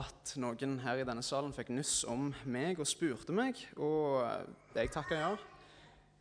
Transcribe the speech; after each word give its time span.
at 0.00 0.34
noen 0.42 0.78
her 0.82 1.00
i 1.00 1.06
denne 1.06 1.22
salen 1.22 1.54
fikk 1.54 1.70
nyss 1.74 2.02
om 2.10 2.30
meg 2.50 2.80
og 2.82 2.88
spurte 2.88 3.34
meg, 3.36 3.58
og 3.78 4.24
jeg 4.74 4.92
takka 4.94 5.18
ja. 5.20 5.32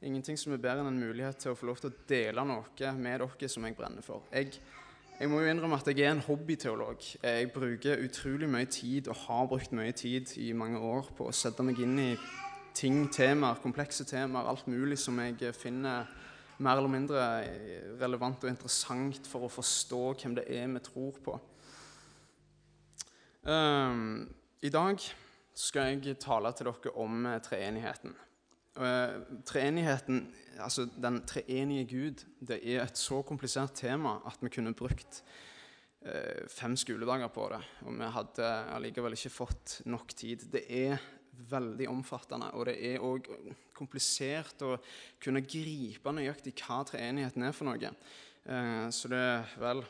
Ingenting 0.04 0.38
som 0.38 0.52
er 0.52 0.60
bedre 0.60 0.84
enn 0.84 0.92
en 0.92 1.00
mulighet 1.00 1.40
til 1.40 1.54
å 1.54 1.58
få 1.58 1.70
lov 1.70 1.80
til 1.80 1.94
å 1.94 2.00
dele 2.10 2.44
noe 2.44 2.90
med 3.00 3.22
dere 3.24 3.50
som 3.50 3.64
jeg 3.64 3.78
brenner 3.78 4.04
for. 4.04 4.26
Jeg, 4.36 4.52
jeg 5.16 5.32
må 5.32 5.40
jo 5.40 5.52
innrømme 5.54 5.80
at 5.80 5.88
jeg 5.88 6.04
er 6.04 6.12
en 6.12 6.26
hobbyteolog. 6.26 7.06
Jeg 7.24 7.52
bruker 7.56 8.04
utrolig 8.04 8.50
mye 8.52 8.68
tid, 8.68 9.08
og 9.08 9.22
har 9.24 9.48
brukt 9.48 9.72
mye 9.72 9.96
tid 9.96 10.36
i 10.44 10.52
mange 10.58 10.82
år, 10.84 11.08
på 11.16 11.30
å 11.30 11.36
sette 11.36 11.64
meg 11.64 11.80
inn 11.80 11.96
i 12.04 12.10
ting, 12.76 13.06
temaer, 13.16 13.62
komplekse 13.64 14.04
temaer, 14.10 14.50
alt 14.52 14.68
mulig 14.68 15.00
som 15.00 15.22
jeg 15.24 15.56
finner 15.56 16.12
mer 16.64 16.78
eller 16.78 16.92
mindre 16.92 17.24
relevant 18.02 18.44
og 18.44 18.52
interessant 18.52 19.28
for 19.30 19.48
å 19.48 19.52
forstå 19.52 20.04
hvem 20.20 20.38
det 20.38 20.46
er 20.52 20.68
vi 20.76 20.84
tror 20.84 21.24
på. 21.24 21.40
Um, 23.44 24.30
I 24.64 24.70
dag 24.72 25.02
skal 25.54 25.98
jeg 26.00 26.16
tale 26.24 26.52
til 26.56 26.70
dere 26.70 26.92
om 26.96 27.26
uh, 27.28 27.40
treenigheten. 27.44 28.14
Uh, 28.78 29.20
treenigheten, 29.46 30.30
altså 30.64 30.86
Den 30.88 31.26
treenige 31.28 31.84
Gud, 31.90 32.24
det 32.40 32.62
er 32.64 32.86
et 32.86 32.98
så 32.98 33.20
komplisert 33.22 33.76
tema 33.76 34.22
at 34.26 34.40
vi 34.40 34.50
kunne 34.50 34.72
brukt 34.74 35.20
uh, 36.08 36.48
fem 36.48 36.78
skoledager 36.80 37.28
på 37.36 37.50
det. 37.52 37.60
Og 37.84 37.98
vi 38.00 38.12
hadde 38.16 38.54
allikevel 38.78 39.18
ikke 39.18 39.34
fått 39.36 39.82
nok 39.92 40.16
tid. 40.16 40.48
Det 40.54 40.64
er 40.70 41.04
veldig 41.52 41.90
omfattende, 41.92 42.48
og 42.56 42.70
det 42.70 42.78
er 42.94 43.04
òg 43.04 43.28
komplisert 43.76 44.64
å 44.64 44.78
kunne 45.20 45.44
gripe 45.44 46.16
nøyaktig 46.16 46.56
hva 46.62 46.80
treenigheten 46.88 47.44
er 47.44 47.52
for 47.52 47.68
noe. 47.68 47.92
så 48.94 49.10
det 49.10 49.18
er 49.18 49.56
vel 49.60 49.82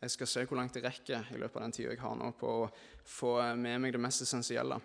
jeg 0.00 0.14
skal 0.14 0.30
se 0.30 0.46
hvor 0.48 0.56
langt 0.56 0.76
jeg 0.76 0.86
rekker 0.86 1.34
i 1.34 1.40
løpet 1.40 1.60
av 1.60 1.66
den 1.66 1.74
tida 1.76 1.92
jeg 1.92 2.00
har 2.00 2.16
nå 2.16 2.30
på 2.40 2.54
å 2.62 2.70
få 3.04 3.34
med 3.58 3.82
meg 3.82 3.92
det 3.92 4.00
mest 4.00 4.24
essensielle. 4.24 4.80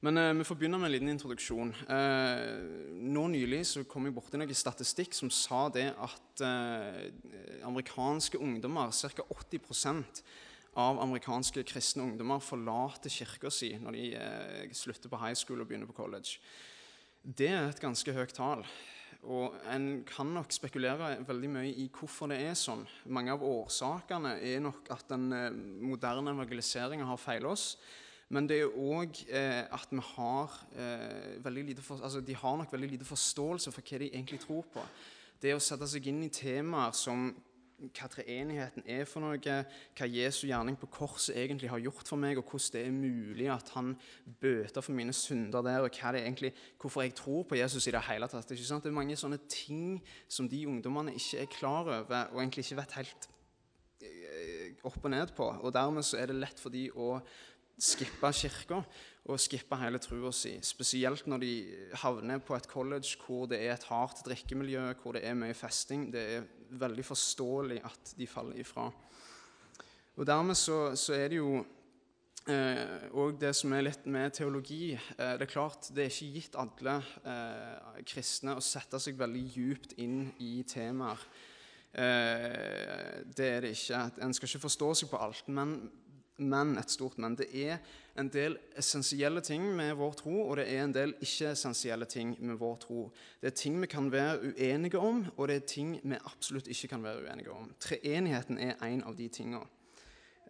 Men 0.00 0.16
eh, 0.16 0.34
vi 0.38 0.46
får 0.48 0.56
begynne 0.56 0.78
med 0.80 0.88
en 0.88 0.94
liten 0.94 1.12
introduksjon. 1.12 1.74
Eh, 1.92 2.44
nå 3.12 3.24
Nylig 3.34 3.64
så 3.68 3.82
kom 3.84 4.06
jeg 4.08 4.14
borti 4.16 4.38
noe 4.40 4.56
statistikk 4.56 5.16
som 5.16 5.32
sa 5.34 5.66
det 5.74 5.90
at 5.92 6.44
eh, 6.46 7.10
amerikanske 7.68 8.40
ungdommer, 8.40 8.94
ca. 8.94 9.26
80% 9.26 10.22
av 10.80 11.02
amerikanske 11.02 11.66
kristne 11.66 12.06
ungdommer, 12.06 12.40
forlater 12.40 13.12
kirka 13.12 13.50
si 13.52 13.74
når 13.82 13.98
de 13.98 14.06
eh, 14.16 14.72
slutter 14.72 15.12
på 15.12 15.20
high 15.20 15.36
school 15.36 15.60
og 15.60 15.68
begynner 15.68 15.90
på 15.90 15.98
college. 15.98 16.38
Det 17.20 17.50
er 17.52 17.68
et 17.68 17.82
ganske 17.82 18.14
høyt 18.16 18.32
tall. 18.32 18.64
Og 19.28 19.56
en 19.68 19.88
kan 20.08 20.30
nok 20.32 20.52
spekulere 20.54 21.18
veldig 21.28 21.48
mye 21.52 21.72
i 21.82 21.88
hvorfor 21.92 22.30
det 22.32 22.38
er 22.40 22.54
sånn. 22.56 22.86
Mange 23.12 23.34
av 23.34 23.42
årsakene 23.44 24.38
er 24.40 24.62
nok 24.64 24.88
at 24.94 25.04
den 25.12 25.26
eh, 25.36 25.50
moderne 25.84 26.32
evangeliseringa 26.32 27.08
har 27.08 27.20
feila 27.20 27.52
oss. 27.52 27.74
Men 28.32 28.46
det 28.48 28.60
er 28.62 28.78
òg 28.78 29.20
eh, 29.28 29.66
at 29.66 29.92
vi 29.92 30.00
har 30.14 30.56
eh, 30.72 31.36
veldig 31.44 31.64
lite 31.72 31.84
for, 31.84 32.00
altså 32.00 32.22
de 32.24 32.36
har 32.38 32.56
nok 32.56 32.72
veldig 32.72 32.92
lite 32.94 33.08
forståelse 33.08 33.74
for 33.74 33.84
hva 33.84 34.00
de 34.00 34.12
egentlig 34.12 34.40
tror 34.46 34.64
på. 34.72 34.84
Det 35.40 35.52
å 35.56 35.62
sette 35.62 35.88
seg 35.90 36.08
inn 36.08 36.22
i 36.24 36.32
temaer 36.32 36.96
som 36.96 37.28
hva 37.88 38.08
treenigheten 38.12 38.84
er 38.88 39.06
for 39.08 39.24
noe, 39.24 39.38
hva 39.40 40.08
Jesu 40.08 40.44
gjerning 40.48 40.76
på 40.80 40.88
korset 40.92 41.38
egentlig 41.38 41.70
har 41.72 41.80
gjort 41.82 42.08
for 42.10 42.20
meg, 42.20 42.38
og 42.38 42.46
hvordan 42.50 42.76
det 42.76 42.82
er 42.84 42.94
mulig 42.94 43.48
at 43.52 43.72
han 43.76 43.94
bøter 44.42 44.84
for 44.84 44.96
mine 44.96 45.14
synder 45.16 45.64
der, 45.64 45.80
og 45.84 45.90
hva 45.96 46.12
det 46.12 46.22
er 46.22 46.28
egentlig, 46.28 46.52
hvorfor 46.80 47.04
jeg 47.06 47.16
tror 47.18 47.44
på 47.48 47.58
Jesus 47.60 47.88
i 47.88 47.94
det 47.94 48.04
hele 48.08 48.28
tatt. 48.30 48.48
Det 48.48 48.60
er 48.60 48.96
mange 48.96 49.18
sånne 49.18 49.40
ting 49.48 50.00
som 50.28 50.48
de 50.50 50.64
ungdommene 50.68 51.16
ikke 51.16 51.44
er 51.44 51.52
klar 51.52 51.88
over, 51.88 52.26
og 52.32 52.42
egentlig 52.42 52.66
ikke 52.66 52.80
vet 52.82 52.98
helt 53.00 53.30
eh, 54.04 54.66
opp 54.84 55.00
og 55.04 55.14
ned 55.14 55.32
på. 55.36 55.48
Og 55.60 55.72
dermed 55.74 56.06
så 56.06 56.20
er 56.20 56.30
det 56.30 56.40
lett 56.40 56.60
for 56.60 56.72
de 56.74 56.88
å 56.92 57.16
skippe 57.80 58.30
kirka 58.36 58.82
og 59.30 59.40
skippe 59.40 59.78
hele 59.80 60.00
trua 60.02 60.32
si. 60.34 60.56
Spesielt 60.64 61.26
når 61.30 61.42
de 61.42 61.52
havner 62.02 62.40
på 62.44 62.56
et 62.56 62.68
college 62.68 63.18
hvor 63.24 63.48
det 63.50 63.60
er 63.64 63.74
et 63.74 63.88
hardt 63.90 64.22
drikkemiljø, 64.26 64.86
hvor 65.02 65.16
det 65.16 65.24
er 65.26 65.36
mye 65.38 65.56
festing. 65.56 66.08
Det 66.12 66.24
er 66.36 66.48
veldig 66.80 67.04
forståelig 67.04 67.82
at 67.84 68.14
de 68.18 68.26
faller 68.30 68.62
ifra. 68.62 68.90
Og 70.16 70.26
Dermed 70.26 70.54
så, 70.58 70.94
så 70.96 71.14
er 71.16 71.28
det 71.32 71.40
jo 71.40 71.60
òg 72.50 73.30
eh, 73.34 73.38
det 73.40 73.52
som 73.56 73.72
er 73.76 73.84
litt 73.84 74.06
med 74.10 74.32
teologi. 74.36 74.92
Eh, 74.94 75.34
det 75.38 75.46
er 75.46 75.52
klart, 75.52 75.92
det 75.94 76.04
er 76.06 76.12
ikke 76.12 76.34
gitt 76.36 76.58
alle 76.58 76.96
eh, 77.24 78.02
kristne 78.08 78.56
å 78.56 78.64
sette 78.64 79.00
seg 79.00 79.18
veldig 79.20 79.46
djupt 79.54 79.96
inn 80.00 80.26
i 80.42 80.60
temaer. 80.68 81.20
Eh, 81.90 83.20
det 83.36 83.46
er 83.46 83.64
det 83.64 83.74
ikke. 83.74 84.02
En 84.22 84.34
skal 84.34 84.48
ikke 84.48 84.66
forstå 84.66 84.90
seg 85.00 85.12
på 85.12 85.20
alt. 85.20 85.48
Men 85.48 85.76
men, 86.40 86.76
et 86.80 86.92
stort 86.92 87.18
men. 87.20 87.36
Det 87.38 87.48
er 87.54 87.78
en 88.18 88.28
del 88.32 88.56
essensielle 88.78 89.42
ting 89.44 89.64
med 89.76 89.94
vår 89.98 90.16
tro, 90.18 90.34
og 90.42 90.56
det 90.58 90.66
er 90.72 90.84
en 90.84 90.94
del 90.94 91.14
ikke-essensielle 91.20 92.08
ting 92.10 92.34
med 92.40 92.58
vår 92.60 92.78
tro. 92.84 93.08
Det 93.40 93.52
er 93.52 93.56
ting 93.56 93.80
vi 93.82 93.88
kan 93.90 94.10
være 94.12 94.52
uenige 94.52 95.00
om, 95.00 95.24
og 95.36 95.50
det 95.50 95.60
er 95.60 95.66
ting 95.72 95.96
vi 96.02 96.18
absolutt 96.18 96.70
ikke 96.72 96.94
kan 96.94 97.04
være 97.06 97.26
uenige 97.26 97.52
om. 97.54 97.70
Treenigheten 97.80 98.58
er 98.58 98.80
en 98.88 99.04
av 99.06 99.18
de 99.18 99.28
tingene. 99.32 99.66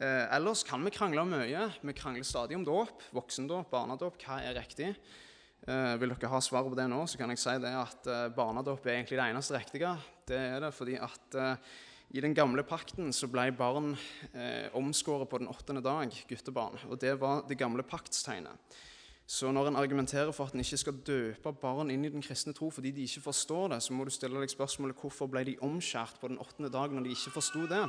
Eh, 0.00 0.26
ellers 0.36 0.64
kan 0.64 0.84
vi 0.84 0.94
krangle 0.94 1.26
mye. 1.28 1.66
Vi 1.82 1.92
krangler 1.92 2.24
stadig 2.24 2.56
om 2.56 2.64
dåp, 2.64 3.02
voksendåp, 3.12 3.68
barnedåp. 3.70 4.16
Hva 4.24 4.40
er 4.40 4.56
riktig? 4.56 4.94
Eh, 5.68 5.94
vil 6.00 6.14
dere 6.14 6.30
ha 6.32 6.40
svaret 6.40 6.72
på 6.72 6.78
det 6.78 6.86
nå, 6.88 7.02
så 7.04 7.20
kan 7.20 7.28
jeg 7.34 7.42
si 7.42 7.52
det 7.60 7.74
at 7.76 8.08
eh, 8.08 8.28
barnedåp 8.32 8.86
er 8.86 8.96
egentlig 8.96 9.18
det 9.20 9.26
eneste 9.28 9.58
riktige. 9.58 9.92
Det 10.24 10.38
er 10.40 10.62
det 10.64 10.70
fordi 10.72 10.96
at 10.96 11.36
eh, 11.36 11.72
i 12.10 12.22
den 12.22 12.34
gamle 12.34 12.64
pakten 12.66 13.12
så 13.14 13.28
ble 13.30 13.50
barn 13.54 13.92
eh, 14.34 14.66
omskåret 14.74 15.30
på 15.30 15.38
den 15.38 15.50
åttende 15.50 15.82
dag, 15.84 16.10
guttebarn. 16.26 16.80
Og 16.90 16.98
det 16.98 17.14
var 17.20 17.44
det 17.46 17.58
gamle 17.60 17.84
paktstegnet. 17.86 18.78
Så 19.30 19.52
når 19.54 19.68
en 19.70 19.78
argumenterer 19.78 20.32
for 20.34 20.50
at 20.50 20.56
en 20.56 20.62
ikke 20.64 20.80
skal 20.80 20.96
døpe 21.06 21.52
barn 21.62 21.92
inn 21.94 22.02
i 22.02 22.10
den 22.10 22.24
kristne 22.24 22.50
tro 22.50 22.66
fordi 22.74 22.90
de 22.96 23.04
ikke 23.06 23.22
forstår 23.28 23.68
det, 23.70 23.78
så 23.84 23.94
må 23.94 24.02
du 24.02 24.10
stille 24.10 24.42
deg 24.42 24.50
spørsmålet 24.50 24.98
hvorfor 24.98 25.30
ble 25.30 25.44
de 25.46 25.54
omskjært 25.62 26.18
på 26.18 26.32
den 26.32 26.40
åttende 26.42 26.72
dag 26.74 26.90
når 26.90 27.06
de 27.06 27.14
ikke 27.14 27.36
forsto 27.36 27.62
det. 27.70 27.84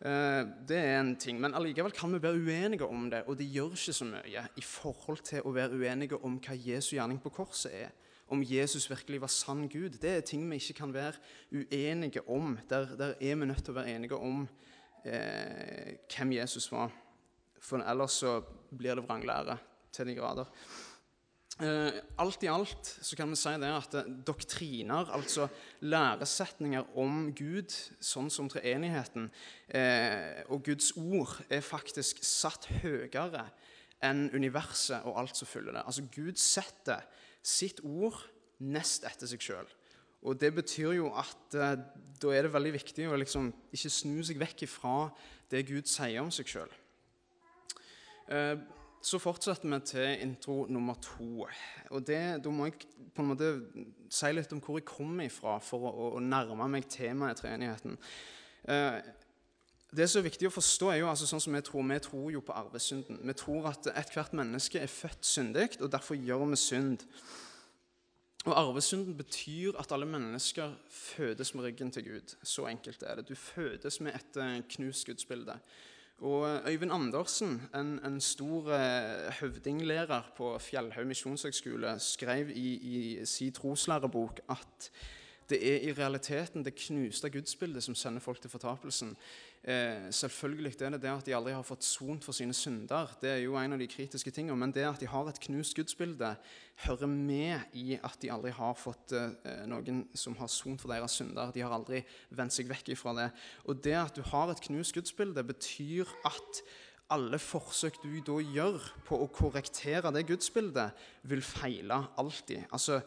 Eh, 0.00 0.42
det 0.68 0.78
er 0.78 1.00
en 1.00 1.16
ting, 1.16 1.40
Men 1.40 1.54
allikevel 1.54 1.92
kan 1.92 2.12
vi 2.12 2.22
være 2.22 2.40
uenige 2.40 2.86
om 2.86 3.10
det, 3.10 3.24
og 3.26 3.36
det 3.38 3.50
gjør 3.52 3.74
ikke 3.76 3.92
så 3.92 4.04
mye 4.08 4.44
i 4.56 4.62
forhold 4.64 5.20
til 5.24 5.44
å 5.44 5.52
være 5.52 5.76
uenige 5.76 6.16
om 6.24 6.38
hva 6.40 6.56
Jesu 6.56 6.94
gjerning 6.96 7.20
på 7.20 7.32
korset 7.34 7.72
er 7.72 7.90
om 8.30 8.42
Jesus 8.46 8.86
virkelig 8.90 9.20
var 9.20 9.32
sann 9.34 9.68
Gud. 9.68 9.98
Det 9.98 10.10
er 10.10 10.20
ting 10.20 10.44
vi 10.50 10.60
ikke 10.60 10.78
kan 10.84 10.94
være 10.94 11.18
uenige 11.50 12.22
om. 12.30 12.58
Der, 12.70 12.96
der 12.96 13.14
er 13.20 13.36
vi 13.36 13.46
nødt 13.46 13.64
til 13.64 13.74
å 13.74 13.78
være 13.80 13.96
enige 13.96 14.16
om 14.16 14.44
eh, 15.04 15.96
hvem 16.06 16.36
Jesus 16.38 16.70
var. 16.72 16.94
For 17.60 17.82
ellers 17.82 18.20
så 18.22 18.38
blir 18.70 18.94
det 18.94 19.04
vranglære 19.04 19.58
til 19.92 20.06
de 20.06 20.14
grader. 20.14 20.46
Eh, 21.60 21.92
alt 22.16 22.44
i 22.44 22.48
alt 22.48 22.88
så 23.04 23.16
kan 23.18 23.28
vi 23.28 23.36
si 23.36 23.50
det 23.60 23.68
at 23.68 23.96
eh, 24.00 24.06
doktriner, 24.24 25.10
altså 25.12 25.44
læresetninger 25.84 26.96
om 27.00 27.26
Gud, 27.36 27.74
sånn 28.00 28.30
som 28.32 28.48
treenigheten, 28.48 29.28
eh, 29.68 30.40
og 30.48 30.64
Guds 30.64 30.94
ord, 30.96 31.36
er 31.52 31.60
faktisk 31.64 32.22
satt 32.24 32.70
høyere 32.80 33.44
enn 34.00 34.30
universet 34.32 35.04
og 35.04 35.20
alt 35.20 35.36
som 35.36 35.50
følger 35.50 35.76
det. 35.76 35.84
Altså 35.84 36.06
Gud 36.14 36.40
setter 36.40 37.04
sitt 37.44 37.84
ord 37.84 38.16
nest 38.64 39.04
etter 39.08 39.28
seg 39.28 39.44
sjøl. 39.44 39.68
Og 40.24 40.40
det 40.40 40.54
betyr 40.56 40.94
jo 40.96 41.12
at 41.16 41.44
da 41.52 42.32
er 42.32 42.44
det 42.44 42.52
veldig 42.52 42.72
viktig 42.74 43.06
å 43.08 43.16
liksom 43.20 43.48
ikke 43.72 43.92
snu 43.92 44.18
seg 44.24 44.40
vekk 44.40 44.66
ifra 44.66 44.96
det 45.52 45.64
Gud 45.68 45.88
sier 45.88 46.20
om 46.20 46.32
seg 46.32 46.48
sjøl. 46.48 46.72
Eh, 48.30 48.56
så 49.02 49.18
fortsetter 49.18 49.68
vi 49.70 49.78
til 49.88 50.22
intro 50.22 50.66
nummer 50.68 50.94
to. 51.02 51.46
Og 51.90 52.06
det, 52.06 52.44
Da 52.44 52.50
må 52.50 52.68
jeg 52.68 52.86
på 53.14 53.22
en 53.22 53.30
måte 53.32 53.50
si 54.12 54.32
litt 54.32 54.52
om 54.52 54.60
hvor 54.60 54.78
jeg 54.78 54.88
kommer 54.88 55.24
ifra 55.24 55.58
for 55.64 55.88
å, 55.88 56.10
å 56.18 56.20
nærme 56.20 56.68
meg 56.68 56.88
temaet 56.90 57.40
treenigheten. 57.40 57.96
Eh, 58.68 59.00
det 59.90 60.06
som 60.06 60.20
er 60.20 60.28
viktig 60.28 60.46
å 60.46 60.54
forstå, 60.54 60.90
er 60.92 61.00
jo 61.00 61.10
altså 61.10 61.26
sånn 61.26 61.42
som 61.42 61.56
vi 61.56 61.62
tror. 61.66 61.86
Vi 61.88 62.00
tror 62.04 62.32
jo 62.36 62.42
på 62.46 62.54
arvesynden. 62.54 63.22
Vi 63.26 63.34
tror 63.34 63.70
at 63.72 63.88
ethvert 63.90 64.36
menneske 64.38 64.78
er 64.78 64.92
født 64.92 65.26
syndig, 65.26 65.70
og 65.80 65.90
derfor 65.90 66.18
gjør 66.18 66.44
vi 66.52 66.60
synd. 66.60 67.06
Og 68.48 68.54
Arvesynden 68.56 69.16
betyr 69.16 69.76
at 69.78 69.92
alle 69.92 70.06
mennesker 70.08 70.72
fødes 70.88 71.54
med 71.54 71.64
ryggen 71.64 71.90
til 71.90 72.06
Gud. 72.06 72.36
Så 72.42 72.64
enkelt 72.70 73.02
er 73.02 73.18
det. 73.18 73.28
Du 73.28 73.34
fødes 73.34 74.00
med 74.00 74.14
et 74.16 74.36
eh, 74.40 74.62
knust 74.76 75.06
gudsbilde. 75.06 75.58
Og 76.20 76.48
eh, 76.48 76.72
Øyvind 76.72 76.92
Andersen, 76.92 77.62
en, 77.74 78.00
en 78.04 78.20
stor 78.20 78.72
eh, 78.72 79.32
høvdinglærer 79.40 80.32
på 80.36 80.58
Fjellhaug 80.58 81.06
misjonshøgskole, 81.06 81.94
skrev 81.98 82.50
i, 82.50 82.74
i 82.74 83.26
sin 83.26 83.52
troslærebok 83.52 84.40
at 84.48 84.90
det 85.50 85.58
er 85.74 85.88
i 85.88 85.92
realiteten 85.92 86.64
det 86.64 86.74
knuste 86.74 87.30
gudsbildet 87.30 87.82
som 87.82 87.94
sender 87.94 88.20
folk 88.20 88.40
til 88.40 88.50
fortapelsen. 88.50 89.16
Eh, 89.60 90.08
selvfølgelig 90.08 90.72
er 90.80 90.94
det 90.94 91.02
det 91.02 91.10
at 91.12 91.26
de 91.26 91.34
aldri 91.36 91.52
har 91.52 91.64
fått 91.68 91.84
sont 91.84 92.24
for 92.24 92.32
sine 92.32 92.54
synder. 92.56 93.10
Det 93.20 93.28
er 93.28 93.42
jo 93.42 93.58
en 93.60 93.74
av 93.76 93.78
de 93.78 93.86
kritiske 93.86 94.30
tingene, 94.32 94.56
Men 94.56 94.72
det 94.72 94.86
at 94.88 95.00
de 95.00 95.06
har 95.06 95.28
et 95.28 95.40
knust 95.40 95.76
gudsbilde, 95.76 96.36
hører 96.86 97.06
med 97.06 97.60
i 97.74 97.98
at 98.02 98.16
de 98.22 98.30
aldri 98.32 98.50
har 98.50 98.74
fått 98.74 99.12
eh, 99.12 99.66
noen 99.66 100.08
som 100.14 100.36
har 100.36 100.48
sont 100.48 100.80
for 100.80 100.88
deres 100.88 101.12
synder. 101.12 101.52
De 101.52 101.60
har 101.60 101.72
aldri 101.76 102.00
vendt 102.30 102.56
seg 102.56 102.68
vekk 102.68 102.88
ifra 102.88 103.12
det. 103.12 103.30
Og 103.68 103.84
det 103.84 103.96
at 104.00 104.16
du 104.16 104.22
har 104.22 104.48
et 104.48 104.64
knust 104.64 104.94
gudsbilde, 104.96 105.44
betyr 105.44 106.08
at 106.24 106.62
alle 107.10 107.38
forsøk 107.38 108.00
du 108.02 108.20
da 108.24 108.38
gjør 108.40 108.80
på 109.04 109.18
å 109.18 109.28
korrektere 109.28 110.12
det 110.14 110.24
gudsbildet, 110.30 110.96
vil 111.28 111.42
feile 111.42 112.06
alltid. 112.16 112.64
Altså, 112.72 113.02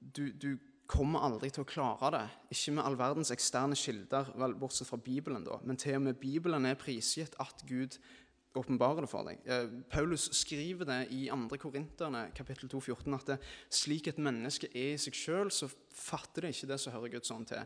du, 0.00 0.30
du 0.32 0.56
kommer 0.90 1.22
aldri 1.26 1.52
til 1.54 1.64
å 1.64 1.68
klare 1.68 2.10
det. 2.16 2.24
Ikke 2.54 2.74
med 2.76 2.86
all 2.86 2.98
verdens 2.98 3.30
eksterne 3.34 3.78
kilder, 3.78 4.32
vel, 4.40 4.56
bortsett 4.58 4.88
fra 4.90 4.98
Bibelen, 5.00 5.46
da. 5.46 5.60
Men 5.64 5.78
til 5.80 5.98
og 5.98 6.08
med 6.08 6.18
Bibelen 6.22 6.66
er 6.66 6.78
prisgitt 6.80 7.36
at 7.42 7.62
Gud 7.68 7.98
åpenbarer 8.58 9.04
det 9.04 9.10
for 9.10 9.28
deg. 9.28 9.38
Eh, 9.46 9.68
Paulus 9.92 10.26
skriver 10.34 10.88
det 10.88 10.98
i 11.14 11.22
2. 11.30 11.58
Korinterne 11.62 12.26
kapittel 12.34 12.70
2, 12.72 12.82
14, 12.82 13.14
at 13.14 13.32
det, 13.32 13.38
slik 13.70 14.10
et 14.10 14.18
menneske 14.18 14.70
er 14.74 14.96
i 14.96 15.00
seg 15.00 15.14
sjøl, 15.14 15.52
så 15.54 15.70
fatter 15.94 16.46
det 16.46 16.54
ikke 16.56 16.72
det 16.72 16.80
som 16.82 16.96
hører 16.96 17.14
Guds 17.14 17.30
ånd 17.34 17.46
til. 17.52 17.62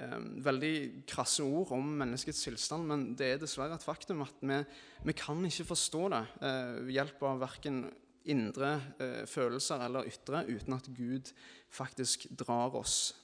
Eh, 0.00 0.16
veldig 0.44 0.74
krasse 1.08 1.44
ord 1.44 1.74
om 1.76 1.92
menneskets 2.00 2.42
tilstand, 2.48 2.88
men 2.88 3.06
det 3.16 3.30
er 3.34 3.44
dessverre 3.44 3.76
et 3.76 3.84
faktum 3.84 4.24
at 4.24 4.40
vi, 4.40 4.62
vi 5.08 5.16
kan 5.16 5.44
ikke 5.48 5.68
forstå 5.74 6.02
det 6.12 6.24
eh, 6.40 6.74
ved 6.86 6.96
hjelp 6.96 7.28
av 7.28 7.44
verken 7.44 7.84
indre 8.32 8.76
eh, 9.02 9.22
følelser 9.28 9.84
eller 9.86 10.08
ytre 10.10 10.44
uten 10.48 10.76
at 10.76 10.88
Gud 10.96 11.32
faktisk 11.72 12.28
drar 12.38 12.76
oss. 12.78 13.14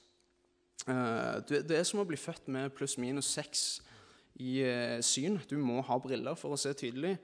Eh, 0.87 1.39
det, 1.47 1.63
det, 1.69 1.79
er 1.79 1.87
som 1.87 2.03
å 2.03 2.07
bli 2.07 2.19
født 2.19 2.49
med 2.53 2.73
pluss-minus 2.77 3.31
seks 3.35 3.65
i 4.41 4.59
eh, 4.65 4.99
syn. 5.05 5.39
Du 5.49 5.57
må 5.61 5.81
ha 5.85 5.99
briller 6.01 6.37
for 6.39 6.55
å 6.55 6.59
se 6.59 6.73
tydelig. 6.77 7.17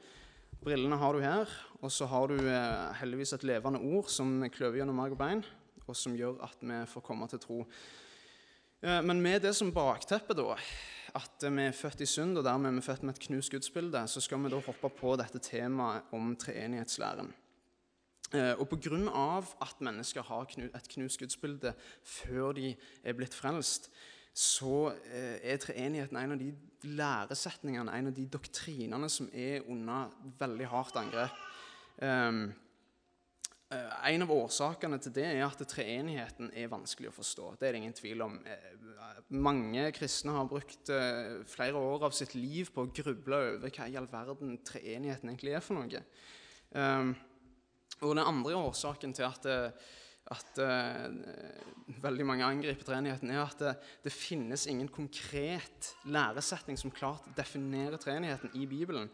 Brillene 0.60 0.98
har 1.00 1.16
du 1.16 1.24
her, 1.24 1.52
og 1.80 1.92
så 1.94 2.08
har 2.12 2.32
du 2.32 2.38
eh, 2.42 3.00
heldigvis 3.00 3.34
et 3.38 3.48
levende 3.48 3.80
ord 3.80 4.10
som 4.12 4.42
kløver 4.52 4.82
gjennom 4.82 4.98
marg 5.00 5.16
og 5.16 5.22
bein, 5.22 5.44
og 5.86 5.96
som 5.96 6.18
gjør 6.18 6.42
at 6.46 6.60
vi 6.60 6.84
får 6.92 7.06
komme 7.06 7.30
til 7.32 7.42
tro. 7.44 7.60
Eh, 8.84 9.02
men 9.06 9.22
med 9.24 9.46
det 9.48 9.54
som 9.56 9.72
bakteppe, 9.76 10.36
da, 10.36 10.58
at 11.16 11.46
vi 11.48 11.68
er 11.68 11.76
født 11.76 12.04
i 12.04 12.10
synd, 12.10 12.40
og 12.40 12.48
dermed 12.48 12.74
er 12.74 12.80
vi 12.80 12.88
født 12.90 13.06
med 13.08 13.16
et 13.16 13.24
knust 13.28 13.54
gudsbilde, 13.54 14.04
så 14.08 14.24
skal 14.24 14.44
vi 14.44 14.52
da 14.52 14.60
hoppe 14.66 14.92
på 15.00 15.16
dette 15.20 15.42
temaet 15.44 16.12
om 16.16 16.36
treenighetslæren. 16.40 17.32
Eh, 18.30 18.54
og 18.62 18.70
pga. 18.70 19.42
at 19.62 19.82
mennesker 19.82 20.22
har 20.22 20.46
et 20.62 20.90
knust 20.90 21.20
gudsbilde 21.20 21.74
før 22.04 22.52
de 22.54 22.76
er 23.04 23.14
blitt 23.14 23.34
frelst, 23.34 23.90
så 24.34 24.94
eh, 25.10 25.40
er 25.42 25.58
treenigheten 25.58 26.18
en 26.18 26.36
av 26.36 26.40
de 26.40 26.54
læresetningene, 26.84 27.92
en 27.92 28.08
av 28.08 28.14
de 28.14 28.26
doktrinene 28.30 29.10
som 29.10 29.30
er 29.34 29.66
under 29.68 30.14
veldig 30.40 30.68
hardt 30.70 31.00
angrep. 31.02 31.40
Um, 32.02 32.54
en 33.70 34.24
av 34.26 34.32
årsakene 34.34 34.98
til 34.98 35.14
det 35.14 35.26
er 35.28 35.44
at 35.46 35.60
treenigheten 35.70 36.50
er 36.58 36.72
vanskelig 36.72 37.10
å 37.10 37.18
forstå. 37.18 37.50
Det 37.60 37.68
er 37.68 37.76
det 37.76 37.82
ingen 37.84 37.98
tvil 37.98 38.24
om. 38.26 38.40
Mange 39.30 39.84
kristne 39.94 40.34
har 40.34 40.48
brukt 40.50 40.90
flere 41.52 41.78
år 41.78 42.08
av 42.08 42.16
sitt 42.18 42.34
liv 42.34 42.72
på 42.74 42.88
å 42.88 42.90
gruble 42.90 43.42
over 43.52 43.70
hva 43.70 43.86
i 43.86 43.98
all 44.00 44.10
verden 44.10 44.58
treenigheten 44.66 45.30
egentlig 45.30 45.54
er 45.54 45.62
for 45.62 45.78
noe. 45.78 46.02
Um, 46.74 47.14
og 48.02 48.16
Den 48.16 48.24
andre 48.24 48.56
årsaken 48.56 49.14
til 49.14 49.28
at, 49.28 49.46
at 50.32 50.62
uh, 50.64 51.98
veldig 52.04 52.26
mange 52.26 52.46
angriper 52.46 52.88
treenigheten, 52.88 53.32
er 53.32 53.44
at 53.44 53.60
det, 53.60 53.74
det, 54.04 54.14
finnes 54.14 54.68
ingen 54.68 54.88
konkret 54.88 55.92
læresetning 56.06 56.80
som 56.80 56.92
klart 56.92 57.28
definerer 57.38 57.98
treenigheten 57.98 58.54
i 58.56 58.66
Bibelen. 58.70 59.10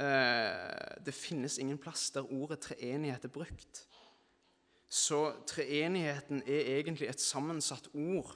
Det 0.00 1.12
finnes 1.12 1.58
ingen 1.60 1.76
plass 1.76 2.06
der 2.14 2.24
ordet 2.32 2.62
treenighet 2.64 3.26
er 3.26 3.32
brukt. 3.34 3.82
Så 4.90 5.32
treenigheten 5.46 6.40
er 6.48 6.78
egentlig 6.78 7.10
et 7.10 7.20
sammensatt 7.20 7.90
ord, 7.94 8.32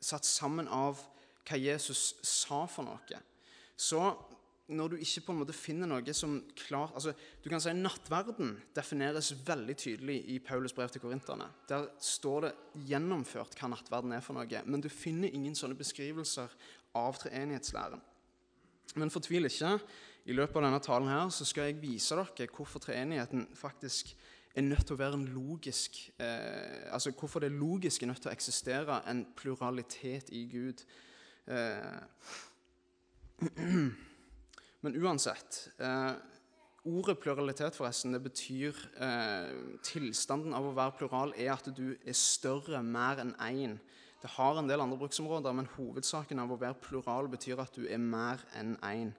satt 0.00 0.26
sammen 0.28 0.68
av 0.68 1.00
hva 1.48 1.56
Jesus 1.56 2.18
sa 2.26 2.66
for 2.68 2.84
noe. 2.84 3.20
Så 3.72 4.02
når 4.68 4.92
du 4.92 4.96
ikke 5.00 5.22
på 5.24 5.32
en 5.32 5.38
måte 5.40 5.54
finner 5.56 5.88
noe 5.88 6.12
som 6.16 6.34
klart 6.58 6.92
altså, 6.98 7.14
Du 7.40 7.48
kan 7.48 7.62
si 7.62 7.72
Nattverden 7.72 8.56
defineres 8.76 9.30
veldig 9.46 9.76
tydelig 9.80 10.18
i 10.34 10.38
Paulus 10.44 10.74
brev 10.76 10.90
til 10.92 11.00
korinterne. 11.00 11.48
Der 11.70 11.88
står 12.04 12.44
det 12.44 12.52
gjennomført 12.90 13.56
hva 13.56 13.70
nattverden 13.72 14.12
er 14.12 14.24
for 14.24 14.36
noe. 14.36 14.62
Men 14.66 14.84
du 14.84 14.90
finner 14.92 15.32
ingen 15.32 15.56
sånne 15.56 15.78
beskrivelser 15.78 16.52
av 16.98 17.16
treenighetslæren. 17.22 18.02
Men 19.00 19.12
fortvil 19.12 19.48
ikke. 19.48 19.78
I 20.28 20.36
løpet 20.36 20.60
av 20.60 20.66
denne 20.66 20.80
talen 20.84 21.08
her 21.08 21.30
så 21.32 21.46
skal 21.48 21.70
jeg 21.70 21.80
vise 21.80 22.16
dere 22.16 22.50
hvorfor 22.52 22.84
treenigheten 22.84 23.46
faktisk 23.56 24.12
er 24.58 24.66
nødt 24.66 24.84
til 24.88 24.96
å 24.96 25.00
være 25.00 25.16
en 25.16 25.28
logisk 25.32 25.96
eh, 26.20 26.88
altså 26.92 27.12
Hvorfor 27.16 27.40
det 27.44 27.52
logiske 27.54 28.04
er 28.04 28.10
nødt 28.10 28.20
til 28.24 28.32
å 28.32 28.34
eksistere 28.34 29.00
en 29.08 29.24
pluralitet 29.38 30.32
i 30.34 30.44
Gud. 30.50 30.84
Eh, 31.48 31.96
Men 34.86 34.98
uansett 35.02 35.68
eh, 35.82 36.12
Ordet 36.88 37.18
pluralitet 37.20 37.76
forresten, 37.76 38.14
det 38.14 38.22
betyr 38.22 38.76
eh, 39.02 39.48
Tilstanden 39.84 40.54
av 40.56 40.68
å 40.68 40.76
være 40.76 40.94
plural 40.96 41.34
er 41.36 41.50
at 41.52 41.66
du 41.76 41.90
er 41.98 42.16
større, 42.16 42.80
mer 42.82 43.20
enn 43.20 43.34
én. 43.44 43.74
Det 44.22 44.30
har 44.36 44.56
en 44.58 44.70
del 44.70 44.80
andre 44.80 44.96
bruksområder, 44.98 45.52
men 45.54 45.68
hovedsaken 45.74 46.40
av 46.40 46.54
å 46.54 46.60
være 46.60 46.78
plural 46.82 47.28
betyr 47.30 47.60
at 47.62 47.76
du 47.76 47.84
er 47.90 48.00
mer 48.00 48.40
enn 48.56 48.72
én. 48.86 49.12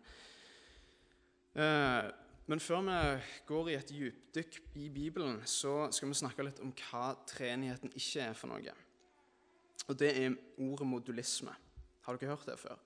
Eh, 1.60 2.10
men 2.50 2.64
før 2.64 2.82
vi 2.88 2.98
går 3.52 3.70
i 3.70 3.78
et 3.78 3.94
dypdykk 3.94 4.60
i 4.82 4.90
Bibelen, 4.90 5.42
så 5.46 5.92
skal 5.94 6.10
vi 6.10 6.18
snakke 6.18 6.48
litt 6.48 6.64
om 6.64 6.72
hva 6.88 7.12
treenigheten 7.30 7.94
ikke 7.94 8.32
er 8.32 8.38
for 8.38 8.50
noe. 8.50 8.74
Og 9.86 9.98
det 10.00 10.16
er 10.18 10.38
ordet 10.58 10.88
modulisme. 10.90 11.54
Har 12.08 12.18
dere 12.18 12.34
hørt 12.34 12.50
det 12.50 12.58
før? 12.58 12.80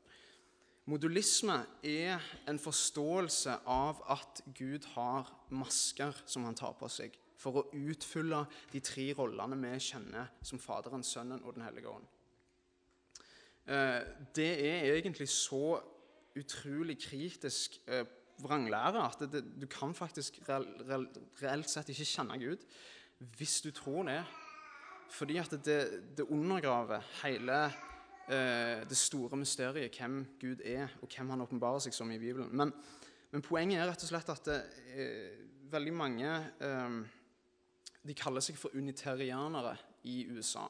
Modulisme 0.86 1.62
er 1.88 2.20
en 2.50 2.60
forståelse 2.60 3.54
av 3.72 4.02
at 4.12 4.42
Gud 4.58 4.84
har 4.98 5.30
masker 5.56 6.18
som 6.28 6.44
han 6.44 6.58
tar 6.60 6.74
på 6.76 6.90
seg 6.92 7.16
for 7.40 7.60
å 7.60 7.64
utfylle 7.72 8.42
de 8.72 8.82
tre 8.84 9.06
rollene 9.16 9.56
vi 9.62 9.72
kjenner 9.84 10.34
som 10.44 10.60
Faderen, 10.60 11.04
Sønnen 11.04 11.44
og 11.44 11.56
Den 11.56 11.64
hellige 11.64 11.92
ånd. 11.92 12.10
Eh, 13.64 14.02
det 14.36 14.52
er 14.60 14.90
egentlig 14.98 15.30
så 15.32 15.80
utrolig 16.36 16.98
kritisk 17.00 17.80
eh, 17.88 18.04
vranglære 18.44 19.06
at 19.06 19.24
det, 19.32 19.44
du 19.62 19.68
kan 19.72 19.96
faktisk 19.96 20.42
reelt 20.50 21.72
sett 21.72 21.94
ikke 21.94 22.10
kjenne 22.10 22.40
Gud 22.42 22.68
hvis 23.38 23.62
du 23.64 23.72
tror 23.72 24.04
det. 24.10 24.20
Fordi 25.14 25.38
at 25.40 25.56
det, 25.64 25.80
det 26.18 26.28
undergraver 26.28 27.04
hele 27.22 27.60
det 28.28 28.96
store 28.96 29.36
mysteriet 29.36 29.98
hvem 30.00 30.22
Gud 30.40 30.62
er, 30.64 30.88
og 31.04 31.12
hvem 31.12 31.34
han 31.34 31.44
åpenbarer 31.44 31.84
seg 31.84 31.96
som 31.96 32.12
i 32.14 32.20
Bibelen. 32.22 32.48
Men, 32.56 32.72
men, 33.34 33.44
poenget 33.44 33.82
er 33.82 33.90
rett 33.90 34.06
og 34.06 34.12
slett 34.14 34.32
at 34.32 34.48
det, 34.48 34.60
eh, 34.96 35.44
veldig 35.74 35.94
mange 35.96 36.30
eh, 36.62 36.96
De 38.04 38.16
kaller 38.20 38.44
seg 38.44 38.58
for 38.60 38.76
unitarianere 38.76 39.78
i 40.12 40.26
USA, 40.32 40.66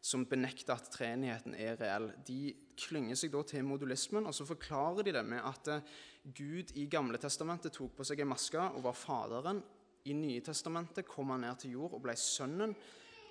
som 0.00 0.26
benekter 0.28 0.74
at 0.74 0.90
treenigheten 0.92 1.54
er 1.56 1.78
reell. 1.80 2.10
De 2.26 2.52
klynger 2.76 3.16
seg 3.16 3.32
da 3.32 3.40
til 3.48 3.64
modulismen, 3.64 4.28
og 4.28 4.36
så 4.36 4.44
forklarer 4.44 5.06
de 5.06 5.14
det 5.16 5.24
med 5.24 5.40
at 5.40 5.72
eh, 5.72 5.96
Gud 6.36 6.74
i 6.76 6.84
Gamle 6.92 7.20
testamentet 7.22 7.72
tok 7.72 7.96
på 7.96 8.04
seg 8.04 8.20
en 8.20 8.32
maske 8.34 8.60
og 8.60 8.84
var 8.84 8.98
Faderen. 8.98 9.62
I 10.06 10.14
Nye 10.14 10.44
testamentet 10.44 11.08
kom 11.08 11.32
han 11.32 11.42
ned 11.46 11.62
til 11.62 11.78
jord 11.78 11.96
og 11.96 12.04
ble 12.04 12.14
Sønnen. 12.20 12.76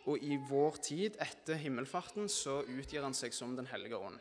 Og 0.06 0.22
i 0.22 0.38
vår 0.50 0.82
tid, 0.86 1.18
etter 1.22 1.58
himmelfarten, 1.58 2.30
så 2.30 2.60
utgir 2.62 3.06
han 3.06 3.16
seg 3.18 3.34
som 3.34 3.56
Den 3.58 3.70
hellige 3.72 3.98
ånd. 3.98 4.20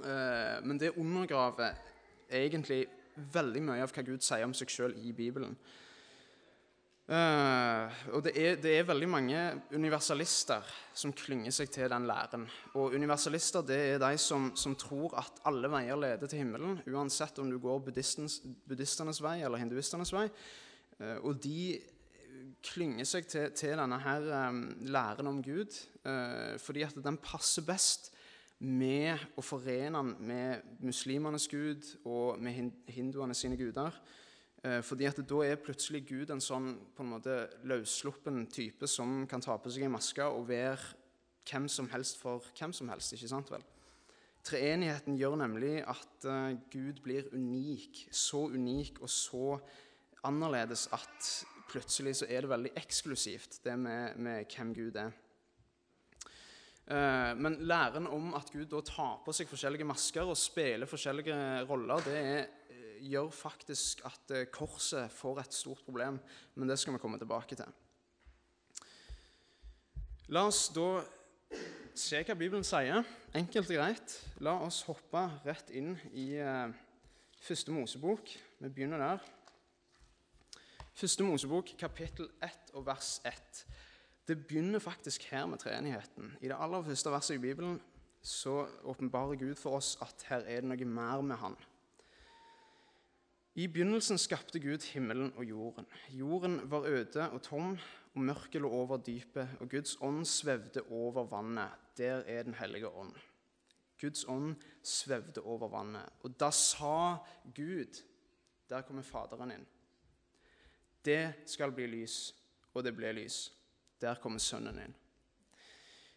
Eh, 0.00 0.60
men 0.64 0.78
det 0.80 0.94
undergraver 0.96 1.76
egentlig 2.30 2.86
veldig 3.14 3.62
mye 3.62 3.84
av 3.84 3.92
hva 3.94 4.04
Gud 4.06 4.24
sier 4.24 4.46
om 4.46 4.54
seg 4.56 4.72
sjøl 4.72 4.96
i 5.04 5.12
Bibelen. 5.14 5.54
Uh, 7.04 7.84
og 8.16 8.22
det 8.24 8.32
er, 8.32 8.54
det 8.56 8.70
er, 8.78 8.86
veldig 8.88 9.08
mange 9.12 9.40
universalister 9.76 10.64
som 10.96 11.12
klynger 11.12 11.52
seg 11.52 11.68
til 11.68 11.90
den 11.92 12.06
læren. 12.08 12.46
Og 12.80 12.96
universalister 12.96 13.66
det 13.68 13.76
er 13.90 13.98
de 14.00 14.16
som, 14.16 14.46
som 14.56 14.72
tror 14.80 15.12
at 15.20 15.42
alle 15.44 15.68
veier 15.68 16.00
leder 16.00 16.30
til 16.30 16.40
himmelen, 16.40 16.78
uansett 16.88 17.42
om 17.42 17.50
du 17.52 17.58
går 17.60 17.82
buddhistenes 17.90 19.20
vei 19.20 19.42
eller 19.42 19.60
hinduistenes 19.60 20.14
vei. 20.16 20.24
Uh, 20.96 21.18
og 21.28 21.36
de 21.44 21.76
klynger 22.64 23.06
seg 23.08 23.28
til, 23.28 23.52
til 23.56 23.78
denne 23.78 23.98
her 24.00 24.26
læren 24.88 25.30
om 25.30 25.40
Gud, 25.44 25.76
uh, 26.06 26.56
fordi 26.60 26.84
at 26.86 26.96
den 27.04 27.18
passer 27.22 27.64
best 27.66 28.10
med 28.64 29.20
å 29.36 29.44
forene 29.44 29.98
den 29.98 30.12
med 30.24 30.76
muslimenes 30.84 31.48
gud 31.50 31.84
og 32.06 32.40
med 32.42 32.70
hinduene 32.88 33.36
sine 33.36 33.58
guder. 33.60 33.96
Uh, 34.64 34.80
fordi 34.80 35.08
at 35.10 35.20
da 35.20 35.42
er 35.44 35.60
plutselig 35.60 36.04
Gud 36.08 36.32
en 36.32 36.42
sånn 36.42 36.72
på 36.96 37.04
en 37.04 37.14
måte 37.16 37.38
løssluppen 37.68 38.46
type 38.52 38.88
som 38.88 39.24
kan 39.28 39.44
ta 39.44 39.58
på 39.60 39.72
seg 39.72 39.88
en 39.88 39.96
maske 39.96 40.24
og 40.24 40.48
være 40.48 40.94
hvem 41.44 41.68
som 41.68 41.90
helst 41.92 42.20
for 42.22 42.44
hvem 42.56 42.72
som 42.72 42.88
helst. 42.88 43.12
ikke 43.12 43.28
sant 43.28 43.52
vel? 43.52 43.64
Treenigheten 44.44 45.16
gjør 45.16 45.38
nemlig 45.40 45.78
at 45.88 46.28
uh, 46.28 46.52
Gud 46.72 47.00
blir 47.04 47.28
unik, 47.32 48.06
så 48.12 48.46
unik 48.52 49.02
og 49.02 49.10
så 49.12 49.58
annerledes 50.24 50.86
at 50.92 51.28
plutselig 51.70 52.16
så 52.20 52.28
er 52.28 52.44
det 52.44 52.50
veldig 52.50 52.72
eksklusivt, 52.78 53.60
det 53.64 53.76
med, 53.78 54.16
med 54.16 54.50
hvem 54.50 54.74
Gud 54.76 54.98
er. 55.00 55.14
Uh, 56.84 57.32
men 57.40 57.62
læren 57.64 58.06
om 58.12 58.34
at 58.36 58.50
Gud 58.52 58.66
da 58.68 58.82
tar 58.84 59.22
på 59.24 59.32
seg 59.32 59.48
forskjellige 59.48 59.86
masker 59.88 60.28
og 60.28 60.36
spiller 60.36 60.90
forskjellige 60.90 61.38
roller, 61.70 62.02
det 62.04 62.18
er 62.20 62.42
uh, 62.44 62.64
gjør 63.04 63.30
faktisk 63.34 64.04
at 64.08 64.32
eh, 64.34 64.46
korset 64.52 65.12
får 65.12 65.40
et 65.42 65.54
stort 65.54 65.82
problem. 65.84 66.18
Men 66.54 66.68
det 66.68 66.78
skal 66.78 66.94
vi 66.94 67.02
komme 67.02 67.18
tilbake 67.18 67.56
til. 67.58 67.68
La 70.32 70.46
oss 70.48 70.68
da 70.74 71.02
se 71.94 72.22
hva 72.24 72.36
Bibelen 72.38 72.64
sier. 72.66 73.04
Enkelt 73.36 73.70
og 73.70 73.78
greit. 73.78 74.16
La 74.44 74.56
oss 74.64 74.82
hoppe 74.88 75.26
rett 75.44 75.72
inn 75.74 75.94
i 76.12 76.32
eh, 76.40 76.72
første 77.44 77.74
Mosebok. 77.74 78.32
Vi 78.58 78.70
begynner 78.72 79.02
der. 79.02 79.33
Første 80.94 81.24
Mosebok, 81.26 81.72
kapittel 81.78 82.28
1 82.42 82.68
og 82.78 82.84
vers 82.86 83.16
1. 83.26 83.66
Det 84.28 84.36
begynner 84.46 84.78
faktisk 84.78 85.24
her 85.26 85.46
med 85.46 85.58
treenigheten. 85.58 86.36
I 86.40 86.46
det 86.46 86.54
aller 86.54 86.84
første 86.86 87.10
verset 87.10 87.34
i 87.34 87.38
Bibelen 87.42 87.80
så 88.22 88.68
åpenbarer 88.84 89.34
Gud 89.40 89.54
for 89.58 89.74
oss 89.80 89.98
at 90.02 90.22
her 90.28 90.46
er 90.46 90.62
det 90.62 90.70
noe 90.70 90.86
mer 90.86 91.24
med 91.26 91.36
Han. 91.42 91.58
I 93.58 93.66
begynnelsen 93.66 94.22
skapte 94.22 94.62
Gud 94.62 94.86
himmelen 94.92 95.34
og 95.34 95.44
jorden. 95.44 95.90
Jorden 96.14 96.60
var 96.70 96.86
øde 96.86 97.26
og 97.30 97.42
tom, 97.42 97.74
og 98.14 98.20
mørket 98.30 98.62
lå 98.62 98.70
over 98.70 99.02
dypet, 99.02 99.58
og 99.60 99.70
Guds 99.74 99.98
ånd 100.00 100.24
svevde 100.24 100.86
over 100.90 101.26
vannet. 101.26 101.74
Der 101.98 102.22
er 102.26 102.42
Den 102.42 102.54
hellige 102.54 102.88
ånd. 102.88 103.14
Guds 104.00 104.24
ånd 104.24 104.54
svevde 104.82 105.42
over 105.42 105.68
vannet. 105.68 106.06
Og 106.22 106.40
da 106.40 106.50
sa 106.50 107.16
Gud 107.54 108.02
Der 108.68 108.82
kommer 108.82 109.02
Faderen 109.02 109.50
inn. 109.50 109.66
Det 111.04 111.44
skal 111.50 111.72
bli 111.76 111.86
lys, 111.98 112.18
og 112.72 112.84
det 112.86 112.94
ble 112.96 113.12
lys. 113.12 113.48
Der 114.00 114.16
kommer 114.22 114.40
Sønnen 114.40 114.78
inn. 114.80 114.94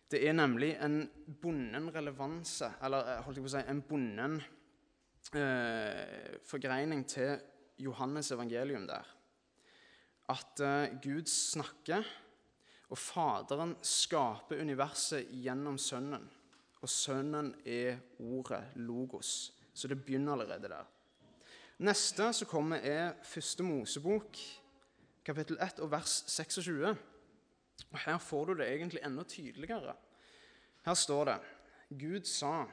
Det 0.08 0.22
er 0.24 0.36
nemlig 0.36 0.72
en 0.80 1.02
bonden 1.42 1.90
relevanse, 1.92 2.70
eller 2.84 3.10
eh, 3.12 3.24
holdt 3.26 3.40
jeg 3.40 3.44
på 3.44 3.50
å 3.50 3.56
si, 3.58 3.64
en 3.68 3.82
bonden 3.84 4.38
eh, 5.36 6.38
forgreining 6.48 7.04
til 7.12 7.36
Johannes 7.84 8.32
evangelium 8.32 8.88
der. 8.88 9.10
At 10.32 10.64
eh, 10.64 10.96
Gud 11.04 11.28
snakker, 11.28 12.08
og 12.88 13.00
Faderen 13.02 13.74
skaper 13.84 14.62
universet 14.64 15.28
gjennom 15.44 15.76
Sønnen. 15.76 16.24
Og 16.80 16.88
Sønnen 16.88 17.52
er 17.68 18.00
ordet, 18.24 18.62
logos. 18.80 19.52
Så 19.76 19.92
det 19.92 20.00
begynner 20.06 20.38
allerede 20.38 20.72
der. 20.72 20.88
Neste 21.84 22.32
som 22.34 22.48
kommer, 22.50 22.80
er 22.80 23.18
første 23.28 23.66
Mosebok, 23.68 24.40
kapittel 25.28 25.60
1 25.60 25.82
og 25.84 25.92
vers 25.92 26.22
26. 26.32 26.96
Og 27.92 28.00
Her 28.06 28.18
får 28.24 28.46
du 28.46 28.54
det 28.62 28.70
egentlig 28.72 29.04
enda 29.06 29.26
tydeligere. 29.28 29.96
Her 30.86 30.96
står 30.96 31.26
det 31.30 31.38
Gud 32.00 32.28
sa, 32.28 32.66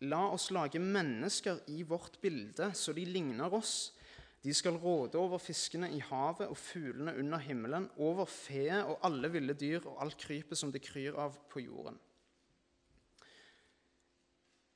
la 0.00 0.20
oss 0.34 0.50
lage 0.54 0.80
mennesker 0.82 1.62
i 1.70 1.82
vårt 1.82 2.20
bilde, 2.22 2.72
så 2.74 2.94
de 2.96 3.04
ligner 3.04 3.52
oss. 3.54 3.92
De 4.40 4.54
skal 4.56 4.78
råde 4.80 5.18
over 5.20 5.38
fiskene 5.42 5.90
i 5.92 5.98
havet 6.00 6.48
og 6.48 6.56
fuglene 6.56 7.12
under 7.18 7.42
himmelen, 7.44 7.90
over 8.00 8.24
fe 8.30 8.70
og 8.80 9.02
alle 9.04 9.28
ville 9.32 9.54
dyr 9.58 9.84
og 9.84 9.98
alt 10.00 10.16
krypet 10.18 10.58
som 10.58 10.72
det 10.72 10.82
kryr 10.86 11.18
av 11.18 11.36
på 11.50 11.60
jorden. 11.60 11.98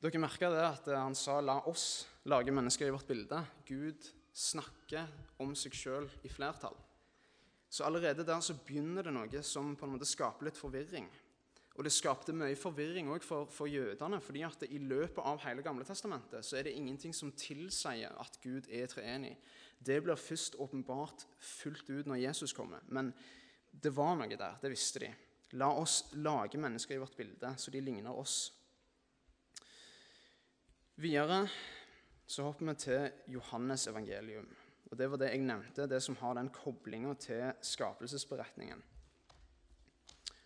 Dere 0.05 0.21
merka 0.21 0.51
det 0.53 0.65
at 0.67 0.91
han 0.93 1.15
sa 1.15 1.41
'la 1.41 1.63
oss 1.67 2.07
lage 2.25 2.53
mennesker 2.53 2.87
i 2.87 2.91
vårt 2.91 3.09
bilde'. 3.09 3.47
Gud 3.65 4.05
snakker 4.35 5.07
om 5.39 5.55
seg 5.55 5.73
sjøl 5.73 6.11
i 6.23 6.29
flertall. 6.29 6.77
Så 7.75 7.85
allerede 7.85 8.23
der 8.27 8.41
så 8.41 8.55
begynner 8.55 9.03
det 9.03 9.13
noe 9.15 9.41
som 9.43 9.73
på 9.75 9.87
en 9.87 9.97
måte 9.97 10.07
skaper 10.07 10.47
litt 10.47 10.59
forvirring. 10.59 11.09
Og 11.75 11.83
det 11.83 11.91
skapte 11.91 12.31
mye 12.37 12.55
forvirring 12.55 13.09
òg 13.11 13.25
for, 13.27 13.49
for, 13.51 13.67
jødene. 13.67 14.21
fordi 14.23 14.45
at 14.47 14.63
i 14.69 14.79
løpet 14.79 15.19
av 15.19 15.41
hele 15.43 15.63
Gamle 15.67 15.85
testamentet 15.85 16.47
så 16.47 16.57
er 16.57 16.69
det 16.69 16.77
ingenting 16.79 17.15
som 17.15 17.33
tilsier 17.35 18.15
at 18.15 18.39
Gud 18.45 18.69
er 18.71 18.87
treenig. 18.87 19.35
Det 19.79 19.99
blir 20.05 20.15
først 20.15 20.55
åpenbart 20.55 21.27
fullt 21.39 21.91
ut 21.91 22.07
når 22.07 22.23
Jesus 22.23 22.55
kommer. 22.55 22.79
Men 22.87 23.11
det 23.73 23.91
var 23.97 24.15
noe 24.21 24.39
der. 24.39 24.61
Det 24.63 24.71
visste 24.71 25.03
de. 25.03 25.11
La 25.59 25.73
oss 25.75 26.05
lage 26.15 26.59
mennesker 26.59 26.95
i 26.95 27.03
vårt 27.03 27.17
bilde, 27.19 27.57
så 27.59 27.75
de 27.75 27.83
ligner 27.83 28.15
oss. 28.15 28.53
Videre 30.95 31.49
så 32.27 32.47
hopper 32.47 32.71
vi 32.71 32.75
til 32.87 33.35
Johannes 33.35 33.89
evangelium. 33.91 34.47
Og 34.95 34.99
Det 34.99 35.09
var 35.11 35.19
det 35.19 35.33
jeg 35.33 35.43
nevnte, 35.43 35.89
det 35.91 35.99
som 36.05 36.15
har 36.21 36.37
den 36.39 36.47
koblinga 36.55 37.17
til 37.19 37.49
skapelsesberetningen. 37.67 38.79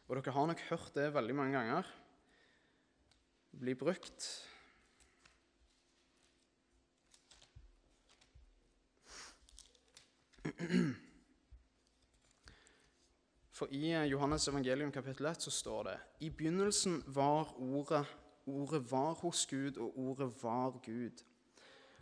Og 0.08 0.16
Dere 0.16 0.32
har 0.32 0.46
nok 0.48 0.62
hørt 0.70 0.94
det 0.94 1.10
veldig 1.12 1.34
mange 1.36 1.52
ganger 1.52 1.90
bli 3.60 3.74
brukt. 3.76 4.48
For 13.52 13.68
i 13.68 13.92
Johannes 14.08 14.48
evangelium 14.48 14.92
kapittel 14.96 15.26
1 15.28 15.44
så 15.44 15.52
står 15.52 15.82
det 15.92 16.00
I 16.24 16.30
begynnelsen 16.30 17.02
var 17.06 17.52
Ordet. 17.60 18.06
Ordet 18.46 18.90
var 18.90 19.12
hos 19.20 19.46
Gud, 19.46 19.76
og 19.76 19.98
Ordet 19.98 20.32
var 20.42 20.80
Gud. 20.80 21.20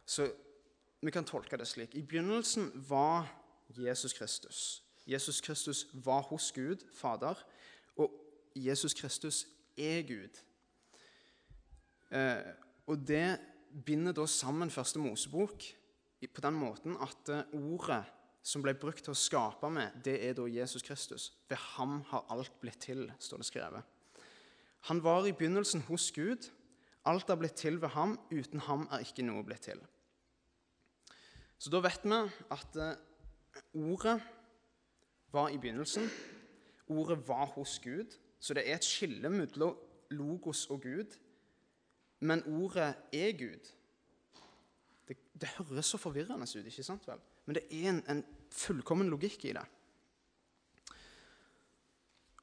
Så 0.06 0.30
vi 1.00 1.10
kan 1.10 1.24
tolke 1.24 1.56
det 1.56 1.68
slik. 1.68 1.94
I 1.94 2.02
begynnelsen 2.02 2.70
var 2.88 3.28
Jesus 3.68 4.12
Kristus. 4.12 4.82
Jesus 5.06 5.40
Kristus 5.40 5.86
var 5.92 6.22
hos 6.30 6.52
Gud, 6.52 6.82
Fader, 6.94 7.34
og 7.96 8.12
Jesus 8.56 8.94
Kristus 8.94 9.46
er 9.78 10.02
Gud. 10.02 10.40
Eh, 12.10 12.52
og 12.86 13.08
det 13.08 13.38
binder 13.86 14.12
da 14.12 14.26
sammen 14.26 14.70
Første 14.70 14.98
Mosebok 14.98 15.64
på 16.34 16.40
den 16.42 16.54
måten 16.54 16.96
at 17.02 17.28
eh, 17.28 17.54
ordet 17.54 18.04
som 18.46 18.62
ble 18.62 18.76
brukt 18.78 19.02
til 19.04 19.10
å 19.10 19.18
skape 19.18 19.68
med, 19.74 19.98
det 20.06 20.20
er 20.22 20.36
da 20.38 20.46
Jesus 20.46 20.84
Kristus. 20.86 21.32
Ved 21.50 21.58
ham 21.74 22.00
har 22.12 22.26
alt 22.30 22.54
blitt 22.62 22.78
til, 22.86 23.08
står 23.18 23.42
det 23.42 23.48
skrevet. 23.48 24.20
Han 24.86 25.02
var 25.02 25.26
i 25.26 25.34
begynnelsen 25.34 25.82
hos 25.88 26.12
Gud. 26.14 26.46
Alt 27.06 27.30
er 27.30 27.38
blitt 27.40 27.58
til 27.58 27.80
ved 27.82 27.90
ham. 27.96 28.14
Uten 28.30 28.62
ham 28.68 28.86
er 28.94 29.02
ikke 29.02 29.26
noe 29.26 29.42
blitt 29.46 29.66
til. 29.66 29.82
Så 31.58 31.72
da 31.72 31.80
vet 31.84 32.04
vi 32.04 32.18
at 32.52 32.80
eh, 32.80 32.98
ordet 33.74 34.18
var 35.32 35.48
i 35.52 35.58
begynnelsen. 35.58 36.08
Ordet 36.88 37.18
var 37.28 37.46
hos 37.56 37.78
Gud. 37.82 38.16
Så 38.40 38.54
det 38.54 38.66
er 38.68 38.76
et 38.76 38.84
skille 38.84 39.30
mellom 39.32 39.76
logos 40.10 40.66
og 40.70 40.82
Gud. 40.84 41.16
Men 42.20 42.44
ordet 42.46 42.94
er 43.12 43.32
Gud. 43.38 43.72
Det, 45.08 45.16
det 45.40 45.48
høres 45.58 45.86
så 45.92 46.00
forvirrende 46.00 46.46
ut, 46.46 46.66
ikke 46.66 46.84
sant 46.86 47.06
vel? 47.08 47.20
Men 47.46 47.58
det 47.58 47.64
er 47.70 47.90
en, 47.90 48.02
en 48.10 48.22
fullkommen 48.52 49.10
logikk 49.12 49.44
i 49.48 49.54
det. 49.56 49.64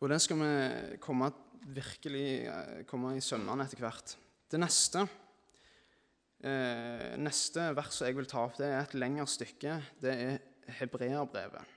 Og 0.03 0.12
den 0.12 0.20
skal 0.20 0.39
vi 0.39 0.98
komme, 1.03 1.32
virkelig 1.63 2.27
eh, 2.51 2.79
komme 2.88 3.13
i 3.15 3.24
sømmene 3.24 3.63
etter 3.63 3.79
hvert. 3.84 4.17
Det 4.51 4.60
neste 4.60 5.05
Eh, 6.44 7.14
neste 7.24 7.70
vers 7.72 8.02
jeg 8.04 8.18
vil 8.18 8.28
ta 8.28 8.42
opp, 8.44 8.58
det 8.60 8.68
er 8.68 8.82
et 8.82 8.98
lengre 8.98 9.24
stykke. 9.32 9.78
Det 10.04 10.12
er 10.12 10.42
Hebreerbrevet. 10.80 11.70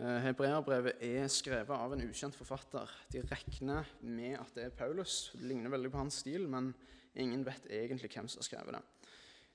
Eh, 0.00 0.20
Hebreerbrevet 0.24 1.02
er 1.04 1.26
skrevet 1.28 1.74
av 1.76 1.92
en 1.92 2.04
ukjent 2.06 2.38
forfatter. 2.38 2.88
De 3.12 3.20
regner 3.28 3.90
med 4.00 4.38
at 4.38 4.54
det 4.56 4.64
er 4.64 4.78
Paulus. 4.78 5.34
Det 5.34 5.50
ligner 5.50 5.74
veldig 5.74 5.90
på 5.92 6.00
hans 6.00 6.22
stil, 6.22 6.46
men 6.48 6.70
ingen 7.12 7.44
vet 7.44 7.68
egentlig 7.68 8.08
hvem 8.14 8.30
som 8.30 8.40
har 8.40 8.48
skrevet 8.48 8.78
det. 8.78 8.82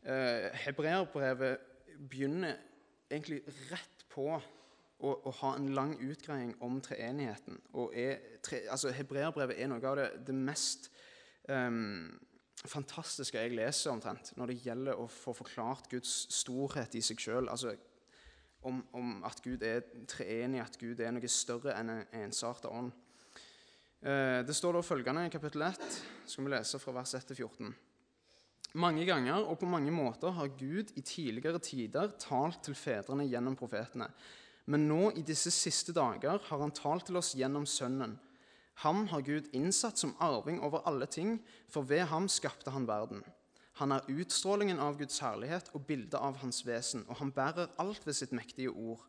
Eh, 0.06 0.60
Hebreerbrevet 0.68 1.66
begynner 2.12 2.60
egentlig 3.10 3.42
rett 3.72 4.06
på 4.14 4.28
å, 4.30 5.10
å, 5.10 5.34
ha 5.42 5.56
en 5.58 5.72
lang 5.74 5.98
utgreiing 6.06 6.54
om 6.62 6.78
treenigheten. 6.86 7.58
Og 7.74 7.98
er, 7.98 8.22
tre, 8.46 8.62
altså, 8.70 8.94
Hebreerbrevet 8.94 9.58
er 9.58 9.74
noe 9.74 9.82
av 9.90 9.98
det, 9.98 10.08
det 10.30 10.38
mest 10.38 10.92
um, 11.50 12.14
fantastiske 12.70 13.42
jeg 13.42 13.56
leser 13.56 13.94
omtrent 13.94 14.34
når 14.40 14.52
det 14.52 14.62
gjelder 14.66 15.00
å 15.02 15.08
få 15.12 15.34
forklart 15.38 15.90
Guds 15.92 16.14
storhet 16.34 16.96
i 16.98 17.04
seg 17.06 17.22
sjøl. 17.22 17.50
Altså, 17.52 17.76
om, 18.66 18.82
om, 18.98 19.18
at 19.28 19.42
Gud 19.46 19.64
er 19.66 19.84
treenig, 20.10 20.62
at 20.64 20.78
Gud 20.82 21.02
er 21.02 21.14
noe 21.14 21.30
større 21.32 21.76
enn 21.78 21.92
en 21.94 22.06
ensarta 22.26 22.72
ånd. 22.74 22.94
Eh, 24.02 24.42
det 24.46 24.56
står 24.58 24.78
da 24.78 24.86
følgende 24.86 25.28
i 25.28 25.34
kapittel 25.34 25.66
1, 25.68 25.84
skal 26.26 26.48
vi 26.48 26.54
lese 26.54 26.82
fra 26.82 26.96
vers 26.98 27.14
1 27.18 27.30
til 27.32 27.44
14. 27.44 27.76
Mange 28.82 29.06
ganger 29.08 29.46
og 29.46 29.60
på 29.62 29.70
mange 29.72 29.94
måter 29.94 30.34
har 30.36 30.52
Gud 30.60 30.92
i 31.00 31.04
tidligere 31.06 31.62
tider 31.64 32.18
talt 32.20 32.64
til 32.66 32.76
fedrene 32.76 33.28
gjennom 33.30 33.56
profetene. 33.56 34.10
Men 34.68 34.88
nå 34.90 35.12
i 35.16 35.24
disse 35.24 35.54
siste 35.54 35.94
dager 35.96 36.42
har 36.50 36.62
han 36.62 36.74
talt 36.76 37.06
til 37.08 37.22
oss 37.22 37.36
gjennom 37.38 37.68
Sønnen 37.70 38.18
Ham 38.84 39.08
har 39.08 39.24
Gud 39.24 39.48
innsatt 39.56 39.98
som 39.98 40.16
arving 40.20 40.60
over 40.64 40.84
alle 40.90 41.08
ting, 41.08 41.38
for 41.72 41.88
ved 41.88 42.08
ham 42.12 42.28
skapte 42.28 42.74
han 42.76 42.88
verden. 42.88 43.24
Han 43.80 43.92
er 43.92 44.08
utstrålingen 44.08 44.80
av 44.80 44.98
Guds 45.00 45.20
herlighet 45.24 45.72
og 45.76 45.84
bildet 45.88 46.16
av 46.20 46.40
hans 46.40 46.62
vesen, 46.68 47.04
og 47.08 47.20
han 47.20 47.32
bærer 47.36 47.74
alt 47.82 48.06
ved 48.08 48.16
sitt 48.16 48.32
mektige 48.36 48.72
ord. 48.72 49.04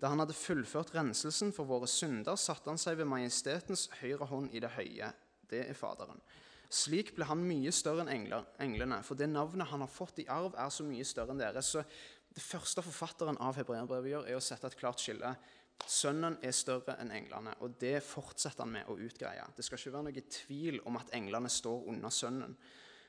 Da 0.00 0.08
han 0.12 0.20
hadde 0.20 0.36
fullført 0.36 0.94
renselsen 0.94 1.52
for 1.52 1.68
våre 1.68 1.88
synder, 1.88 2.36
satte 2.40 2.68
han 2.72 2.80
seg 2.80 2.96
ved 3.00 3.08
majestetens 3.08 3.88
høyre 4.00 4.28
hånd 4.28 4.52
i 4.56 4.60
det 4.64 4.72
høye. 4.76 5.12
Det 5.48 5.66
er 5.68 5.76
Faderen. 5.76 6.20
Slik 6.70 7.14
ble 7.16 7.26
han 7.26 7.42
mye 7.42 7.72
større 7.74 8.04
enn 8.04 8.12
engler, 8.12 8.44
englene, 8.62 9.00
for 9.02 9.18
det 9.18 9.28
navnet 9.28 9.68
han 9.72 9.82
har 9.82 9.90
fått 9.90 10.22
i 10.22 10.28
arv, 10.30 10.54
er 10.54 10.70
så 10.72 10.86
mye 10.86 11.04
større 11.04 11.34
enn 11.34 11.42
deres. 11.42 11.72
Så 11.74 11.82
det 12.30 12.44
første 12.44 12.84
forfatteren 12.86 13.40
av 13.42 13.58
hebreerbrevet 13.58 14.12
gjør, 14.12 14.28
er 14.30 14.38
å 14.38 14.44
sette 14.44 14.70
et 14.70 14.78
klart 14.78 15.02
skille. 15.02 15.32
Sønnen 15.88 16.36
er 16.44 16.52
større 16.54 16.96
enn 17.00 17.12
englene, 17.14 17.54
og 17.64 17.78
det 17.80 17.98
fortsetter 18.04 18.64
han 18.64 18.74
med 18.74 18.88
å 18.90 18.98
utgreie. 19.00 19.46
Det 19.56 19.64
skal 19.64 19.78
ikke 19.78 19.94
være 19.94 20.08
noe 20.08 20.24
tvil 20.36 20.80
om 20.88 20.98
at 21.00 21.12
englene 21.16 21.50
står 21.50 21.88
under 21.90 22.12
sønnen. 22.14 22.56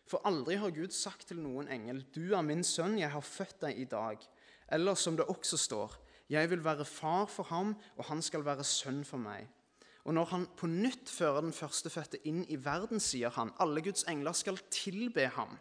For 0.07 0.23
aldri 0.27 0.57
har 0.59 0.73
Gud 0.75 0.93
sagt 0.95 1.27
til 1.29 1.39
noen 1.39 1.69
engel, 1.71 2.03
'Du 2.13 2.33
er 2.35 2.41
min 2.41 2.63
sønn, 2.63 2.99
jeg 2.99 3.11
har 3.11 3.21
født 3.21 3.61
deg 3.61 3.79
i 3.79 3.85
dag.' 3.85 4.27
Eller 4.71 4.95
som 4.95 5.17
det 5.17 5.25
også 5.25 5.57
står, 5.57 5.97
'Jeg 6.29 6.49
vil 6.49 6.63
være 6.63 6.85
far 6.85 7.25
for 7.25 7.43
ham, 7.43 7.75
og 7.97 8.05
han 8.05 8.21
skal 8.21 8.45
være 8.45 8.63
sønn 8.63 9.03
for 9.05 9.17
meg.' 9.17 9.47
Og 10.05 10.13
når 10.13 10.25
han 10.25 10.47
på 10.57 10.67
nytt 10.67 11.09
fører 11.09 11.41
den 11.41 11.53
førstefødte 11.53 12.17
inn 12.25 12.45
i 12.49 12.55
verden, 12.55 12.99
sier 12.99 13.29
han, 13.29 13.51
'Alle 13.59 13.81
Guds 13.81 14.03
engler 14.03 14.31
skal 14.31 14.57
tilbe 14.71 15.27
ham.' 15.27 15.59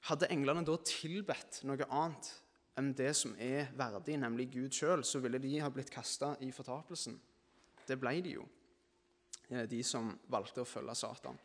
Hadde 0.00 0.30
englene 0.30 0.64
da 0.64 0.76
tilbedt 0.76 1.64
noe 1.64 1.86
annet 1.90 2.32
enn 2.76 2.92
det 2.96 3.12
som 3.16 3.34
er 3.40 3.70
verdig, 3.76 4.18
nemlig 4.20 4.50
Gud 4.52 4.74
sjøl, 4.76 5.04
så 5.04 5.20
ville 5.24 5.40
de 5.40 5.56
ha 5.62 5.70
blitt 5.72 5.92
kasta 5.92 6.34
i 6.44 6.50
fortapelsen. 6.52 7.16
Det 7.86 7.96
ble 8.00 8.16
de 8.24 8.36
jo, 8.36 8.46
de 9.70 9.82
som 9.86 10.10
valgte 10.32 10.64
å 10.64 10.68
følge 10.68 10.96
Satan. 10.98 11.38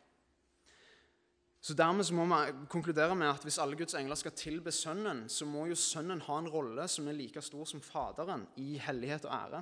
Så 1.62 1.76
Dermed 1.78 2.02
så 2.02 2.14
må 2.18 2.24
vi 2.26 2.66
konkludere 2.66 3.14
med 3.14 3.28
at 3.30 3.44
hvis 3.46 3.60
alle 3.62 3.78
Guds 3.78 3.94
engler 3.94 4.18
skal 4.18 4.34
tilbe 4.34 4.72
Sønnen, 4.74 5.28
så 5.30 5.46
må 5.46 5.68
jo 5.70 5.78
Sønnen 5.78 6.24
ha 6.26 6.40
en 6.40 6.50
rolle 6.50 6.88
som 6.90 7.06
er 7.06 7.14
like 7.14 7.42
stor 7.44 7.68
som 7.70 7.84
Faderen 7.84 8.48
i 8.58 8.74
hellighet 8.82 9.28
og 9.28 9.36
ære. 9.36 9.60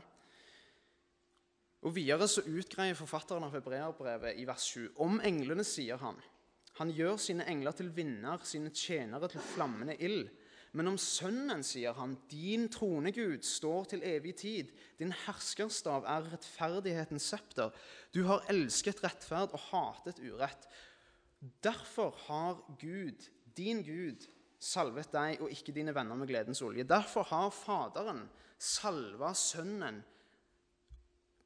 Og 1.85 1.95
Videre 1.97 2.29
så 2.29 2.45
utgreier 2.49 2.97
forfatteren 2.97 3.45
av 3.45 3.53
Hebreerbrevet 3.53 4.41
i 4.41 4.47
vers 4.49 4.65
7 4.73 4.97
om 5.05 5.21
englene, 5.25 5.65
sier 5.65 6.00
han. 6.00 6.17
Han 6.81 6.93
gjør 6.97 7.21
sine 7.21 7.45
engler 7.53 7.77
til 7.77 7.93
vinner, 7.93 8.41
sine 8.49 8.73
tjenere 8.73 9.29
til 9.29 9.45
flammende 9.53 9.99
ild. 10.00 10.31
Men 10.73 10.93
om 10.93 10.99
Sønnen 11.03 11.65
sier 11.67 11.97
han, 11.99 12.15
din 12.31 12.69
trone, 12.71 13.11
Gud, 13.15 13.43
står 13.47 13.89
til 13.91 14.05
evig 14.07 14.37
tid. 14.39 14.71
Din 15.00 15.15
herskerstav 15.27 16.07
er 16.07 16.29
rettferdighetens 16.31 17.27
septer. 17.33 17.75
Du 18.15 18.23
har 18.29 18.47
elsket 18.53 19.03
rettferd 19.03 19.57
og 19.57 19.65
hatet 19.71 20.23
urett. 20.23 20.69
Derfor 21.65 22.15
har 22.29 22.61
Gud, 22.79 23.27
din 23.57 23.83
Gud, 23.83 24.29
salvet 24.61 25.11
deg 25.15 25.41
og 25.41 25.50
ikke 25.50 25.75
dine 25.75 25.95
venner 25.97 26.19
med 26.21 26.29
gledens 26.31 26.61
olje. 26.62 26.85
Derfor 26.85 27.27
har 27.33 27.50
Faderen 27.55 28.27
salva 28.61 29.33
Sønnen 29.35 30.03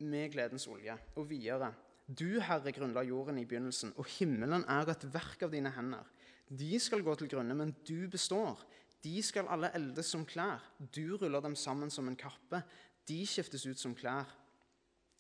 med 0.04 0.32
gledens 0.34 0.66
olje. 0.68 0.98
Og 1.16 1.30
videre. 1.30 1.72
Du, 2.04 2.40
Herre, 2.42 2.74
grunnla 2.76 3.00
jorden 3.08 3.38
i 3.40 3.46
begynnelsen, 3.48 3.94
og 3.96 4.04
himmelen 4.18 4.66
er 4.68 4.90
et 4.92 5.06
verk 5.14 5.46
av 5.46 5.54
dine 5.54 5.70
hender. 5.72 6.04
De 6.52 6.76
skal 6.82 7.00
gå 7.00 7.14
til 7.16 7.30
grunne, 7.32 7.54
men 7.56 7.72
du 7.88 8.04
består. 8.12 8.60
De 9.04 9.18
skal 9.22 9.50
alle 9.52 9.68
eldes 9.76 10.08
som 10.14 10.24
klær. 10.24 10.62
Du 10.78 11.16
ruller 11.20 11.44
dem 11.44 11.56
sammen 11.56 11.92
som 11.92 12.08
en 12.08 12.16
kappe. 12.16 12.62
De 13.08 13.20
skiftes 13.28 13.66
ut 13.68 13.80
som 13.80 13.94
klær. 13.96 14.30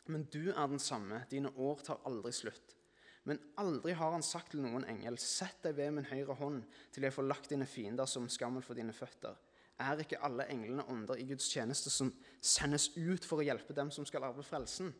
Men 0.08 0.24
du 0.32 0.50
er 0.52 0.66
den 0.68 0.80
samme. 0.80 1.22
Dine 1.30 1.52
år 1.60 1.84
tar 1.84 2.00
aldri 2.08 2.32
slutt. 2.32 2.76
Men 3.24 3.40
aldri 3.60 3.94
har 3.96 4.12
han 4.12 4.24
sagt 4.24 4.52
til 4.52 4.60
noen 4.64 4.84
engel, 4.88 5.16
sett 5.20 5.62
deg 5.64 5.78
ved 5.78 5.94
min 5.96 6.08
høyre 6.10 6.36
hånd, 6.36 6.60
til 6.92 7.06
jeg 7.06 7.14
får 7.16 7.24
lagt 7.24 7.48
dine 7.52 7.68
fiender 7.68 8.08
som 8.08 8.28
skammel 8.28 8.64
for 8.64 8.76
dine 8.76 8.92
føtter. 8.92 9.36
Er 9.80 10.02
ikke 10.04 10.20
alle 10.22 10.44
englene 10.52 10.84
ånder 10.92 11.18
i 11.18 11.24
Guds 11.30 11.48
tjeneste 11.50 11.90
som 11.90 12.12
sendes 12.44 12.90
ut 12.94 13.24
for 13.24 13.40
å 13.40 13.46
hjelpe 13.46 13.74
dem 13.74 13.90
som 13.94 14.04
skal 14.06 14.28
arve 14.28 14.44
frelsen? 14.46 14.92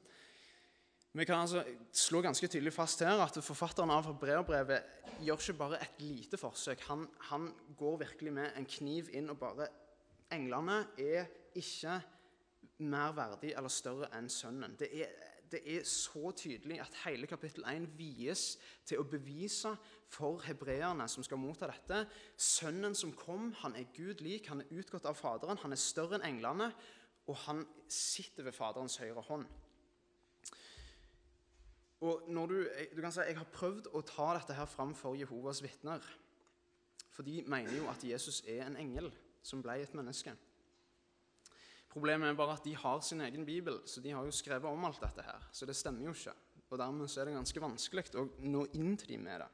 Vi 1.17 1.25
kan 1.25 1.45
altså 1.45 1.61
slå 1.93 2.19
ganske 2.25 2.49
tydelig 2.51 2.73
fast 2.75 3.05
her 3.07 3.21
at 3.23 3.37
forfatteren 3.39 3.93
av 3.95 4.09
Hebreabrevet 4.09 5.21
gjør 5.23 5.39
ikke 5.39 5.55
bare 5.61 5.79
et 5.85 6.01
lite 6.03 6.41
forsøk. 6.41 6.81
Han, 6.89 7.05
han, 7.29 7.45
går 7.79 8.01
virkelig 8.01 8.33
med 8.35 8.57
en 8.59 8.67
kniv 8.67 9.13
inn 9.15 9.31
og 9.31 9.39
bare 9.39 9.69
Englene 10.35 10.81
er 10.99 11.29
ikke 11.55 12.01
mer 12.83 13.15
verdig 13.15 13.53
eller 13.55 13.71
større 13.71 14.09
enn 14.19 14.27
Sønnen. 14.27 14.75
Det 14.81 14.89
er, 15.05 15.13
det 15.53 15.61
er 15.77 15.87
så 15.87 16.33
tydelig 16.35 16.81
at 16.83 16.99
hele 17.05 17.29
kapittel 17.31 17.63
1 17.71 17.87
vies 17.95 18.47
til 18.83 18.99
å 18.99 19.07
bevise 19.07 19.77
for 20.11 20.43
hebreerne 20.49 21.07
som 21.07 21.23
skal 21.23 21.39
motta 21.39 21.71
dette. 21.71 22.09
Sønnen 22.35 22.99
som 22.99 23.15
kom, 23.15 23.53
han 23.63 23.79
er 23.79 23.87
Gud 23.95 24.25
lik, 24.25 24.51
han 24.51 24.65
er 24.65 24.81
utgått 24.81 25.07
av 25.07 25.15
Faderen, 25.21 25.63
han 25.63 25.77
er 25.77 25.79
større 25.79 26.19
enn 26.19 26.27
englene, 26.33 26.73
og 27.31 27.39
han 27.47 27.63
sitter 27.87 28.49
ved 28.49 28.59
Faderens 28.59 28.99
høyre 28.99 29.23
hånd. 29.31 29.47
Og 32.05 32.27
du, 32.29 32.59
du 32.97 33.01
kan 33.01 33.13
si, 33.15 33.25
Jeg 33.25 33.39
har 33.39 33.53
prøvd 33.55 33.89
å 33.97 34.03
ta 34.05 34.35
dette 34.37 34.57
her 34.59 34.69
fram 34.69 34.93
for 34.99 35.17
Jehovas 35.17 35.63
vitner. 35.65 36.05
For 37.15 37.25
de 37.25 37.43
mener 37.49 37.73
jo 37.79 37.89
at 37.89 38.03
Jesus 38.05 38.43
er 38.51 38.67
en 38.67 38.77
engel 38.77 39.09
som 39.45 39.63
ble 39.63 39.79
et 39.81 39.95
menneske. 39.97 40.35
Problemet 41.95 42.33
er 42.33 42.39
bare 42.39 42.57
at 42.59 42.65
de 42.67 42.75
har 42.75 43.03
sin 43.07 43.23
egen 43.23 43.45
bibel, 43.47 43.79
så 43.87 44.03
de 44.03 44.11
har 44.11 44.25
jo 44.27 44.35
skrevet 44.35 44.67
om 44.67 44.85
alt 44.89 45.01
dette 45.01 45.23
her. 45.23 45.45
Så 45.55 45.67
det 45.67 45.77
stemmer 45.79 46.09
jo 46.09 46.15
ikke. 46.17 46.35
Og 46.71 46.81
dermed 46.81 47.09
så 47.09 47.21
er 47.23 47.29
det 47.29 47.37
ganske 47.37 47.63
vanskelig 47.63 48.09
å 48.19 48.25
nå 48.43 48.65
inn 48.75 48.97
til 48.99 49.15
dem 49.15 49.29
med 49.29 49.45
det. 49.45 49.51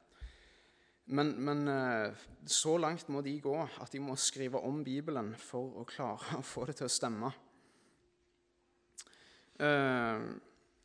Men, 1.11 1.33
men, 1.43 1.67
eh, 1.67 2.25
så 2.47 2.77
langt 2.79 3.09
må 3.11 3.21
de 3.21 3.35
gå 3.43 3.55
at 3.61 3.91
de 3.93 3.99
må 4.01 4.15
skrive 4.15 4.61
om 4.63 4.79
Bibelen 4.83 5.33
for 5.37 5.81
å 5.81 5.85
klare 5.85 6.37
å 6.39 6.45
få 6.45 6.65
det 6.69 6.79
til 6.79 6.89
å 6.89 6.93
stemme. 6.93 7.31
Uh, 9.61 10.31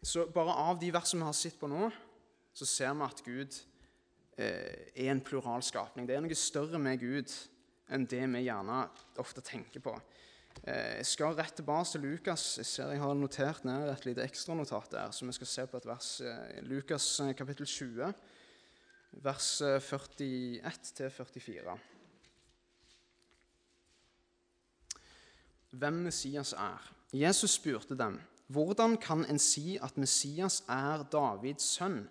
så 0.02 0.26
bare 0.32 0.54
av 0.66 0.78
de 0.80 0.90
versene 0.94 1.24
vi 1.24 1.30
har 1.30 1.36
sett 1.36 1.58
på 1.60 1.70
nå, 1.70 1.88
så 2.56 2.68
ser 2.68 2.94
vi 2.96 3.06
at 3.06 3.22
Gud 3.24 3.58
eh, 4.38 4.92
er 4.94 5.10
en 5.12 5.24
plural 5.24 5.64
skapning. 5.64 6.06
Det 6.08 6.16
er 6.16 6.24
noe 6.24 6.38
større 6.38 6.80
med 6.80 7.00
Gud 7.02 7.32
enn 7.92 8.06
det 8.10 8.22
vi 8.32 8.46
gjerne 8.46 8.84
ofte 9.22 9.44
tenker 9.44 9.82
på. 9.84 9.94
Eh, 10.64 10.96
jeg 11.00 11.08
skal 11.10 11.36
rett 11.36 11.56
tilbake 11.58 11.90
til 11.90 12.06
Lukas. 12.06 12.46
Jeg 12.60 12.68
ser 12.68 12.94
jeg 12.94 13.02
har 13.02 13.14
notert 13.14 13.66
ned 13.68 13.90
et 13.90 14.06
lite 14.08 14.24
ekstranotat 14.24 14.90
der, 14.92 15.12
så 15.12 15.28
vi 15.28 15.36
skal 15.36 15.50
se 15.52 15.66
på 15.70 15.80
et 15.80 15.88
vers. 15.88 16.08
Eh, 16.20 16.62
Lukas 16.66 17.08
eh, 17.20 17.34
kapittel 17.36 17.66
20, 17.66 18.14
vers 19.26 19.50
41 19.62 20.94
til 20.96 21.10
44. 21.10 21.76
Hvem 25.76 26.00
Messias 26.06 26.54
er. 26.56 26.92
Jesus 27.12 27.58
spurte 27.58 27.96
dem. 27.98 28.16
Hvordan 28.46 28.96
kan 29.02 29.24
en 29.26 29.38
si 29.42 29.78
at 29.82 29.96
Messias 29.98 30.62
er 30.70 31.02
Davids 31.10 31.66
sønn? 31.76 32.04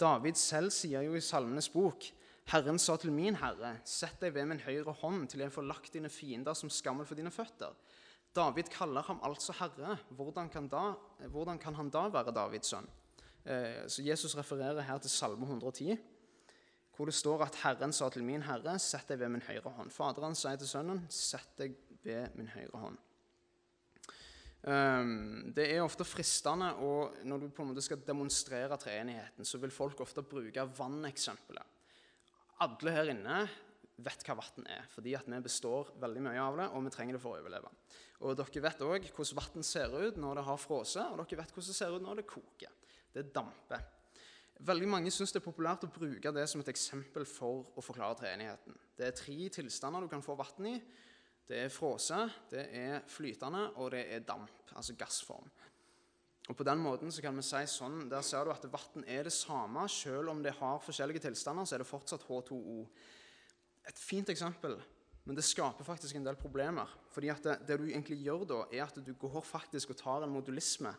David 0.00 0.38
selv 0.38 0.70
sier 0.74 1.02
jo 1.06 1.14
i 1.14 1.22
Salmenes 1.22 1.68
bok 1.72 2.06
Herren 2.50 2.78
sa 2.78 2.96
til 2.98 3.12
min 3.14 3.36
herre, 3.38 3.76
sett 3.86 4.18
deg 4.20 4.34
ved 4.34 4.48
min 4.50 4.62
høyre 4.64 4.94
hånd 4.98 5.28
til 5.30 5.44
jeg 5.44 5.52
får 5.54 5.66
lagt 5.68 5.92
dine 5.94 6.10
fiender 6.10 6.56
som 6.58 6.70
skammel 6.72 7.06
for 7.06 7.18
dine 7.18 7.30
føtter. 7.30 7.74
David 8.34 8.70
kaller 8.72 9.04
ham 9.06 9.20
altså 9.22 9.54
herre. 9.60 9.98
Hvordan 10.16 10.48
kan, 10.50 10.66
da, 10.68 10.94
hvordan 11.30 11.58
kan 11.62 11.76
han 11.78 11.90
da 11.92 12.08
være 12.12 12.34
Davids 12.34 12.72
sønn? 12.72 12.88
Eh, 13.44 13.86
så 13.86 14.02
Jesus 14.02 14.36
refererer 14.36 14.82
her 14.82 14.98
til 14.98 15.10
Salme 15.10 15.46
110, 15.46 15.96
hvor 16.96 17.08
det 17.08 17.14
står 17.14 17.46
at 17.46 17.60
Herren 17.62 17.92
sa 17.92 18.08
til 18.10 18.24
min 18.24 18.42
herre, 18.42 18.78
sett 18.78 19.08
deg 19.08 19.20
ved 19.22 19.32
min 19.36 19.46
høyre 19.46 19.70
hånd. 19.76 19.90
Faderen 19.90 20.36
sier 20.38 20.58
til 20.60 20.68
sønnen, 20.68 21.06
sett 21.10 21.56
deg 21.58 21.78
ved 22.04 22.36
min 22.38 22.50
høyre 22.52 22.78
hånd. 22.78 22.98
Ehm, 24.62 25.50
det 25.54 25.64
er 25.72 25.82
ofte 25.82 26.06
fristende 26.06 26.68
og 26.86 27.16
Når 27.26 27.40
du 27.40 27.48
på 27.50 27.64
en 27.64 27.72
måte 27.72 27.82
skal 27.82 28.02
demonstrere 28.06 28.78
treenigheten, 28.78 29.44
så 29.44 29.58
vil 29.58 29.74
folk 29.74 30.00
ofte 30.00 30.22
bruke 30.22 30.68
vanneksempelet. 30.78 31.66
Alle 32.62 32.94
her 32.94 33.10
inne 33.10 33.40
vet 34.02 34.22
hva 34.26 34.36
vann 34.38 34.66
er, 34.70 34.84
fordi 34.90 35.14
at 35.18 35.26
vi 35.26 35.40
består 35.42 35.90
veldig 36.00 36.22
mye 36.22 36.42
av 36.42 36.58
det, 36.58 36.68
og 36.70 36.84
vi 36.86 36.92
trenger 36.94 37.16
det 37.16 37.22
for 37.22 37.34
å 37.34 37.42
overleve. 37.42 37.70
Og 38.22 38.36
Dere 38.38 38.62
vet 38.62 38.84
òg 38.86 39.08
hvordan 39.10 39.40
vann 39.40 39.66
ser 39.66 39.90
ut 39.90 40.20
når 40.20 40.38
det 40.38 40.46
har 40.46 40.62
frosset, 40.62 41.10
og 41.10 41.18
dere 41.18 41.42
vet 41.42 41.52
hvordan 41.54 41.72
det 41.72 41.78
ser 41.78 41.96
ut 41.96 42.06
når 42.06 42.20
det 42.20 42.28
koker. 42.30 42.78
Det 43.12 43.28
damper. 43.34 43.82
Veldig 44.62 44.88
mange 44.88 45.10
syns 45.10 45.32
det 45.34 45.40
er 45.40 45.48
populært 45.48 45.84
å 45.88 45.90
bruke 45.90 46.30
det 46.34 46.44
som 46.50 46.62
et 46.62 46.70
eksempel 46.70 47.26
for 47.26 47.72
å 47.74 47.82
forklare 47.82 48.20
treenigheten. 48.20 48.76
Det 48.94 49.08
er 49.08 49.16
tre 49.18 49.48
tilstander 49.58 50.04
du 50.04 50.10
kan 50.12 50.22
få 50.22 50.36
vann 50.38 50.68
i. 50.70 50.76
Det 51.48 51.58
er 51.64 51.72
frose, 51.72 52.18
det 52.50 52.68
er 52.78 53.02
flytende, 53.10 53.66
og 53.76 53.90
det 53.94 54.06
er 54.14 54.24
damp, 54.26 54.50
altså 54.76 54.94
gassform. 54.96 55.50
Og 56.48 56.56
På 56.56 56.64
den 56.66 56.80
måten 56.82 57.12
så 57.12 57.22
kan 57.22 57.36
vi 57.38 57.42
si 57.46 57.60
sånn, 57.70 58.08
Der 58.10 58.22
ser 58.22 58.44
du 58.44 58.50
at 58.50 58.64
vann 58.70 59.04
er 59.06 59.24
det 59.24 59.32
samme. 59.32 59.88
Selv 59.88 60.30
om 60.30 60.42
det 60.42 60.56
har 60.58 60.80
forskjellige 60.82 61.28
tilstander, 61.28 61.64
så 61.64 61.76
er 61.76 61.78
det 61.84 61.86
fortsatt 61.86 62.26
H2O. 62.26 62.86
Et 63.88 63.98
fint 63.98 64.28
eksempel, 64.28 64.76
men 65.24 65.36
det 65.36 65.44
skaper 65.44 65.84
faktisk 65.84 66.16
en 66.16 66.24
del 66.26 66.36
problemer. 66.36 66.88
Fordi 67.10 67.28
at 67.28 67.42
det, 67.42 67.58
det 67.68 67.78
du 67.78 67.86
egentlig 67.86 68.18
gjør 68.24 68.44
da, 68.44 68.64
er 68.72 68.84
at 68.86 68.98
du 68.98 69.12
går 69.14 69.42
faktisk 69.42 69.90
og 69.90 69.96
tar 70.02 70.26
en 70.26 70.34
modulisme. 70.34 70.94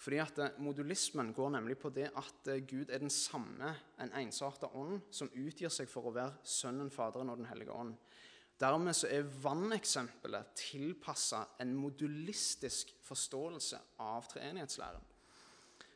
Fordi 0.00 0.16
at 0.16 0.38
Modulismen 0.58 1.32
går 1.36 1.50
nemlig 1.50 1.76
på 1.78 1.90
det 1.92 2.06
at 2.16 2.48
eh, 2.48 2.62
Gud 2.64 2.88
er 2.88 3.02
den 3.02 3.10
samme, 3.12 3.74
en 4.00 4.12
ensarta 4.16 4.70
ånd, 4.72 5.02
som 5.12 5.28
utgir 5.36 5.68
seg 5.68 5.90
for 5.92 6.08
å 6.08 6.14
være 6.14 6.40
Sønnen, 6.44 6.88
Faderen 6.90 7.28
og 7.28 7.36
Den 7.36 7.50
hellige 7.50 7.74
ånd. 7.76 7.92
Dermed 8.60 8.96
så 8.96 9.08
er 9.08 9.28
vanneksempelet 9.40 10.50
tilpassa 10.58 11.46
en 11.62 11.72
modulistisk 11.78 12.92
forståelse 13.06 13.78
av 14.04 14.28
treenighetslæren. 14.28 15.06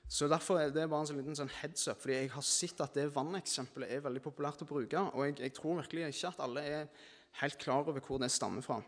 Så 0.09 0.29
derfor 0.29 0.61
er 0.61 0.71
det 0.73 0.85
bare 0.89 1.05
en 1.05 1.09
sånn 1.09 1.19
liten 1.19 1.37
sånn 1.37 1.53
heads 1.61 1.89
up, 1.89 2.01
fordi 2.01 2.17
jeg 2.17 2.31
har 2.35 2.45
sett 2.47 2.81
at 2.85 2.97
det 2.97 3.09
vanneksempelet 3.13 3.93
er 3.93 4.05
veldig 4.05 4.23
populært 4.25 4.65
å 4.65 4.69
bruke. 4.69 5.01
Og 5.17 5.27
jeg, 5.27 5.39
jeg 5.47 5.55
tror 5.57 5.81
virkelig 5.81 6.11
ikke 6.11 6.33
at 6.33 6.43
alle 6.45 6.65
er 6.71 7.07
helt 7.41 7.61
klar 7.61 7.89
over 7.89 8.05
hvor 8.05 8.21
det 8.23 8.31
stammer 8.33 8.65
fra. 8.65 8.79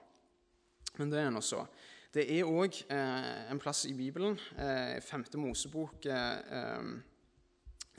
Men 0.96 1.12
det 1.12 1.20
er 1.20 1.32
nå 1.32 1.42
så. 1.44 1.64
Det 2.14 2.24
er 2.32 2.48
òg 2.48 2.78
eh, 2.92 3.50
en 3.52 3.60
plass 3.60 3.84
i 3.88 3.94
Bibelen, 3.96 4.38
eh, 4.56 5.00
5. 5.04 5.26
Mosebok, 5.42 6.06
eh, 6.08 6.92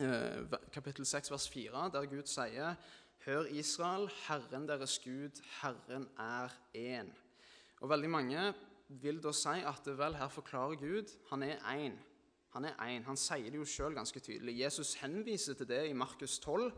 eh, 0.01 0.55
kapittel 0.73 1.05
6, 1.05 1.29
vers 1.33 1.49
4, 1.53 1.89
der 1.93 2.09
Gud 2.09 2.31
sier 2.31 2.77
Hør, 3.27 3.43
Israel, 3.45 4.09
Herren 4.27 4.67
deres 4.67 4.99
Gud, 5.03 5.41
Herren 5.61 6.07
er 6.17 6.47
én. 6.75 7.07
Og 7.81 7.89
veldig 7.89 8.09
mange 8.09 8.53
vil 8.87 9.17
da 9.23 9.33
si 9.35 9.57
at 9.67 9.89
vel, 9.97 10.15
her 10.15 10.29
forklarer 10.31 10.75
Gud 10.79 11.11
han 11.29 11.43
er 11.43 11.57
én. 11.57 11.97
Han 12.53 12.65
er 12.65 12.71
én. 12.71 13.03
Han 13.03 13.17
sier 13.17 13.49
det 13.51 13.59
jo 13.59 13.65
sjøl 13.65 13.97
ganske 13.99 14.19
tydelig. 14.19 14.59
Jesus 14.59 14.93
henviser 15.01 15.53
til 15.53 15.67
det 15.67 15.89
i 15.89 15.93
Markus 15.93 16.39
12. 16.39 16.71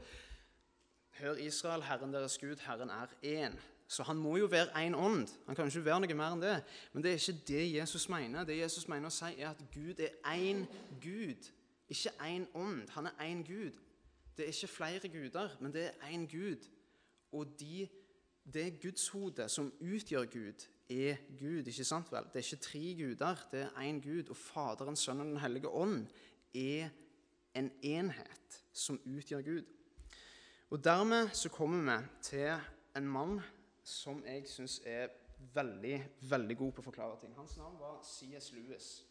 Hør, 1.20 1.36
Israel, 1.36 1.84
Herren 1.84 2.14
deres 2.14 2.38
Gud, 2.38 2.56
Herren 2.66 2.90
er 2.90 3.06
én. 3.24 3.60
Så 3.88 4.04
han 4.04 4.18
må 4.18 4.38
jo 4.38 4.46
være 4.46 4.88
én 4.88 4.96
ånd. 4.96 5.28
Han 5.46 5.56
kan 5.56 5.66
jo 5.66 5.70
ikke 5.70 5.86
være 5.86 6.00
noe 6.00 6.18
mer 6.18 6.34
enn 6.34 6.42
det. 6.42 6.56
Men 6.94 7.04
det 7.04 7.12
er 7.12 7.22
ikke 7.22 7.44
det 7.48 7.74
Jesus 7.74 8.10
mener. 8.10 8.44
Det 8.44 8.58
Jesus 8.58 8.88
mener 8.88 9.14
å 9.14 9.14
si, 9.14 9.30
er 9.38 9.52
at 9.52 9.62
Gud 9.74 10.02
er 10.02 10.18
én 10.34 10.66
Gud, 10.98 11.52
ikke 11.90 12.18
én 12.26 12.50
ånd. 12.58 12.90
Han 12.98 13.06
er 13.06 13.30
én 13.30 13.46
Gud. 13.46 13.78
Det 14.40 14.46
er 14.48 14.56
ikke 14.56 14.68
flere 14.68 15.10
guder, 15.10 15.58
men 15.60 15.74
det 15.74 15.82
er 15.88 15.92
én 16.08 16.38
Gud. 16.38 16.68
Og 17.32 17.60
de, 17.60 17.90
det 18.54 18.82
gudshodet 18.82 19.52
som 19.52 19.74
utgjør 19.82 20.26
Gud, 20.26 20.68
er 20.90 21.16
Gud. 21.40 21.68
ikke 21.68 21.84
sant 21.84 22.12
vel? 22.12 22.24
Det 22.24 22.36
er 22.36 22.54
ikke 22.54 22.64
tre 22.64 22.96
guder, 23.02 23.48
det 23.52 23.62
er 23.62 23.70
én 23.70 24.00
Gud. 24.10 24.30
Og 24.30 24.38
Faderen, 24.38 24.96
Sønnen 24.96 25.22
og 25.22 25.32
Den 25.32 25.42
hellige 25.42 25.68
ånd 25.68 26.08
er 26.56 26.90
en 27.56 27.72
enhet 27.84 28.64
som 28.74 29.02
utgjør 29.06 29.42
Gud. 29.42 29.66
Og 30.70 30.84
Dermed 30.84 31.30
så 31.34 31.50
kommer 31.50 32.00
vi 32.00 32.08
til 32.22 32.58
en 32.96 33.08
mann 33.08 33.42
som 33.84 34.24
jeg 34.26 34.48
syns 34.48 34.82
er 34.86 35.08
veldig 35.54 36.04
veldig 36.22 36.58
god 36.58 36.72
på 36.72 36.82
å 36.82 36.90
forklare 36.92 37.20
ting. 37.20 37.36
Hans 37.36 37.58
navn 37.58 37.76
var 37.80 38.00
C.S. 38.08 38.54
Lewis. 38.54 39.09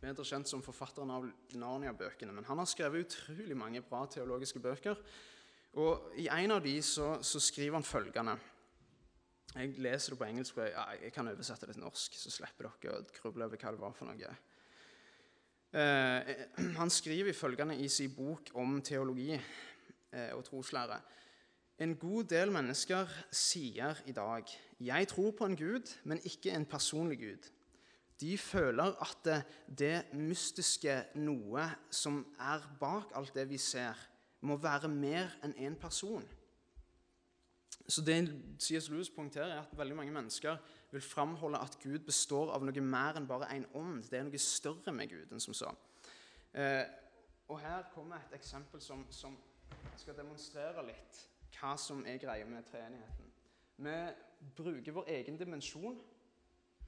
Bedre 0.00 0.24
kjent 0.28 0.48
som 0.48 0.62
forfatteren 0.64 1.10
av 1.10 1.24
Narnia-bøkene. 1.56 2.34
Men 2.36 2.44
han 2.48 2.60
har 2.60 2.68
skrevet 2.68 3.06
utrolig 3.06 3.56
mange 3.56 3.80
bra 3.86 4.04
teologiske 4.10 4.60
bøker. 4.60 5.00
Og 5.80 6.12
I 6.20 6.28
en 6.32 6.56
av 6.56 6.62
de 6.64 6.76
så, 6.84 7.16
så 7.24 7.40
skriver 7.42 7.78
han 7.78 7.86
følgende 7.86 8.36
jeg 9.56 9.78
leser 9.80 10.12
det 10.12 10.18
på 10.20 10.26
engelsk, 10.26 10.52
for 10.52 10.66
jeg, 10.68 10.98
jeg 11.06 11.12
kan 11.14 11.28
oversette 11.30 11.64
det 11.68 11.76
til 11.76 11.84
norsk, 11.86 12.16
så 12.20 12.32
slipper 12.32 12.66
dere 12.66 12.98
å 12.98 13.04
gruble 13.16 13.46
over 13.46 13.60
hva 13.60 13.70
det 13.72 13.80
var 13.80 13.94
for 13.96 14.10
noe. 14.10 14.32
Eh, 15.76 16.32
han 16.76 16.92
skriver 16.92 17.36
følgende 17.36 17.78
i 17.80 17.88
sin 17.88 18.12
bok 18.12 18.52
om 18.60 18.78
teologi 18.84 19.32
eh, 19.32 20.32
og 20.36 20.44
troslære. 20.44 20.98
En 21.80 21.96
god 22.00 22.28
del 22.32 22.52
mennesker 22.52 23.10
sier 23.32 23.98
i 24.06 24.12
dag 24.16 24.44
'Jeg 24.80 25.08
tror 25.08 25.30
på 25.30 25.44
en 25.44 25.56
Gud, 25.56 25.92
men 26.04 26.20
ikke 26.24 26.52
en 26.52 26.66
personlig 26.66 27.18
Gud'. 27.20 27.50
De 28.20 28.38
føler 28.38 28.96
at 29.02 29.18
det, 29.24 29.40
det 29.78 30.14
mystiske 30.16 30.94
noe 31.20 31.66
som 31.92 32.22
er 32.40 32.64
bak 32.80 33.12
alt 33.18 33.34
det 33.36 33.44
vi 33.50 33.58
ser, 33.60 33.98
må 34.40 34.56
være 34.60 34.88
mer 34.88 35.36
enn 35.44 35.54
én 35.56 35.72
en 35.72 35.80
person. 35.80 36.24
Så 37.88 38.02
det 38.02 38.16
C.S. 38.58 38.88
Lewis 38.90 39.10
poengterer, 39.10 39.52
er 39.54 39.60
at 39.60 39.78
veldig 39.78 39.96
mange 39.96 40.12
mennesker 40.12 40.56
vil 40.90 41.00
framholde 41.00 41.58
at 41.58 41.78
Gud 41.82 41.98
består 41.98 42.50
av 42.54 42.64
noe 42.64 42.82
mer 42.82 43.18
enn 43.18 43.28
bare 43.28 43.50
én 43.54 43.66
ånd. 43.78 44.08
Det 44.10 44.18
er 44.18 44.26
noe 44.26 44.40
større 44.42 44.94
med 44.94 45.10
Gud 45.12 45.32
enn 45.32 45.42
som 45.42 45.54
så. 45.54 45.70
Eh, 46.54 46.82
og 47.48 47.60
Her 47.62 47.86
kommer 47.94 48.16
et 48.16 48.34
eksempel 48.40 48.82
som, 48.82 49.06
som, 49.10 49.36
skal 49.96 50.16
demonstrere 50.18 50.82
litt 50.86 51.22
hva 51.56 51.72
som 51.80 52.02
er 52.06 52.18
greia 52.20 52.44
med 52.46 52.66
treenigheten. 52.68 53.30
Vi 53.76 53.94
bruker 54.56 54.94
vår 54.94 55.08
egen 55.14 55.38
dimensjon 55.38 55.96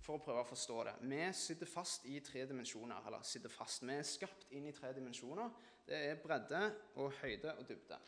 for 0.01 0.17
å 0.17 0.23
prøve 0.23 0.43
å 0.43 0.49
forstå 0.49 0.77
det. 0.89 0.95
Vi 1.11 1.21
sitter 1.37 1.69
fast 1.69 2.07
i 2.07 2.21
tre 2.25 2.45
dimensjoner. 2.47 3.07
eller 3.07 3.23
sitter 3.23 3.49
fast. 3.49 3.83
Vi 3.83 3.95
er 3.95 4.03
skapt 4.03 4.47
inn 4.51 4.67
i 4.67 4.73
tre 4.73 4.93
dimensjoner. 4.93 5.51
Det 5.87 5.97
er 5.97 6.23
bredde 6.23 6.63
og 6.97 7.13
høyde 7.23 7.55
og 7.59 7.69
dybde. 7.69 7.99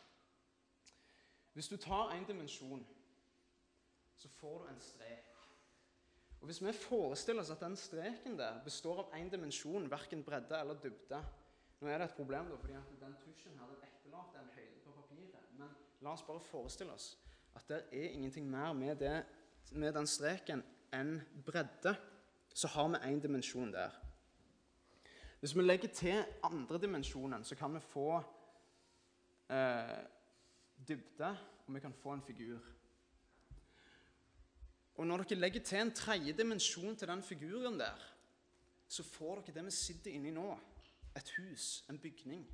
Hvis 1.53 1.67
du 1.67 1.77
tar 1.77 2.13
en 2.15 2.25
dimensjon, 2.25 2.85
så 4.17 4.29
får 4.29 4.63
du 4.63 4.69
en 4.69 4.81
strek. 4.81 5.27
Og 6.41 6.45
Hvis 6.45 6.61
vi 6.65 6.73
forestiller 6.73 7.41
oss 7.41 7.51
at 7.53 7.59
den 7.61 7.75
streken 7.75 8.37
der 8.37 8.63
består 8.63 9.03
av 9.03 9.13
én 9.13 9.29
dimensjon, 9.29 9.91
verken 9.91 10.23
bredde 10.23 10.59
eller 10.59 10.79
dybde 10.81 11.23
Nå 11.81 11.89
er 11.89 11.97
det 11.97 12.11
et 12.11 12.15
problem, 12.15 12.45
da, 12.45 12.55
fordi 12.61 12.73
at 12.77 12.89
den 13.01 13.13
tusjen 13.17 13.55
her 13.57 13.69
den 13.71 13.79
etterlater 13.87 14.37
en 14.39 14.49
høyde 14.53 14.81
på 14.83 14.91
papiret. 14.93 15.47
Men 15.57 15.71
la 16.05 16.11
oss 16.13 16.21
bare 16.27 16.43
forestille 16.45 16.93
oss 16.93 17.15
at 17.57 17.65
det 17.67 17.79
er 17.91 18.13
ingenting 18.13 18.45
mer 18.49 18.73
med, 18.73 18.95
det, 18.95 19.25
med 19.71 19.93
den 19.93 20.07
streken 20.07 20.61
enn 20.93 21.21
bredde. 21.45 21.95
Så 22.53 22.67
har 22.67 22.89
vi 22.89 23.03
én 23.07 23.21
dimensjon 23.21 23.71
der. 23.73 23.91
Hvis 25.39 25.55
vi 25.55 25.61
legger 25.61 25.87
til 25.87 26.25
andre 26.43 26.77
dimensjonen, 26.81 27.43
så 27.43 27.55
kan 27.55 27.73
vi 27.73 27.79
få 27.79 28.17
eh, 29.49 29.97
dybde, 30.87 31.37
og 31.67 31.73
vi 31.73 31.79
kan 31.79 31.93
få 31.93 32.13
en 32.13 32.21
figur. 32.21 32.59
Og 34.95 35.07
Når 35.07 35.17
dere 35.23 35.39
legger 35.39 35.63
til 35.63 35.77
en 35.77 35.91
tredje 35.91 36.33
dimensjon 36.33 36.95
til 36.95 37.07
den 37.07 37.23
figuren 37.23 37.79
der, 37.79 38.07
så 38.87 39.03
får 39.03 39.41
dere 39.41 39.55
det 39.55 39.65
vi 39.65 39.71
sitter 39.71 40.11
inni 40.11 40.31
nå. 40.31 40.59
Et 41.15 41.31
hus, 41.37 41.83
en 41.89 41.99
bygning. 41.99 42.45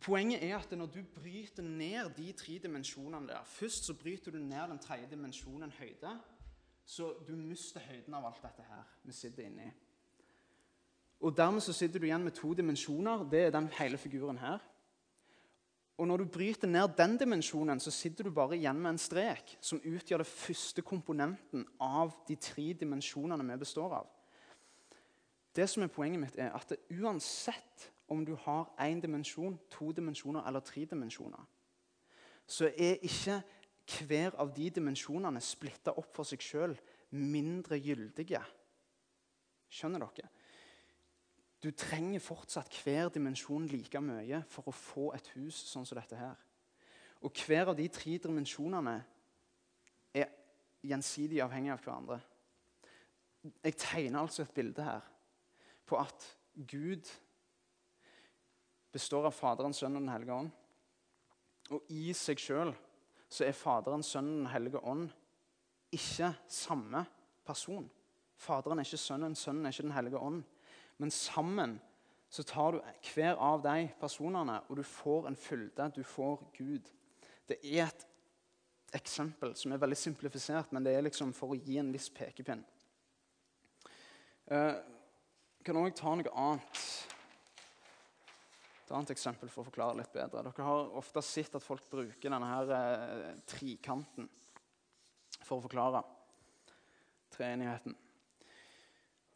Poenget 0.00 0.44
er 0.44 0.56
at 0.56 0.72
når 0.72 0.86
du 0.86 1.02
bryter 1.14 1.62
ned 1.62 2.14
de 2.16 2.32
tre 2.32 2.58
dimensjonene 2.62 3.28
der 3.28 3.44
Først 3.44 3.84
så 3.84 3.94
bryter 3.94 4.30
du 4.30 4.38
ned 4.38 4.70
den 4.70 4.78
tredje 4.78 5.10
dimensjonen 5.10 5.70
høyde, 5.70 6.20
så 6.84 7.12
du 7.26 7.32
mister 7.36 7.80
høyden 7.80 8.14
av 8.14 8.26
alt 8.28 8.42
dette 8.42 8.66
her 8.66 8.84
vi 9.06 9.14
sitter 9.16 9.46
inni. 9.46 9.70
Og 11.22 11.36
Dermed 11.36 11.62
så 11.62 11.72
sitter 11.72 12.02
du 12.02 12.08
igjen 12.08 12.24
med 12.24 12.34
to 12.34 12.50
dimensjoner. 12.54 13.22
Det 13.30 13.44
er 13.46 13.52
den 13.54 13.68
hele 13.78 13.98
figuren 13.98 14.38
her. 14.42 14.58
Og 15.98 16.08
når 16.08 16.16
du 16.16 16.24
bryter 16.34 16.66
ned 16.66 16.96
den 16.98 17.16
dimensjonen, 17.18 17.80
så 17.80 17.90
sitter 17.90 18.24
du 18.24 18.30
bare 18.34 18.56
igjen 18.56 18.80
med 18.82 18.90
en 18.90 18.98
strek 18.98 19.56
som 19.60 19.80
utgjør 19.84 20.24
det 20.24 20.26
første 20.26 20.82
komponenten 20.82 21.66
av 21.80 22.16
de 22.28 22.36
tre 22.36 22.72
dimensjonene 22.80 23.46
vi 23.52 23.58
består 23.60 23.94
av. 24.00 24.10
Det 25.54 25.68
som 25.68 25.84
er 25.84 25.92
Poenget 25.92 26.20
mitt 26.20 26.38
er 26.40 26.50
at 26.56 26.72
uansett 26.90 27.90
om 28.08 28.24
du 28.26 28.34
har 28.34 28.72
én 28.80 29.00
dimensjon, 29.00 29.58
to 29.70 29.92
dimensjoner 29.92 30.46
eller 30.48 30.60
tre 30.60 30.84
dimensjoner, 30.90 31.44
så 32.46 32.72
er 32.76 32.98
ikke 33.04 33.38
hver 33.88 34.36
av 34.40 34.52
de 34.54 34.68
dimensjonene 34.70 35.40
splitta 35.42 35.94
opp 35.98 36.12
for 36.16 36.28
seg 36.28 36.42
sjøl 36.44 36.76
mindre 37.18 37.78
gyldige. 37.82 38.40
Skjønner 39.72 40.04
dere? 40.04 40.30
Du 41.62 41.70
trenger 41.78 42.22
fortsatt 42.22 42.74
hver 42.82 43.10
dimensjon 43.14 43.68
like 43.70 44.00
mye 44.02 44.42
for 44.50 44.66
å 44.66 44.74
få 44.74 45.12
et 45.14 45.28
hus 45.36 45.60
sånn 45.70 45.86
som 45.86 45.98
dette 45.98 46.18
her. 46.18 46.38
Og 47.22 47.38
hver 47.46 47.70
av 47.70 47.78
de 47.78 47.86
tre 47.92 48.16
dimensjonene 48.18 48.96
er 50.18 50.32
gjensidig 50.82 51.38
avhengig 51.44 51.70
av 51.70 51.84
hverandre. 51.84 52.18
Jeg 53.62 53.78
tegner 53.78 54.22
altså 54.22 54.42
et 54.42 54.54
bilde 54.54 54.86
her 54.86 55.06
på 55.86 55.98
at 55.98 56.26
Gud 56.54 57.06
består 58.92 59.26
av 59.26 59.34
Faderen, 59.34 59.74
Sønnen 59.74 60.02
og 60.02 60.06
Den 60.06 60.12
hellige 60.12 60.34
ånd. 60.34 60.50
Og 61.72 61.94
i 61.94 62.10
seg 62.16 62.42
sjøl 62.42 62.74
så 63.32 63.46
er 63.46 63.56
Faderen, 63.56 64.04
Sønnen 64.04 64.44
og 64.44 64.52
hellige 64.52 64.80
ånd 64.84 65.08
ikke 65.92 66.32
samme 66.48 67.04
person. 67.46 67.88
Faderen 68.36 68.80
er 68.80 68.86
ikke 68.86 69.00
Sønnen, 69.00 69.36
Sønnen 69.36 69.66
er 69.66 69.72
ikke 69.72 69.88
Den 69.88 69.96
hellige 69.96 70.18
ånd. 70.18 70.42
Men 70.98 71.10
sammen 71.10 71.80
så 72.32 72.42
tar 72.42 72.72
du 72.72 72.80
hver 73.14 73.36
av 73.36 73.62
de 73.64 73.88
personene, 74.00 74.60
og 74.68 74.76
du 74.76 74.82
får 74.82 75.28
en 75.28 75.36
fylde. 75.36 75.90
Du 75.96 76.02
får 76.02 76.44
Gud. 76.56 76.88
Det 77.48 77.58
er 77.62 77.86
et 77.86 78.06
eksempel 78.96 79.56
som 79.56 79.72
er 79.72 79.80
veldig 79.80 79.96
simplifisert, 79.96 80.72
men 80.72 80.84
det 80.84 80.94
er 80.96 81.04
liksom 81.04 81.32
for 81.36 81.52
å 81.52 81.58
gi 81.58 81.76
en 81.80 81.92
viss 81.92 82.08
pekepinn. 82.12 82.64
Jeg 84.48 84.76
uh, 84.76 84.80
kan 85.64 85.78
òg 85.80 85.92
ta 85.96 86.14
noe 86.16 86.32
annet. 86.36 86.80
Et 88.82 88.94
annet 88.94 89.12
eksempel 89.14 89.50
for 89.50 89.62
å 89.62 89.68
forklare 89.70 89.96
litt 90.00 90.12
bedre. 90.14 90.42
Dere 90.48 90.66
har 90.66 90.94
ofte 90.98 91.22
sett 91.24 91.54
at 91.54 91.64
folk 91.64 91.84
bruker 91.90 92.32
denne 92.32 92.48
her 92.50 92.72
eh, 92.76 93.34
trikanten 93.46 94.26
for 95.42 95.58
å 95.60 95.64
forklare 95.64 96.02
treenigheten. 97.32 97.94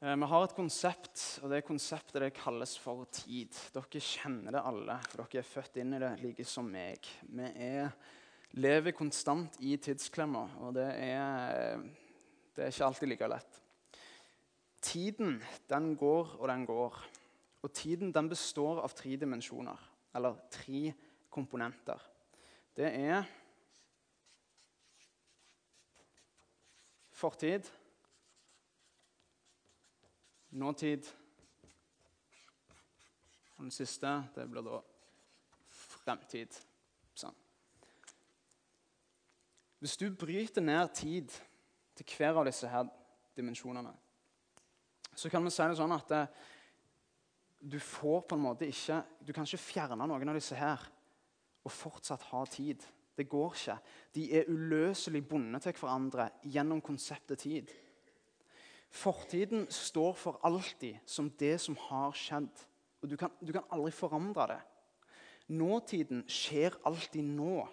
Eh, 0.02 0.16
vi 0.16 0.28
har 0.28 0.44
et 0.44 0.56
konsept, 0.56 1.22
og 1.40 1.52
det 1.54 1.62
konseptet 1.64 2.20
det 2.20 2.34
kalles 2.36 2.74
for 2.82 3.06
tid. 3.14 3.54
Dere 3.72 4.02
kjenner 4.02 4.58
det 4.58 4.64
alle, 4.68 4.98
for 5.08 5.22
dere 5.24 5.40
er 5.40 5.48
født 5.48 5.78
inn 5.80 5.94
i 5.96 6.00
det 6.02 6.10
like 6.20 6.44
som 6.44 6.68
meg. 6.68 7.06
Vi 7.24 7.46
er, 7.68 7.94
lever 8.60 8.96
konstant 8.96 9.56
i 9.64 9.76
tidsklemma, 9.80 10.42
og 10.66 10.74
det 10.76 10.90
er, 11.06 11.86
det 12.56 12.66
er 12.66 12.74
ikke 12.74 12.90
alltid 12.90 13.12
like 13.14 13.30
lett. 13.30 13.62
Tiden, 14.86 15.38
den 15.70 15.94
går 15.98 16.36
og 16.36 16.44
den 16.50 16.66
går. 16.68 17.00
Og 17.66 17.72
tiden 17.74 18.12
den 18.14 18.28
består 18.30 18.78
av 18.78 18.94
tre 18.94 19.16
dimensjoner, 19.18 19.80
eller 20.14 20.38
tre 20.54 20.92
komponenter. 21.34 21.98
Det 22.76 22.86
er 22.86 23.24
fortid, 27.10 27.66
nåtid 30.50 31.08
og 33.56 33.64
den 33.64 33.72
siste 33.74 34.14
det 34.36 34.46
blir 34.52 34.64
da 34.64 34.80
fremtid. 35.74 36.54
Sånn. 37.16 37.34
Hvis 39.80 39.96
du 39.96 40.10
bryter 40.12 40.62
ned 40.62 40.92
tid 40.94 41.32
til 41.96 42.12
hver 42.14 42.42
av 42.42 42.46
disse 42.46 42.68
her 42.68 42.86
dimensjonene, 43.36 43.94
så 45.16 45.32
kan 45.32 45.44
vi 45.44 45.50
si 45.50 45.64
det 45.64 45.78
sånn 45.80 45.96
at 45.96 46.12
det, 46.12 46.26
eh, 46.28 46.52
du 47.72 47.78
får 47.82 48.20
på 48.28 48.36
en 48.36 48.44
måte 48.44 48.68
ikke 48.70 49.00
Du 49.26 49.32
kan 49.34 49.46
ikke 49.46 49.58
fjerne 49.58 50.06
noen 50.06 50.30
av 50.30 50.38
disse 50.38 50.56
her 50.58 50.82
og 51.66 51.72
fortsatt 51.74 52.22
ha 52.30 52.44
tid. 52.46 52.84
Det 53.18 53.24
går 53.26 53.54
ikke. 53.56 53.74
De 54.14 54.26
er 54.38 54.50
uløselig 54.52 55.24
bundet 55.26 55.64
til 55.64 55.74
hverandre 55.80 56.28
gjennom 56.46 56.78
konseptet 56.84 57.40
tid. 57.42 57.72
Fortiden 58.86 59.64
står 59.72 60.12
for 60.14 60.38
alltid 60.46 61.00
som 61.10 61.32
det 61.40 61.56
som 61.64 61.74
har 61.88 62.14
skjedd. 62.14 62.52
Og 63.02 63.10
du 63.10 63.16
kan, 63.18 63.34
du 63.42 63.50
kan 63.50 63.66
aldri 63.74 63.90
forandre 63.90 64.46
det. 64.52 64.60
Nåtiden 65.58 66.22
skjer 66.30 66.78
alltid 66.86 67.26
nå. 67.34 67.66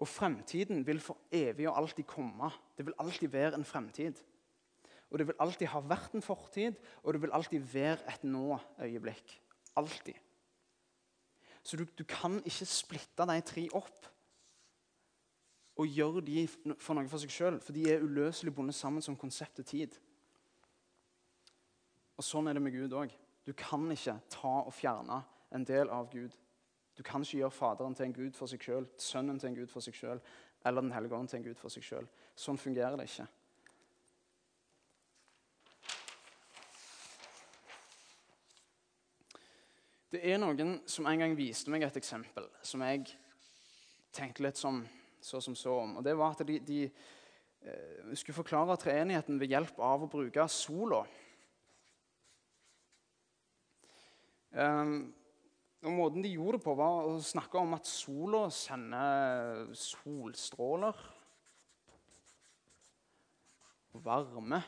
Og 0.00 0.08
fremtiden 0.08 0.82
vil 0.86 0.98
for 1.04 1.30
evig 1.30 1.68
og 1.68 1.78
alltid 1.84 2.08
komme. 2.08 2.50
Det 2.74 2.86
vil 2.88 2.98
alltid 2.98 3.30
være 3.30 3.54
en 3.60 3.68
fremtid. 3.68 4.18
Og 5.10 5.18
det 5.18 5.26
vil 5.26 5.40
alltid 5.42 5.70
ha 5.72 5.80
vært 5.82 6.14
en 6.14 6.22
fortid, 6.22 6.76
og 7.02 7.14
det 7.14 7.22
vil 7.22 7.32
alltid 7.34 7.64
være 7.72 8.12
et 8.12 8.24
nå-øyeblikk. 8.24 9.32
Alltid. 9.76 10.18
Så 11.62 11.76
du, 11.76 11.84
du, 11.98 12.04
kan 12.08 12.38
ikke 12.46 12.66
splitte 12.66 13.26
de 13.28 13.40
tre 13.44 13.66
opp 13.76 14.06
og 15.80 15.88
gjøre 15.88 16.22
de 16.24 16.44
for 16.78 16.96
noe 16.96 17.08
for 17.08 17.22
seg 17.22 17.32
sjøl, 17.32 17.58
for 17.64 17.76
de 17.76 17.86
er 17.90 18.04
uløselig 18.04 18.52
bundet 18.54 18.76
sammen 18.76 19.02
som 19.04 19.16
konseptet 19.18 19.68
tid. 19.70 19.96
Og 22.20 22.24
Sånn 22.24 22.48
er 22.50 22.56
det 22.56 22.62
med 22.64 22.76
Gud 22.76 22.94
òg. 22.96 23.12
Du 23.46 23.52
kan 23.56 23.86
ikke 23.92 24.18
ta 24.30 24.54
og 24.60 24.74
fjerne 24.76 25.22
en 25.56 25.64
del 25.66 25.88
av 25.90 26.10
Gud. 26.12 26.36
Du 26.96 27.02
kan 27.06 27.24
ikke 27.24 27.38
gjøre 27.38 27.56
Faderen 27.56 27.94
til 27.96 28.10
en 28.10 28.12
gud 28.12 28.36
for 28.36 28.50
seg 28.50 28.60
sjøl, 28.60 28.86
Sønnen 29.00 29.38
til 29.40 29.50
en 29.50 29.56
gud 29.56 29.70
for 29.72 29.80
seg 29.80 29.96
sjøl 29.96 30.20
eller 30.68 30.84
Den 30.84 30.92
hellige 30.92 31.16
ånd 31.16 31.28
til 31.28 31.40
en 31.40 31.44
gud 31.48 31.56
for 31.56 31.72
seg 31.72 31.84
sjøl. 31.86 32.08
Sånn 32.36 32.60
fungerer 32.60 32.98
det 33.00 33.06
ikke. 33.08 33.24
Det 40.10 40.20
er 40.26 40.40
noen 40.42 40.80
som 40.90 41.06
en 41.06 41.22
gang 41.22 41.36
viste 41.38 41.70
meg 41.70 41.84
et 41.86 41.98
eksempel 42.00 42.48
som 42.66 42.82
jeg 42.82 43.04
tenkte 44.14 44.42
litt 44.42 44.58
som, 44.58 44.80
så 45.22 45.38
som 45.44 45.54
så 45.54 45.76
om. 45.84 45.96
Og 46.00 46.06
det 46.06 46.16
var 46.18 46.34
at 46.34 46.42
de, 46.48 46.56
de 46.66 46.80
eh, 46.88 48.10
skulle 48.18 48.40
forklare 48.40 48.78
treenigheten 48.82 49.38
ved 49.38 49.54
hjelp 49.54 49.78
av 49.78 50.02
å 50.02 50.10
bruke 50.10 50.46
sola. 50.50 51.04
Um, 54.50 55.12
og 55.86 55.94
Måten 55.94 56.26
de 56.26 56.32
gjorde 56.34 56.58
det 56.58 56.64
på, 56.64 56.74
var 56.74 57.06
å 57.06 57.14
snakke 57.22 57.62
om 57.62 57.76
at 57.78 57.86
sola 57.86 58.48
sender 58.50 59.70
solstråler 59.78 60.98
varme. 64.02 64.60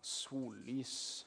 Sollys. 0.00 1.26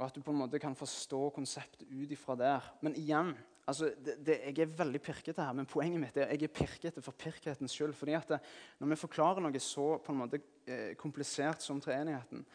Og 0.00 0.06
at 0.06 0.16
du 0.16 0.22
på 0.24 0.32
en 0.32 0.40
måte 0.40 0.58
kan 0.58 0.74
forstå 0.76 1.26
konseptet 1.36 1.84
ut 1.92 2.12
ifra 2.14 2.32
der. 2.40 2.68
Men 2.80 2.94
igjen, 2.96 3.34
altså, 3.68 3.90
det, 4.00 4.14
det, 4.24 4.38
jeg 4.46 4.64
er 4.64 4.76
veldig 4.78 5.00
pirkete 5.04 5.44
her, 5.44 5.52
men 5.52 5.68
poenget 5.68 6.00
mitt 6.00 6.16
er 6.16 6.30
at 6.30 6.40
jeg 6.40 6.48
er 6.48 6.54
pirkete 6.56 7.02
for 7.04 7.12
pirkhetens 7.20 7.74
skyld. 7.76 7.92
fordi 7.92 8.14
at 8.16 8.28
det, 8.28 8.38
Når 8.78 8.94
vi 8.94 8.96
forklarer 8.96 9.44
noe 9.44 9.60
så 9.60 9.98
på 10.00 10.12
en 10.12 10.22
måte 10.22 10.40
eh, 10.66 10.94
komplisert 10.96 11.60
som 11.62 11.80
treenigheten, 11.80 12.46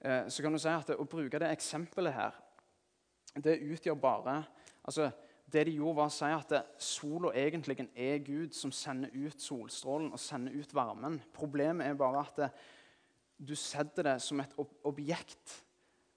eh, 0.00 0.28
så 0.28 0.42
kan 0.42 0.52
du 0.52 0.60
si 0.60 0.68
at 0.68 0.92
å 0.92 1.08
bruke 1.08 1.40
det 1.40 1.48
eksempelet 1.56 2.12
her, 2.12 2.36
det 3.40 3.62
utgjør 3.64 3.96
bare 3.98 4.44
altså, 4.84 5.10
Det 5.52 5.66
de 5.66 5.74
gjorde, 5.76 5.96
var 5.96 6.06
å 6.08 6.12
si 6.12 6.24
at 6.24 6.52
sola 6.80 7.30
egentlig 7.36 7.88
er 7.94 8.18
Gud 8.24 8.54
som 8.56 8.72
sender 8.72 9.10
ut 9.12 9.40
solstrålen 9.40 10.12
og 10.12 10.18
sender 10.18 10.52
ut 10.52 10.72
varmen. 10.74 11.20
Problemet 11.32 11.86
er 11.86 11.94
bare 11.94 12.20
at 12.20 12.36
det, 12.36 12.48
du 13.38 13.54
setter 13.54 14.02
det 14.02 14.16
som 14.22 14.40
et 14.40 14.54
ob 14.58 14.72
objekt. 14.84 15.62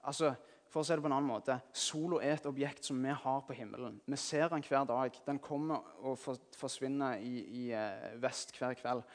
Altså, 0.00 0.32
for 0.68 0.82
å 0.82 0.84
si 0.84 0.92
det 0.92 1.02
på 1.04 1.08
en 1.08 1.16
annen 1.16 1.30
måte, 1.30 1.56
Sola 1.72 2.20
er 2.24 2.36
et 2.36 2.46
objekt 2.48 2.84
som 2.84 3.00
vi 3.00 3.14
har 3.22 3.40
på 3.46 3.56
himmelen. 3.56 4.00
Vi 4.04 4.20
ser 4.20 4.50
den 4.52 4.64
hver 4.66 4.84
dag. 4.88 5.16
Den 5.26 5.40
kommer 5.40 5.86
og 6.04 6.18
forsvinner 6.58 7.22
i, 7.24 7.40
i 7.62 7.64
eh, 7.72 8.14
vest 8.20 8.52
hver 8.58 8.76
kveld. 8.76 9.06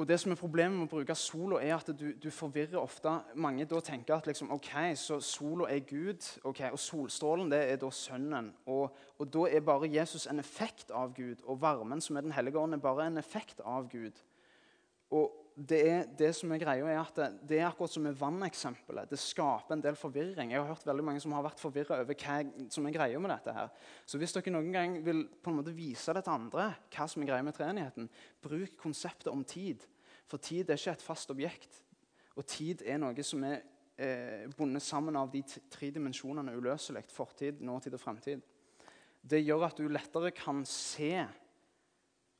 Og 0.00 0.08
det 0.08 0.16
som 0.20 0.32
er 0.32 0.40
Problemet 0.40 0.78
med 0.78 0.88
å 0.88 0.90
bruke 0.96 1.14
sola 1.14 1.58
er 1.62 1.74
at 1.76 1.90
du, 1.94 2.08
du 2.16 2.30
forvirrer 2.32 2.80
ofte. 2.80 3.12
Mange 3.38 3.66
da 3.68 3.80
tenker 3.84 4.16
at 4.16 4.26
liksom, 4.26 4.50
ok, 4.54 4.70
så 4.98 5.18
sola 5.22 5.68
er 5.70 5.84
Gud, 5.86 6.24
okay, 6.48 6.72
og 6.72 6.80
solstrålen 6.80 7.52
det 7.52 7.60
er 7.68 7.78
da 7.78 7.90
Sønnen. 7.92 8.48
Og, 8.66 8.96
og, 9.18 9.28
Da 9.30 9.44
er 9.50 9.66
bare 9.66 9.90
Jesus 9.92 10.26
en 10.26 10.40
effekt 10.40 10.90
av 10.90 11.12
Gud, 11.14 11.44
og 11.44 11.60
varmen, 11.60 12.00
som 12.00 12.16
er 12.16 12.26
Den 12.26 12.32
hellige 12.32 12.58
ånd, 12.58 12.74
er 12.74 12.82
bare 12.82 13.06
en 13.06 13.20
effekt 13.20 13.60
av 13.60 13.90
Gud. 13.92 14.18
Og 15.10 15.41
det, 15.56 15.78
er, 15.88 16.04
det, 16.18 16.30
som 16.36 16.52
er 16.54 16.60
greia 16.62 16.86
er 16.88 16.98
at 17.00 17.16
det, 17.18 17.26
det 17.50 17.58
er 17.58 17.66
akkurat 17.68 17.92
som 17.92 18.04
med 18.06 18.16
vanneksempelet. 18.16 19.10
Det 19.10 19.18
skaper 19.20 19.76
en 19.76 19.82
del 19.84 19.96
forvirring. 19.98 20.52
Jeg 20.52 20.60
har 20.60 20.68
hørt 20.70 20.86
veldig 20.86 21.04
mange 21.04 21.22
som 21.22 21.34
har 21.36 21.44
vært 21.44 21.60
forvirra 21.60 21.98
over 22.00 22.16
hva 22.16 22.38
som 22.72 22.86
er 22.88 22.94
greia 22.94 23.20
med 23.20 23.32
dette. 23.34 23.54
her. 23.56 23.68
Så 24.08 24.20
hvis 24.20 24.32
dere 24.32 24.54
noen 24.54 24.72
gang 24.72 24.96
vil 25.04 25.26
på 25.28 25.52
en 25.52 25.58
måte 25.60 25.74
vise 25.76 26.14
det 26.16 26.24
til 26.24 26.34
andre, 26.34 26.70
hva 26.94 27.08
som 27.10 27.24
er 27.24 27.30
greia 27.32 27.44
med 27.46 27.56
treenigheten, 27.56 28.08
bruk 28.44 28.78
konseptet 28.80 29.32
om 29.32 29.44
tid. 29.44 29.84
For 30.30 30.40
tid 30.40 30.70
er 30.70 30.80
ikke 30.80 30.96
et 30.96 31.04
fast 31.04 31.34
objekt. 31.34 31.82
Og 32.36 32.48
tid 32.48 32.84
er 32.88 33.02
noe 33.02 33.26
som 33.26 33.44
er 33.44 33.60
eh, 34.00 34.48
bundet 34.56 34.84
sammen 34.84 35.18
av 35.20 35.30
de 35.32 35.44
tre 35.44 35.92
dimensjonene 35.92 36.56
uløselig. 36.56 37.04
Fortid, 37.12 37.60
nåtid 37.60 37.98
og 37.98 38.00
fremtid. 38.00 38.40
Det 39.22 39.44
gjør 39.44 39.68
at 39.68 39.78
du 39.78 39.86
lettere 39.92 40.32
kan 40.34 40.64
se 40.66 41.14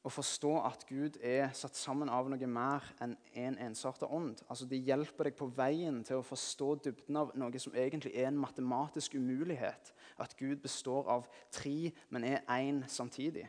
å 0.03 0.11
forstå 0.11 0.53
at 0.67 0.83
Gud 0.89 1.17
er 1.23 1.53
satt 1.55 1.77
sammen 1.79 2.11
av 2.11 2.27
noe 2.31 2.47
mer 2.51 2.87
enn 3.03 3.15
en 3.39 3.59
ensartet 3.69 4.11
ånd. 4.11 4.41
Altså, 4.51 4.67
Det 4.67 4.83
hjelper 4.83 5.29
deg 5.29 5.37
på 5.39 5.47
veien 5.47 6.01
til 6.05 6.19
å 6.19 6.27
forstå 6.27 6.71
dybden 6.89 7.19
av 7.21 7.31
noe 7.39 7.59
som 7.63 7.75
egentlig 7.75 8.15
er 8.19 8.27
en 8.33 8.41
matematisk 8.43 9.15
umulighet. 9.15 9.93
At 10.19 10.35
Gud 10.37 10.59
består 10.63 11.07
av 11.07 11.29
tre, 11.51 11.93
men 12.11 12.25
er 12.25 12.43
én 12.49 12.83
samtidig. 12.89 13.47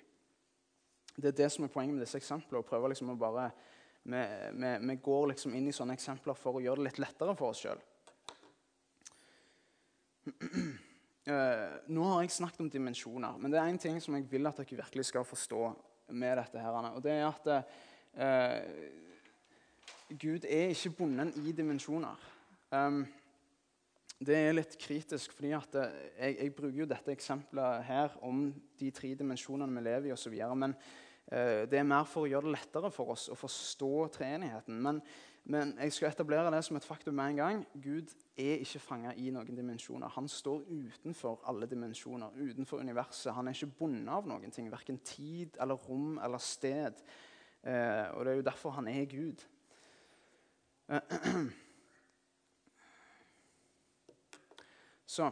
Det 1.16 1.32
er 1.32 1.38
det 1.38 1.52
som 1.52 1.66
er 1.66 1.74
poenget 1.74 1.96
med 1.96 2.06
disse 2.06 2.18
eksemplene. 2.18 2.62
å 2.62 2.68
prøve 2.68 2.90
liksom 2.90 3.10
å 3.10 3.18
bare, 3.18 3.50
vi, 4.04 4.22
vi, 4.54 4.72
vi, 4.88 4.96
går 4.96 5.28
liksom 5.34 5.56
inn 5.56 5.68
i 5.68 5.74
sånne 5.74 5.94
eksempler 5.98 6.38
for 6.38 6.58
å 6.58 6.62
gjøre 6.62 6.84
det 6.84 6.90
litt 6.92 7.02
lettere 7.02 7.36
for 7.36 7.50
oss 7.50 7.64
sjøl. 7.66 7.82
Uh, 11.28 11.82
nå 11.96 12.06
har 12.12 12.22
jeg 12.22 12.38
snakket 12.38 12.62
om 12.62 12.70
dimensjoner, 12.70 13.42
men 13.42 13.52
det 13.52 13.60
er 13.60 13.74
én 13.74 13.82
ting 13.82 13.98
som 14.02 14.14
jeg 14.18 14.30
vil 14.30 14.46
at 14.48 14.62
dere 14.62 14.84
virkelig 14.84 15.10
skal 15.10 15.26
forstå 15.26 15.64
med 16.10 16.38
dette. 16.38 16.60
her, 16.60 16.92
og 16.94 17.04
det 17.04 17.12
er 17.12 17.28
at 17.28 17.48
eh, 18.14 18.62
Gud 20.20 20.46
er 20.46 20.74
ikke 20.74 20.96
bundet 20.98 21.38
i 21.38 21.52
dimensjoner. 21.52 22.30
Um, 22.72 23.06
det 24.24 24.36
er 24.38 24.56
litt 24.56 24.76
kritisk, 24.80 25.34
fordi 25.36 25.52
at 25.58 25.76
eh, 25.80 25.96
jeg, 26.20 26.38
jeg, 26.40 26.54
bruker 26.56 26.80
jo 26.84 26.90
dette 26.90 27.14
eksempelet 27.14 27.84
her 27.88 28.14
om 28.26 28.46
de 28.80 28.92
tre 28.96 29.14
dimensjonene 29.20 29.80
vi 29.80 29.84
lever 29.88 30.10
i 30.10 30.14
osv. 30.16 30.36
Men 30.60 30.76
eh, 31.28 31.64
det 31.70 31.80
er 31.80 31.88
mer 31.88 32.08
for 32.10 32.26
å 32.26 32.32
gjøre 32.32 32.48
det 32.48 32.56
lettere 32.58 32.92
for 32.94 33.16
oss 33.16 33.30
å 33.34 33.38
forstå 33.40 33.92
treenigheten. 34.18 34.80
Men 34.86 35.02
men 35.44 35.74
jeg 35.80 35.92
skal 35.94 36.08
etablere 36.08 36.52
det 36.56 36.64
som 36.64 36.78
et 36.78 36.86
faktum 36.88 37.16
med 37.20 37.30
en 37.30 37.36
gang. 37.36 37.68
Gud 37.84 38.08
er 38.38 38.62
ikke 38.64 38.80
fanga 38.80 39.12
i 39.20 39.30
noen 39.36 39.56
dimensjoner. 39.56 40.08
Han 40.16 40.28
står 40.32 40.64
utenfor 40.70 41.44
alle 41.52 41.68
dimensjoner, 41.68 42.32
utenfor 42.40 42.80
universet. 42.80 43.34
Han 43.36 43.48
er 43.48 43.52
ikke 43.58 43.76
bundet 43.80 44.10
av 44.14 44.28
noen 44.28 44.52
ting, 44.52 44.72
verken 44.72 44.98
tid 45.04 45.58
eller 45.62 45.76
rom 45.76 46.20
eller 46.24 46.38
sted. 46.40 46.94
Eh, 47.64 48.08
og 48.16 48.26
Det 48.26 48.32
er 48.32 48.36
jo 48.40 48.42
derfor 48.48 48.70
han 48.78 48.88
er 48.88 49.06
Gud. 49.06 49.44
Så 55.06 55.32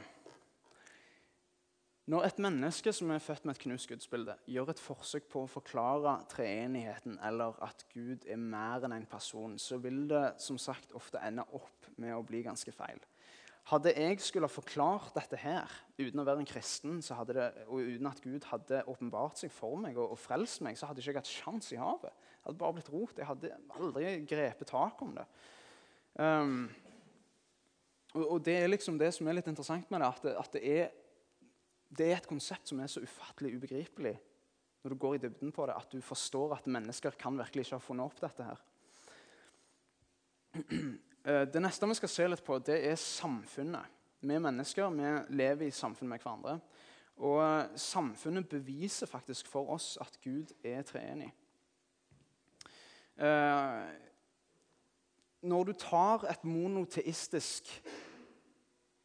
når 2.11 2.25
et 2.27 2.39
menneske 2.43 2.91
som 2.91 3.11
er 3.13 3.23
født 3.23 3.45
med 3.47 3.55
et 3.55 3.61
knust 3.63 3.87
gudsbilde, 3.87 4.33
gjør 4.51 4.73
et 4.73 4.81
forsøk 4.83 5.29
på 5.31 5.45
å 5.45 5.51
forklare 5.51 6.17
treenigheten 6.31 7.15
eller 7.23 7.55
at 7.63 7.85
Gud 7.93 8.25
er 8.27 8.41
mer 8.41 8.83
enn 8.83 8.97
en 8.97 9.07
person, 9.07 9.53
så 9.61 9.79
vil 9.79 10.03
det 10.09 10.25
som 10.43 10.59
sagt 10.59 10.91
ofte 10.97 11.21
ende 11.23 11.45
opp 11.55 11.87
med 12.01 12.17
å 12.17 12.25
bli 12.27 12.43
ganske 12.43 12.73
feil. 12.75 12.99
Hadde 13.69 13.93
jeg 13.93 14.17
skulle 14.19 14.49
ha 14.49 14.51
forklart 14.51 15.13
dette 15.15 15.37
her 15.39 15.69
uten 15.99 16.19
å 16.19 16.25
være 16.25 16.41
en 16.41 16.49
kristen, 16.49 16.97
det, 16.99 17.47
og 17.69 17.79
uten 17.85 18.09
at 18.09 18.21
Gud 18.23 18.47
hadde 18.49 18.81
åpenbart 18.89 19.39
seg 19.39 19.53
for 19.53 19.77
meg 19.79 19.99
og, 19.99 20.15
og, 20.15 20.19
frelst 20.19 20.63
meg, 20.65 20.75
så 20.75 20.89
hadde 20.89 20.99
jeg 20.99 21.13
ikke 21.13 21.21
hatt 21.21 21.31
sjans 21.31 21.69
i 21.71 21.79
havet. 21.79 22.11
Det 22.11 22.49
hadde 22.49 22.61
bare 22.63 22.75
blitt 22.75 22.89
rot. 22.91 23.19
Jeg 23.21 23.29
hadde 23.29 23.53
aldri 23.77 24.15
grepet 24.27 24.71
tak 24.73 25.03
om 25.05 25.13
det. 25.15 25.27
Um, 26.17 26.65
og, 28.17 28.25
og, 28.25 28.39
det 28.43 28.57
er 28.57 28.73
liksom 28.73 28.97
det 28.99 29.13
som 29.15 29.29
er 29.29 29.37
litt 29.37 29.47
interessant 29.47 29.93
med 29.93 30.01
det, 30.01 30.09
at 30.09 30.25
det, 30.25 30.35
at 30.41 30.57
det, 30.57 30.63
er, 30.81 30.91
det 31.97 32.07
er 32.07 32.17
et 32.17 32.29
konsept 32.29 32.71
som 32.71 32.79
er 32.79 32.89
så 32.91 33.03
ufattelig 33.03 33.55
ubegripelig 33.57 34.15
når 34.81 34.93
du 34.93 34.97
går 34.97 35.15
i 35.15 35.21
dybden 35.21 35.51
på 35.53 35.65
det, 35.69 35.75
at 35.77 35.91
du 35.93 36.01
forstår 36.01 36.55
at 36.55 36.67
mennesker 36.71 37.13
kan 37.19 37.37
virkelig 37.37 37.67
ikke 37.67 37.77
ha 37.77 37.85
funnet 37.85 38.07
opp 38.07 38.21
dette 38.23 38.49
her. 38.49 38.67
Eh, 41.21 41.43
det 41.45 41.61
neste 41.61 41.85
vi 41.85 41.93
skal 41.93 42.09
se 42.09 42.25
litt 42.31 42.41
på, 42.41 42.55
det 42.65 42.79
er 42.81 42.95
samfunnet. 42.97 43.85
Vi 44.25 44.39
mennesker 44.41 44.87
vi 44.89 45.35
lever 45.37 45.67
i 45.67 45.73
samfunn 45.77 46.09
med 46.09 46.17
hverandre. 46.23 46.55
Og 47.21 47.37
eh, 47.43 47.75
samfunnet 47.77 48.49
beviser 48.49 49.05
faktisk 49.05 49.45
for 49.45 49.69
oss 49.69 49.99
at 50.01 50.17
Gud 50.23 50.49
er 50.65 50.81
treenig. 50.81 51.29
Eh, 53.21 53.85
når 55.45 55.69
du 55.69 55.73
tar 55.77 56.25
et 56.33 56.43
monoteistisk 56.49 57.69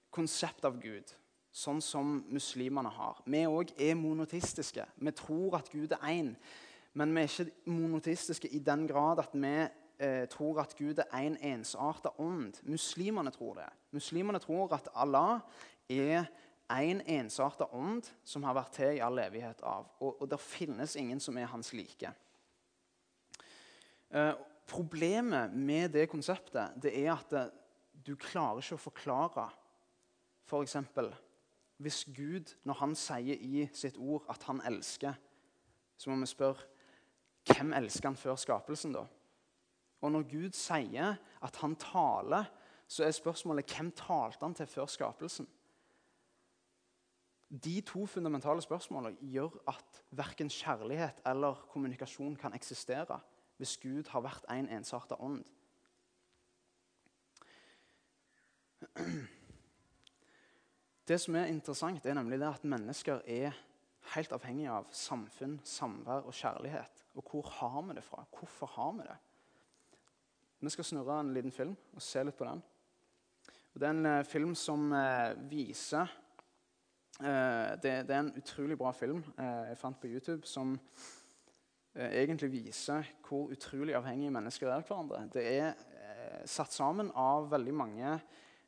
konsept 0.08 0.64
av 0.64 0.80
Gud, 0.80 1.12
sånn 1.56 1.80
som 1.80 2.18
muslimene 2.28 2.90
har 2.92 3.22
Vi 3.24 3.44
òg 3.48 3.72
er 3.80 3.96
monotistiske. 3.96 4.84
Vi 4.96 5.12
tror 5.16 5.56
at 5.58 5.70
Gud 5.72 5.94
er 5.96 6.04
én. 6.10 6.34
Men 6.96 7.14
vi 7.14 7.22
er 7.22 7.30
ikke 7.30 7.72
monotistiske 7.72 8.48
i 8.52 8.60
den 8.64 8.86
grad 8.88 9.20
at 9.20 9.34
vi 9.34 9.54
eh, 9.98 10.26
tror 10.28 10.60
at 10.60 10.76
Gud 10.76 11.00
er 11.00 11.16
en 11.18 11.36
ensarta 11.40 12.12
ånd. 12.20 12.60
Muslimene 12.64 13.32
tror 13.32 13.54
det. 13.60 13.70
Muslimene 13.96 14.40
tror 14.40 14.74
at 14.76 14.88
Allah 14.94 15.40
er 15.88 16.28
en 16.72 17.00
ensarta 17.06 17.68
ånd 17.72 18.08
som 18.24 18.44
har 18.44 18.56
vært 18.56 18.76
til 18.76 18.96
i 18.96 19.02
all 19.04 19.18
evighet 19.22 19.60
av. 19.64 19.88
Og, 20.00 20.22
og 20.22 20.30
det 20.30 20.40
finnes 20.42 20.96
ingen 20.96 21.20
som 21.20 21.36
er 21.38 21.52
hans 21.52 21.72
like. 21.76 22.12
Eh, 24.10 24.32
problemet 24.68 25.54
med 25.54 25.92
det 25.94 26.08
konseptet 26.10 26.76
det 26.82 26.92
er 27.04 27.14
at 27.16 27.32
eh, 27.36 27.52
du 28.06 28.14
klarer 28.16 28.60
ikke 28.60 28.76
å 28.76 28.86
forklare 28.88 29.46
f.eks. 30.46 30.76
For 30.94 31.25
hvis 31.76 32.04
Gud, 32.16 32.54
når 32.64 32.74
han 32.80 32.94
sier 32.96 33.36
i 33.40 33.66
sitt 33.76 33.98
ord 33.98 34.24
at 34.32 34.42
han 34.48 34.62
elsker, 34.64 35.14
så 35.96 36.10
må 36.10 36.16
vi 36.20 36.30
spørre 36.30 36.64
hvem 37.46 37.72
elsker 37.76 38.08
han 38.08 38.18
før 38.18 38.36
skapelsen, 38.40 38.94
da? 38.96 39.04
Og 40.00 40.12
når 40.12 40.26
Gud 40.30 40.56
sier 40.56 41.16
at 41.42 41.60
han 41.62 41.76
taler, 41.80 42.48
så 42.88 43.04
er 43.04 43.14
spørsmålet 43.14 43.72
hvem 43.76 43.92
talte 43.96 44.44
han 44.44 44.54
til 44.54 44.66
før 44.66 44.86
skapelsen? 44.86 45.48
De 47.50 47.80
to 47.86 48.06
fundamentale 48.06 48.62
spørsmålene 48.62 49.30
gjør 49.30 49.54
at 49.70 50.02
verken 50.10 50.48
kjærlighet 50.50 51.20
eller 51.26 51.66
kommunikasjon 51.70 52.36
kan 52.36 52.54
eksistere 52.54 53.20
hvis 53.56 53.76
Gud 53.80 54.10
har 54.12 54.20
vært 54.20 54.44
en 54.52 54.68
ensarta 54.68 55.16
ånd. 55.22 55.44
Det 61.06 61.20
som 61.22 61.36
er 61.38 61.46
interessant, 61.46 62.06
er 62.06 62.16
nemlig 62.18 62.40
det 62.40 62.48
at 62.48 62.64
mennesker 62.66 63.20
er 63.30 63.54
helt 64.16 64.32
avhengige 64.34 64.72
av 64.74 64.88
samfunn, 64.90 65.60
samvær 65.62 66.26
og 66.26 66.34
kjærlighet. 66.34 67.04
Og 67.14 67.30
hvor 67.30 67.50
har 67.60 67.76
vi 67.86 67.94
det 67.94 68.02
fra? 68.02 68.24
Hvorfor 68.34 68.72
har 68.74 68.92
vi 68.96 69.06
det? 69.06 69.18
Vi 70.66 70.72
skal 70.74 70.88
snurre 70.88 71.20
en 71.20 71.30
liten 71.36 71.54
film 71.54 71.76
og 71.94 72.02
se 72.02 72.24
litt 72.26 72.34
på 72.34 72.48
den. 72.48 72.62
Og 73.74 73.80
det 73.80 73.86
er 73.86 73.94
en 73.94 74.08
uh, 74.08 74.24
film 74.26 74.54
som 74.58 74.90
uh, 74.90 75.30
viser 75.46 76.10
uh, 77.20 77.76
det, 77.78 77.92
det, 78.08 78.10
er 78.10 78.24
en 78.24 78.34
utrolig 78.40 78.78
bra 78.80 78.90
film 78.96 79.22
jeg 79.38 79.78
fant 79.78 80.00
på 80.00 80.10
YouTube 80.10 80.48
som 80.48 80.74
egentlig 81.96 82.50
viser 82.52 83.06
hvor 83.24 83.52
utrolig 83.54 83.94
avhengige 83.96 84.34
mennesker 84.34 84.68
er 84.68 84.80
av 84.80 84.88
hverandre. 84.88 85.22
Det 85.32 85.44
er 85.48 86.42
satt 86.44 86.74
sammen 86.74 87.08
av 87.16 87.46
veldig 87.52 87.72
mange 87.72 88.18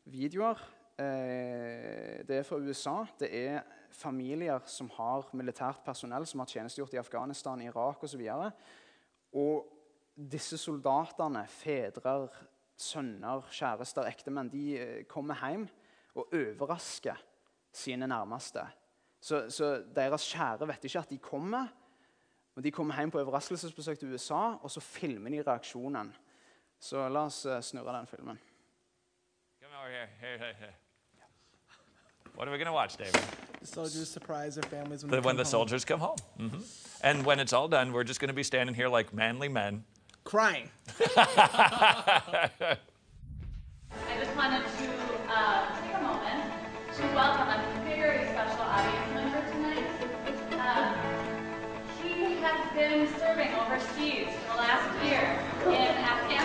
videoer. 0.09 0.63
Det 0.99 2.35
er 2.35 2.47
fra 2.47 2.59
USA. 2.59 3.05
Det 3.21 3.29
er 3.31 3.61
familier 3.95 4.61
som 4.67 4.91
har 4.97 5.29
militært 5.39 5.85
personell 5.87 6.27
som 6.27 6.43
har 6.43 6.51
tjenestegjort 6.51 6.97
i 6.97 7.01
Afghanistan, 7.01 7.63
Irak 7.63 8.03
osv. 8.03 8.25
Og, 8.25 8.49
så 8.49 9.39
og 9.39 9.75
disse 10.19 10.59
soldatene, 10.59 11.45
fedrer, 11.51 12.29
sønner, 12.79 13.47
kjærester, 13.55 14.09
ektemenn, 14.11 14.51
de 14.51 14.65
eh, 14.79 15.05
kommer 15.11 15.39
hjem 15.47 15.67
og 16.19 16.35
overrasker 16.35 17.19
sine 17.75 18.09
nærmeste. 18.11 18.65
Så, 19.21 19.47
så, 19.51 19.77
deres 19.95 20.27
kjære 20.31 20.67
vet 20.71 20.85
ikke 20.85 21.03
at 21.03 21.11
de 21.11 21.19
kommer. 21.19 21.71
og 22.55 22.65
De 22.65 22.71
kommer 22.75 22.99
hjem 22.99 23.11
på 23.11 23.21
overraskelsesbesøk 23.23 23.99
til 23.99 24.13
USA, 24.15 24.59
og 24.63 24.71
så 24.71 24.81
filmer 24.81 25.31
de 25.31 25.43
reaksjonen. 25.43 26.13
Så 26.79 27.09
la 27.09 27.27
oss 27.27 27.45
eh, 27.47 27.63
snurre 27.63 27.97
den 27.99 28.07
filmen. 28.11 28.39
What 32.39 32.47
are 32.47 32.53
we 32.53 32.59
going 32.59 32.67
to 32.67 32.73
watch, 32.73 32.97
David? 32.97 33.21
The 33.61 33.67
soldiers 33.67 34.09
surprise 34.09 34.55
their 34.55 34.63
families 34.63 35.03
when, 35.03 35.11
the, 35.11 35.21
when 35.23 35.35
the 35.35 35.43
home. 35.43 35.51
soldiers 35.51 35.85
come 35.85 35.99
home. 35.99 36.19
Mm 36.39 36.51
-hmm. 36.51 36.63
And 37.03 37.27
when 37.27 37.41
it's 37.41 37.53
all 37.53 37.69
done, 37.69 37.91
we're 37.91 38.07
just 38.07 38.21
going 38.21 38.31
to 38.31 38.37
be 38.37 38.45
standing 38.45 38.77
here 38.77 38.89
like 38.89 39.13
manly 39.13 39.49
men 39.49 39.85
crying. 40.23 40.71
I 41.01 41.01
just 44.21 44.35
wanted 44.41 44.63
to 44.79 44.87
uh, 45.37 45.59
take 45.81 45.95
a 45.99 46.03
moment 46.11 46.41
to 46.97 47.03
welcome 47.21 47.49
a 47.57 47.59
very 47.91 48.23
special 48.33 48.65
audience 48.75 49.11
member 49.19 49.43
tonight. 49.53 49.89
Uh, 50.65 50.93
he 52.03 52.15
has 52.47 52.61
been 52.79 53.01
serving 53.21 53.51
overseas 53.63 54.29
for 54.39 54.53
the 54.53 54.59
last 54.65 54.89
year 55.05 55.25
in 55.81 55.93
Afghanistan. 56.13 56.38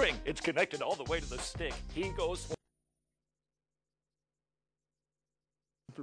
The 0.00 0.06
string. 0.06 0.20
It's 0.24 0.40
connected 0.40 0.82
all 0.82 0.96
the 0.96 1.10
way 1.10 1.20
to 1.20 1.26
the 1.26 1.38
stick. 1.38 1.74
He 1.94 2.12
goes 2.16 2.52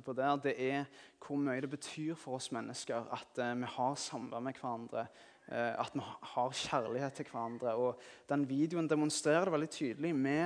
på 0.05 0.13
det, 0.13 0.43
det 0.43 0.53
er 0.61 0.83
hvor 1.25 1.39
mye 1.41 1.61
det 1.61 1.69
betyr 1.71 2.15
for 2.15 2.37
oss 2.37 2.51
mennesker 2.53 3.07
at 3.11 3.39
uh, 3.41 3.55
vi 3.57 3.65
har 3.65 3.95
samvær 3.97 4.43
med 4.45 4.53
hverandre. 4.53 5.07
Uh, 5.47 5.73
at 5.79 5.89
vi 5.95 6.03
har 6.03 6.51
kjærlighet 6.53 7.13
til 7.13 7.25
hverandre. 7.31 7.73
Og 7.73 7.99
den 8.29 8.45
videoen 8.49 8.89
demonstrerer 8.89 9.47
det 9.47 9.53
veldig 9.55 9.69
tydelig. 9.69 10.13
Vi 10.15 10.37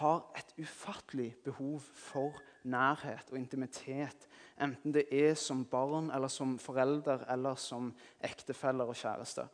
har 0.00 0.26
et 0.36 0.54
ufattelig 0.58 1.36
behov 1.44 1.80
for 1.94 2.34
nærhet 2.64 3.30
og 3.30 3.38
intimitet. 3.38 4.26
Enten 4.60 4.94
det 4.94 5.06
er 5.12 5.34
som 5.34 5.64
barn, 5.64 6.10
eller 6.10 6.28
som 6.28 6.58
forelder, 6.58 7.28
eller 7.30 7.54
som 7.54 7.94
ektefeller 8.24 8.90
og 8.90 8.96
kjærester. 8.96 9.46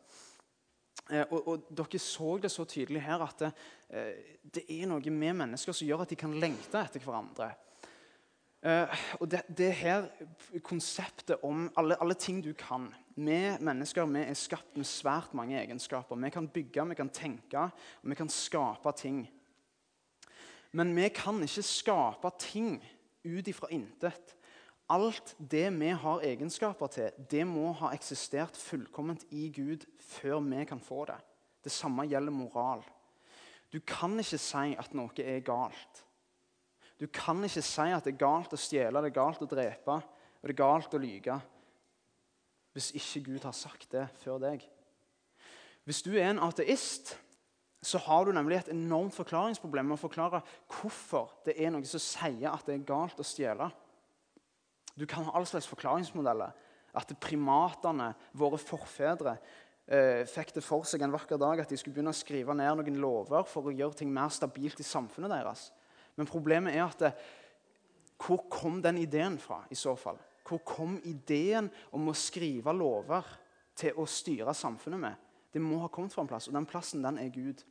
Eh, 1.11 1.25
og, 1.31 1.49
og 1.49 1.67
Dere 1.75 1.99
så 1.99 2.37
det 2.43 2.53
så 2.53 2.67
tydelig 2.69 3.03
her 3.03 3.25
at 3.25 3.43
det, 3.43 3.51
eh, 3.91 4.39
det 4.55 4.63
er 4.71 4.87
noe 4.91 5.11
med 5.11 5.37
mennesker 5.41 5.75
som 5.75 5.89
gjør 5.89 6.05
at 6.05 6.15
de 6.15 6.19
kan 6.21 6.35
lengte 6.39 6.79
etter 6.79 7.03
hverandre. 7.03 7.51
Eh, 8.63 9.03
og 9.19 9.27
det, 9.27 9.43
det 9.51 9.73
her 9.75 10.07
konseptet 10.63 11.43
om 11.43 11.67
alle, 11.77 11.97
alle 11.99 12.15
ting 12.15 12.39
du 12.45 12.53
kan 12.55 12.93
Vi 13.17 13.41
mennesker 13.61 14.07
vi 14.07 14.23
er 14.23 14.39
skapt 14.39 14.77
med 14.79 14.87
svært 14.87 15.35
mange 15.35 15.59
egenskaper. 15.59 16.17
Vi 16.17 16.31
kan 16.31 16.49
bygge, 16.49 16.87
vi 16.89 16.95
kan 16.95 17.11
tenke, 17.13 17.67
og 17.67 18.09
vi 18.09 18.17
kan 18.17 18.31
skape 18.33 18.93
ting. 18.97 19.27
Men 20.73 20.95
vi 20.97 21.09
kan 21.13 21.43
ikke 21.43 21.63
skape 21.63 22.31
ting 22.39 22.79
ut 23.25 23.49
ifra 23.49 23.69
intet. 23.69 24.37
Alt 24.91 25.37
det 25.39 25.69
vi 25.79 25.93
har 25.95 26.25
egenskaper 26.27 26.91
til, 26.93 27.11
det 27.31 27.45
må 27.47 27.73
ha 27.79 27.93
eksistert 27.95 28.57
fullkomment 28.59 29.25
i 29.31 29.49
Gud 29.55 29.87
før 30.01 30.41
vi 30.41 30.65
kan 30.69 30.81
få 30.81 31.05
det. 31.09 31.19
Det 31.65 31.73
samme 31.73 32.09
gjelder 32.11 32.35
moral. 32.35 32.83
Du 33.73 33.81
kan 33.87 34.19
ikke 34.21 34.39
si 34.39 34.75
at 34.79 34.95
noe 34.95 35.25
er 35.25 35.45
galt. 35.47 36.03
Du 37.01 37.07
kan 37.07 37.41
ikke 37.45 37.63
si 37.63 37.89
at 37.89 38.05
det 38.05 38.15
er 38.15 38.25
galt 38.25 38.53
å 38.53 38.61
stjele, 38.61 39.01
det 39.01 39.13
er 39.13 39.21
galt 39.21 39.43
å 39.43 39.49
drepe 39.49 40.03
og 40.43 40.51
det 40.51 40.57
er 40.57 40.59
galt 40.59 40.95
å 40.95 41.01
lyge 41.01 41.39
hvis 42.73 42.95
ikke 42.97 43.21
Gud 43.27 43.45
har 43.45 43.53
sagt 43.53 43.91
det 43.93 44.07
før 44.23 44.39
deg. 44.41 44.63
Hvis 45.85 46.01
du 46.07 46.15
er 46.15 46.31
en 46.31 46.41
ateist, 46.41 47.19
så 47.85 47.99
har 48.01 48.25
du 48.25 48.33
nemlig 48.33 48.61
et 48.61 48.71
enormt 48.73 49.13
forklaringsproblem 49.13 49.91
med 49.91 49.99
å 49.99 50.01
forklare 50.01 50.41
hvorfor 50.71 51.35
det 51.45 51.59
er 51.61 51.73
noe 51.75 51.85
som 51.89 52.01
sier 52.01 52.49
at 52.49 52.65
det 52.65 52.79
er 52.79 52.87
galt 52.89 53.21
å 53.21 53.27
stjele. 53.27 53.69
Du 54.99 55.07
kan 55.09 55.25
ha 55.25 55.35
all 55.37 55.47
slags 55.49 55.69
forklaringsmodeller. 55.71 56.53
At 56.95 57.13
primatene, 57.21 58.13
våre 58.37 58.59
forfedre, 58.61 59.37
eh, 59.89 60.25
fikk 60.29 60.53
det 60.55 60.65
for 60.65 60.85
seg 60.85 61.03
en 61.03 61.15
vakker 61.15 61.41
dag 61.41 61.61
at 61.61 61.69
de 61.69 61.77
skulle 61.77 61.97
begynne 61.97 62.13
å 62.13 62.17
skrive 62.17 62.55
ned 62.55 62.77
noen 62.77 63.01
lover 63.01 63.47
for 63.49 63.63
å 63.65 63.75
gjøre 63.75 63.97
ting 63.97 64.13
mer 64.13 64.29
stabilt 64.29 64.81
i 64.81 64.87
samfunnet 64.87 65.33
deres. 65.33 65.71
Men 66.17 66.29
problemet 66.29 66.75
er 66.75 66.85
at 66.85 66.99
det, 66.99 67.15
hvor 68.21 68.45
kom 68.51 68.83
den 68.83 68.99
ideen 68.99 69.39
fra 69.39 69.63
i 69.71 69.75
så 69.75 69.97
fall? 69.97 70.19
Hvor 70.47 70.61
kom 70.67 71.01
ideen 71.05 71.71
om 71.93 72.09
å 72.11 72.15
skrive 72.15 72.75
lover 72.77 73.25
til 73.75 73.97
å 73.97 74.07
styre 74.07 74.55
samfunnet 74.55 75.01
med? 75.01 75.15
Det 75.53 75.61
må 75.61 75.81
ha 75.81 75.89
kommet 75.89 76.13
fra 76.13 76.23
en 76.23 76.29
plass, 76.31 76.49
og 76.49 76.55
den 76.55 76.69
plassen 76.69 77.03
den 77.05 77.19
er 77.19 77.33
Gud. 77.33 77.65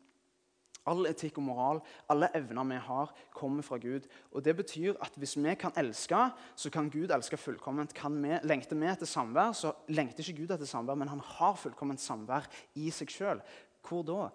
All 0.90 1.06
etikk 1.06 1.38
og 1.38 1.46
moral, 1.46 1.82
alle 2.10 2.32
evner 2.38 2.66
vi 2.72 2.78
har, 2.88 3.12
kommer 3.38 3.66
fra 3.66 3.78
Gud. 3.78 4.08
Og 4.32 4.44
Det 4.44 4.56
betyr 4.58 4.96
at 5.02 5.18
hvis 5.18 5.38
vi 5.38 5.56
kan 5.56 5.76
elske, 5.78 6.22
så 6.56 6.70
kan 6.70 6.90
Gud 6.90 7.12
elske 7.12 7.38
fullkomment. 7.38 7.94
Kan 7.94 8.18
vi, 8.24 8.38
lengter 8.44 8.76
vi 8.76 8.90
etter 8.90 9.06
samvær, 9.06 9.54
så 9.54 9.74
lengter 9.90 10.26
ikke 10.26 10.42
Gud 10.42 10.56
etter 10.56 10.66
samvær, 10.66 10.98
men 10.98 11.08
han 11.08 11.22
har 11.38 11.56
fullkomment 11.56 12.02
samvær 12.02 12.50
i 12.76 12.90
seg 12.90 13.14
sjøl. 13.14 13.44
Hvor 13.86 14.04
da? 14.06 14.30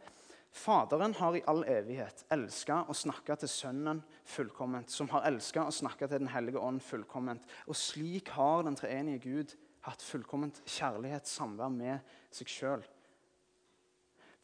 Faderen 0.57 1.13
har 1.19 1.37
i 1.37 1.43
all 1.51 1.65
evighet 1.69 2.23
elska 2.33 2.79
og 2.89 2.97
snakka 2.97 3.35
til 3.43 3.51
Sønnen 3.53 4.01
fullkomment, 4.25 4.91
som 4.91 5.11
har 5.13 5.27
elska 5.29 5.67
og 5.67 5.75
snakka 5.75 6.09
til 6.09 6.23
Den 6.23 6.33
hellige 6.33 6.63
ånd 6.63 6.81
fullkomment. 6.81 7.43
Og 7.67 7.77
slik 7.77 8.31
har 8.39 8.65
den 8.65 8.79
treenige 8.79 9.21
Gud 9.27 9.57
hatt 9.85 10.03
fullkomment 10.03 10.63
kjærlighet, 10.65 11.29
samvær 11.29 11.69
med 11.75 12.17
seg 12.35 12.49
sjøl. 12.51 12.87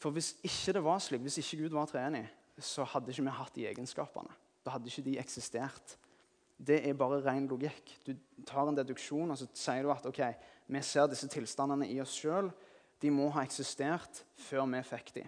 For 0.03 0.11
hvis 0.11 0.35
ikke 0.43 0.75
det 0.75 0.83
var 0.83 0.99
slik, 0.99 1.23
hvis 1.23 1.39
ikke 1.39 1.63
Gud 1.63 1.77
var 1.77 1.87
treenig, 1.87 2.25
så 2.59 2.85
hadde 2.85 3.13
ikke 3.13 3.23
vi 3.23 3.35
hatt 3.37 3.55
de 3.55 3.67
egenskapene. 3.71 4.35
Da 4.65 4.75
hadde 4.75 4.91
ikke 4.91 5.05
de 5.07 5.19
eksistert. 5.23 5.97
Det 6.59 6.81
er 6.89 6.99
bare 6.99 7.21
ren 7.23 7.47
logikk. 7.51 7.93
Du 8.07 8.15
tar 8.47 8.69
en 8.69 8.77
deduksjon 8.79 9.31
og 9.31 9.39
så 9.39 9.47
sier 9.55 9.87
du 9.87 9.93
at 9.95 10.07
ok, 10.07 10.21
vi 10.67 10.83
ser 10.87 11.07
disse 11.11 11.29
tilstandene 11.31 11.87
i 11.91 12.01
oss 12.03 12.15
sjøl. 12.19 12.51
De 13.03 13.11
må 13.15 13.29
ha 13.35 13.45
eksistert 13.47 14.25
før 14.39 14.67
vi 14.75 14.83
fikk 14.87 15.15
de. 15.17 15.25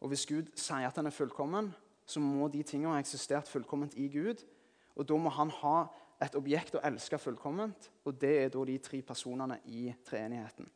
Og 0.00 0.12
Hvis 0.12 0.26
Gud 0.28 0.50
sier 0.60 0.88
at 0.88 0.96
han 1.00 1.08
er 1.08 1.16
fullkommen, 1.16 1.70
så 2.04 2.20
må 2.20 2.48
de 2.52 2.62
tingene 2.62 2.92
ha 2.96 3.00
eksistert 3.00 3.48
fullkomment 3.48 3.96
i 3.96 4.08
Gud. 4.12 4.44
Og 4.96 5.08
Da 5.08 5.16
må 5.16 5.32
han 5.32 5.52
ha 5.62 5.76
et 6.24 6.36
objekt 6.36 6.76
å 6.76 6.82
elske 6.84 7.18
fullkomment, 7.18 7.90
og 8.04 8.16
det 8.20 8.32
er 8.44 8.52
da 8.52 8.64
de 8.64 8.78
tre 8.78 9.00
personene 9.02 9.58
i 9.66 9.90
treenigheten. 10.04 10.68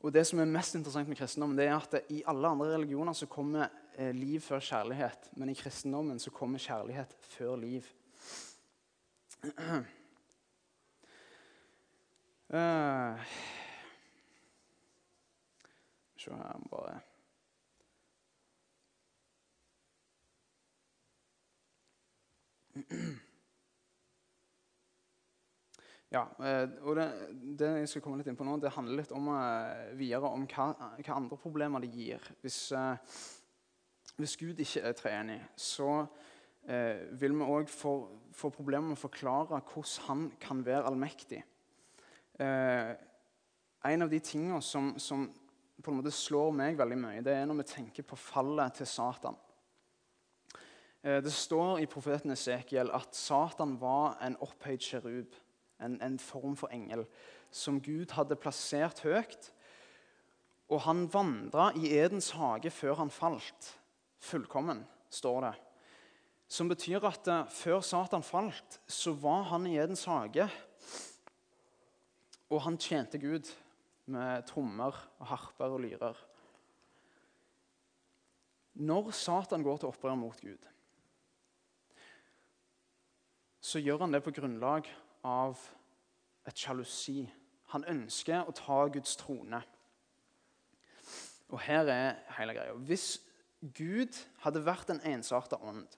Og 0.00 0.12
Det 0.12 0.26
som 0.26 0.38
er 0.38 0.44
mest 0.44 0.74
interessant 0.74 1.08
med 1.08 1.16
kristendommen, 1.16 1.58
det 1.58 1.66
er 1.66 1.76
at 1.76 1.94
i 2.12 2.22
alle 2.28 2.48
andre 2.48 2.74
religioner 2.74 3.12
så 3.12 3.26
kommer 3.26 3.68
eh, 3.98 4.14
liv 4.14 4.40
før 4.40 4.60
kjærlighet, 4.60 5.30
men 5.36 5.48
i 5.48 5.54
kristendommen 5.54 6.18
så 6.18 6.30
kommer 6.30 6.58
kjærlighet 6.58 7.16
før 7.20 7.56
liv. 7.56 7.82
Uh, 12.48 13.18
Se 16.16 16.30
her, 16.30 16.58
bare 16.70 17.00
Ja, 26.16 26.22
eh, 26.40 26.68
og 26.86 26.96
det, 26.96 27.06
det, 27.60 27.70
jeg 27.82 27.88
skal 27.90 28.02
komme 28.04 28.20
litt 28.20 28.28
inn 28.30 28.38
på 28.38 28.44
nå, 28.46 28.56
det 28.62 28.72
handler 28.72 29.02
litt 29.02 29.12
om, 29.12 29.28
uh, 29.34 29.90
videre 29.98 30.30
om 30.32 30.46
hva, 30.48 30.70
hva, 30.96 31.16
andre 31.16 31.36
problemer 31.40 31.82
det 31.84 31.90
gir. 31.92 32.22
Hvis, 32.40 32.60
uh, 32.72 32.96
hvis 34.16 34.36
Gud 34.40 34.62
ikke 34.64 34.84
er 34.86 34.96
treenig, 34.96 35.42
så 35.56 36.06
vil 36.66 37.30
vi 37.30 37.46
òg 37.46 37.68
få, 37.70 37.90
få, 38.34 38.48
problemer 38.50 38.88
med 38.88 38.96
å 38.96 38.98
forklare 39.04 39.60
hvordan 39.68 40.06
han 40.08 40.22
kan 40.42 40.64
være 40.66 40.88
allmektig. 40.88 41.38
en 42.42 44.02
av 44.02 44.10
de 44.10 44.18
tingene 44.18 44.58
som, 44.66 44.88
som, 44.98 45.28
på 45.78 45.92
en 45.92 46.00
måte 46.00 46.10
slår 46.10 46.50
meg 46.58 46.80
veldig 46.80 46.98
mye, 46.98 47.22
det 47.22 47.36
er 47.36 47.46
når 47.46 47.60
vi 47.60 47.68
tenker 47.70 48.02
på 48.02 48.18
fallet 48.18 48.80
til 48.80 48.90
Satan. 48.90 49.38
Det 50.98 51.30
står 51.30 51.84
i 51.84 51.86
profeten 51.86 52.34
Esekiel 52.34 52.90
at 52.90 53.14
Satan 53.14 53.78
var 53.78 54.18
en 54.26 54.34
opphøyd 54.42 54.82
kjerub 54.82 55.38
en, 55.82 55.98
en 56.02 56.18
form 56.18 56.56
for 56.56 56.72
engel, 56.74 57.04
som 57.50 57.80
Gud 57.82 58.14
hadde 58.16 58.38
plassert 58.40 59.02
høyt. 59.04 59.50
Og 60.72 60.82
han 60.86 61.06
vandra 61.12 61.70
i 61.78 61.92
Edens 61.94 62.32
hage 62.34 62.72
før 62.74 62.98
han 63.02 63.12
falt. 63.12 63.74
Fullkommen, 64.26 64.82
står 65.12 65.44
det. 65.46 65.54
Som 66.48 66.70
betyr 66.70 67.04
at 67.06 67.28
uh, 67.30 67.44
før 67.50 67.82
Satan 67.82 68.24
falt, 68.26 68.80
så 68.86 69.14
var 69.18 69.48
han 69.52 69.66
i 69.66 69.76
Edens 69.78 70.04
hage. 70.10 70.48
Og 72.50 72.62
han 72.62 72.78
tjente 72.78 73.18
Gud 73.18 73.50
med 74.06 74.46
trommer 74.46 74.94
og 75.18 75.30
harper 75.32 75.74
og 75.74 75.82
lyrer. 75.82 76.18
Når 78.76 79.10
Satan 79.16 79.64
går 79.64 79.80
til 79.80 79.90
opprør 79.90 80.18
mot 80.18 80.40
Gud, 80.40 80.66
så 83.66 83.80
gjør 83.82 84.04
han 84.04 84.14
det 84.14 84.22
på 84.22 84.34
grunnlag 84.36 84.86
av 85.26 85.58
et 86.46 86.58
sjalusi. 86.58 87.24
Han 87.74 87.86
ønsker 87.90 88.46
å 88.46 88.54
ta 88.54 88.84
Guds 88.94 89.16
trone. 89.18 89.60
Og 91.50 91.60
her 91.66 91.90
er 91.90 92.20
hele 92.38 92.54
greia. 92.54 92.76
Hvis 92.86 93.16
Gud 93.74 94.14
hadde 94.44 94.62
vært 94.66 94.90
en 94.94 95.02
ensarta 95.06 95.58
ånd, 95.62 95.88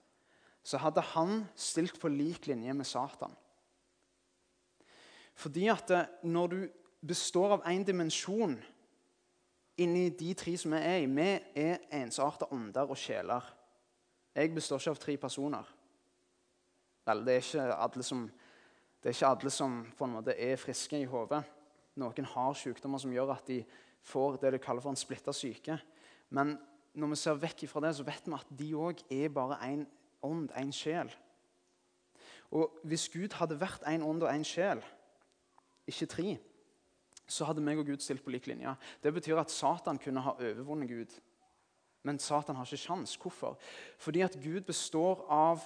så 0.64 0.80
hadde 0.80 1.04
han 1.14 1.44
stilt 1.56 2.00
på 2.00 2.10
lik 2.12 2.48
linje 2.48 2.74
med 2.76 2.88
Satan. 2.88 3.32
Fordi 5.38 5.68
at 5.70 5.92
når 6.26 6.52
du 6.52 6.58
består 7.08 7.54
av 7.56 7.64
én 7.70 7.84
dimensjon 7.86 8.56
inni 9.78 10.08
de 10.18 10.32
tre 10.34 10.56
som 10.58 10.74
vi 10.74 10.80
er 10.82 11.04
i 11.04 11.06
Vi 11.06 11.28
er 11.62 11.84
ensarta 12.00 12.48
ånder 12.50 12.90
og 12.90 12.98
sjeler. 12.98 13.44
Jeg 14.34 14.54
består 14.54 14.78
ikke 14.78 14.90
av 14.90 15.02
tre 15.02 15.16
personer. 15.16 15.64
Vel, 17.06 17.24
det 17.24 17.34
er 17.34 17.44
ikke 17.44 17.74
alle 17.74 18.02
som 18.02 18.26
det 19.02 19.10
er 19.10 19.14
ikke 19.14 19.30
alle 19.30 19.50
som 19.54 19.78
på 19.98 20.06
en 20.06 20.16
måte 20.16 20.34
er 20.34 20.58
friske 20.58 20.98
i 20.98 21.06
hodet. 21.06 21.42
Noen 21.98 22.26
har 22.32 22.56
sykdommer 22.58 22.98
som 23.02 23.12
gjør 23.14 23.34
at 23.36 23.46
de 23.46 23.60
får 24.06 24.40
det 24.42 24.52
du 24.54 24.58
kaller 24.62 24.82
for 24.82 24.90
en 24.94 24.98
splitta 24.98 25.32
syke. 25.34 25.78
Men 26.30 26.56
når 26.98 27.12
vi 27.12 27.20
ser 27.20 27.38
vekk 27.38 27.64
fra 27.70 27.82
det, 27.84 27.94
så 27.96 28.06
vet 28.06 28.26
vi 28.26 28.34
at 28.34 28.52
de 28.58 28.68
òg 28.74 29.02
er 29.14 29.30
bare 29.34 29.60
én 29.68 29.86
ånd, 30.22 30.50
én 30.58 30.72
sjel. 30.74 31.10
Og 32.50 32.78
Hvis 32.82 33.08
Gud 33.12 33.34
hadde 33.38 33.60
vært 33.60 33.86
én 33.86 34.02
ånd 34.02 34.22
og 34.22 34.32
én 34.32 34.44
sjel, 34.46 34.82
ikke 35.86 36.06
tre, 36.06 36.38
så 37.28 37.44
hadde 37.44 37.62
meg 37.64 37.78
og 37.78 37.86
Gud 37.86 38.00
stilt 38.00 38.24
på 38.24 38.32
lik 38.32 38.46
linje. 38.48 38.74
Det 39.02 39.12
betyr 39.14 39.38
at 39.40 39.52
Satan 39.52 39.98
kunne 40.00 40.24
ha 40.24 40.36
overvunnet 40.38 40.88
Gud. 40.88 41.20
men 42.02 42.18
Satan 42.18 42.56
har 42.56 42.64
ikke 42.64 42.76
sjans. 42.76 43.16
Hvorfor? 43.16 43.58
Fordi 43.98 44.20
at 44.20 44.38
Gud 44.42 44.60
består 44.60 45.26
av 45.28 45.60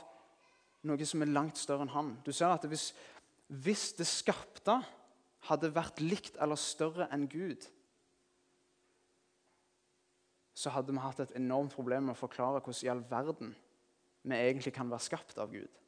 noe 0.83 1.07
som 1.07 1.23
er 1.23 1.31
langt 1.31 1.59
større 1.59 1.83
enn 1.87 1.93
han. 1.95 2.19
Du 2.27 2.33
ser 2.33 2.47
at 2.47 2.65
Hvis, 2.65 2.95
hvis 3.53 3.91
det 3.99 4.07
skapte 4.09 4.79
hadde 5.49 5.73
vært 5.75 6.01
likt 6.01 6.39
eller 6.41 6.57
større 6.57 7.09
enn 7.13 7.27
Gud, 7.29 7.67
så 10.57 10.73
hadde 10.73 10.95
vi 10.95 11.03
hatt 11.03 11.21
et 11.25 11.35
enormt 11.37 11.75
problem 11.75 12.09
med 12.09 12.15
å 12.15 12.23
forklare 12.23 12.63
hvordan 12.63 12.87
i 12.87 12.91
all 12.93 13.05
verden 13.11 13.53
vi 14.23 14.39
egentlig 14.39 14.73
kan 14.77 14.91
være 14.91 15.05
skapt 15.09 15.41
av 15.43 15.51
Gud. 15.53 15.81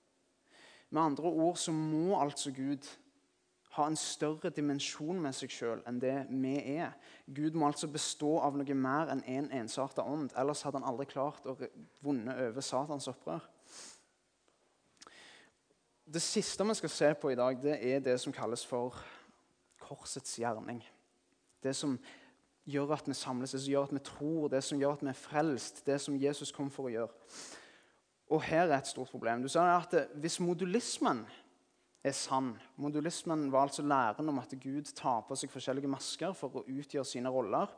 Med 0.91 1.03
andre 1.03 1.31
ord 1.31 1.59
så 1.61 1.73
må 1.73 2.19
altså 2.19 2.53
Gud 2.55 2.87
ha 3.75 3.87
en 3.91 3.99
større 3.99 4.53
dimensjon 4.55 5.19
med 5.23 5.35
seg 5.35 5.51
sjøl 5.51 5.81
enn 5.89 5.99
det 6.03 6.15
vi 6.31 6.55
er. 6.77 6.93
Gud 7.27 7.57
må 7.59 7.67
altså 7.69 7.89
bestå 7.91 8.37
av 8.45 8.59
noe 8.59 8.77
mer 8.79 9.11
enn 9.11 9.25
én 9.27 9.49
en 9.49 9.65
ensarta 9.65 10.05
ånd. 10.07 10.35
Ellers 10.39 10.63
hadde 10.63 10.79
han 10.79 10.89
aldri 10.91 11.09
klart 11.11 11.47
å 11.47 11.57
vunne 12.05 12.37
over 12.47 12.63
Satans 12.63 13.09
opprør. 13.11 13.43
Det 16.05 16.23
siste 16.23 16.65
vi 16.69 16.75
skal 16.75 16.91
se 16.91 17.15
på 17.15 17.31
i 17.31 17.37
dag, 17.39 17.63
det 17.63 17.79
er 17.81 18.01
det 18.05 18.19
som 18.21 18.33
kalles 18.33 18.67
for 18.67 18.99
korsets 19.81 20.37
gjerning. 20.37 20.83
Det 21.63 21.73
som 21.77 21.99
gjør 22.69 22.93
at 22.97 23.09
vi 23.09 23.15
samles, 23.17 23.53
det 23.53 23.61
som 23.61 23.73
gjør 23.73 23.89
at 23.89 23.95
vi 23.95 24.03
tror, 24.05 24.49
det 24.49 24.65
som 24.65 24.81
gjør 24.81 24.99
at 24.99 25.05
vi 25.05 25.09
er 25.09 25.19
frelst. 25.19 25.87
Det 25.87 26.01
som 26.01 26.17
Jesus 26.21 26.53
kom 26.53 26.71
for 26.71 26.89
å 26.89 26.93
gjøre. 26.93 27.09
Og 28.33 28.43
her 28.45 28.67
er 28.67 28.79
et 28.79 28.89
stort 28.89 29.13
problem. 29.13 29.43
Du 29.43 29.49
ser 29.49 29.61
at 29.61 29.95
Hvis 30.15 30.41
modulismen 30.41 31.25
er 32.05 32.13
sann 32.13 32.55
Modulismen 32.77 33.53
var 33.53 33.63
altså 33.63 33.83
læren 33.83 34.29
om 34.29 34.39
at 34.39 34.55
Gud 34.61 34.93
tar 34.97 35.25
på 35.29 35.37
seg 35.37 35.51
forskjellige 35.51 35.89
masker 35.89 36.33
for 36.33 36.61
å 36.61 36.65
utgjøre 36.69 37.05
sine 37.05 37.33
roller. 37.33 37.69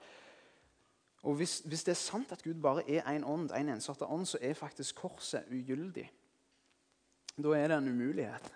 Og 1.22 1.34
hvis, 1.34 1.60
hvis 1.66 1.84
det 1.84 1.94
er 1.94 2.00
sant 2.00 2.32
at 2.32 2.42
Gud 2.42 2.58
bare 2.62 2.82
er 2.90 3.06
én 3.06 3.24
ånd, 3.24 3.50
en 3.54 3.68
ensartet 3.68 4.08
ånd, 4.08 4.26
så 4.26 4.38
er 4.42 4.54
faktisk 4.54 4.96
korset 4.96 5.46
ugyldig. 5.50 6.08
Da 7.36 7.52
er 7.56 7.68
det 7.68 7.76
en 7.78 7.88
umulighet. 7.92 8.52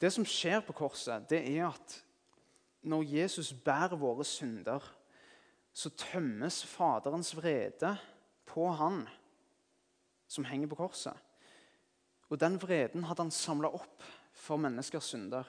Det 0.00 0.12
som 0.12 0.24
skjer 0.28 0.62
på 0.64 0.74
korset, 0.76 1.24
det 1.28 1.42
er 1.56 1.68
at 1.68 2.00
når 2.86 3.02
Jesus 3.10 3.52
bærer 3.52 3.96
våre 3.98 4.24
synder, 4.24 4.80
så 5.76 5.90
tømmes 5.90 6.62
Faderens 6.64 7.34
vrede 7.36 7.96
på 8.48 8.68
han 8.72 9.02
som 10.28 10.46
henger 10.48 10.70
på 10.72 10.78
korset. 10.78 11.16
Og 12.30 12.40
den 12.40 12.56
vreden 12.62 13.04
hadde 13.06 13.26
han 13.26 13.34
samla 13.34 13.70
opp 13.76 14.04
for 14.36 14.60
menneskers 14.60 15.12
synder. 15.12 15.46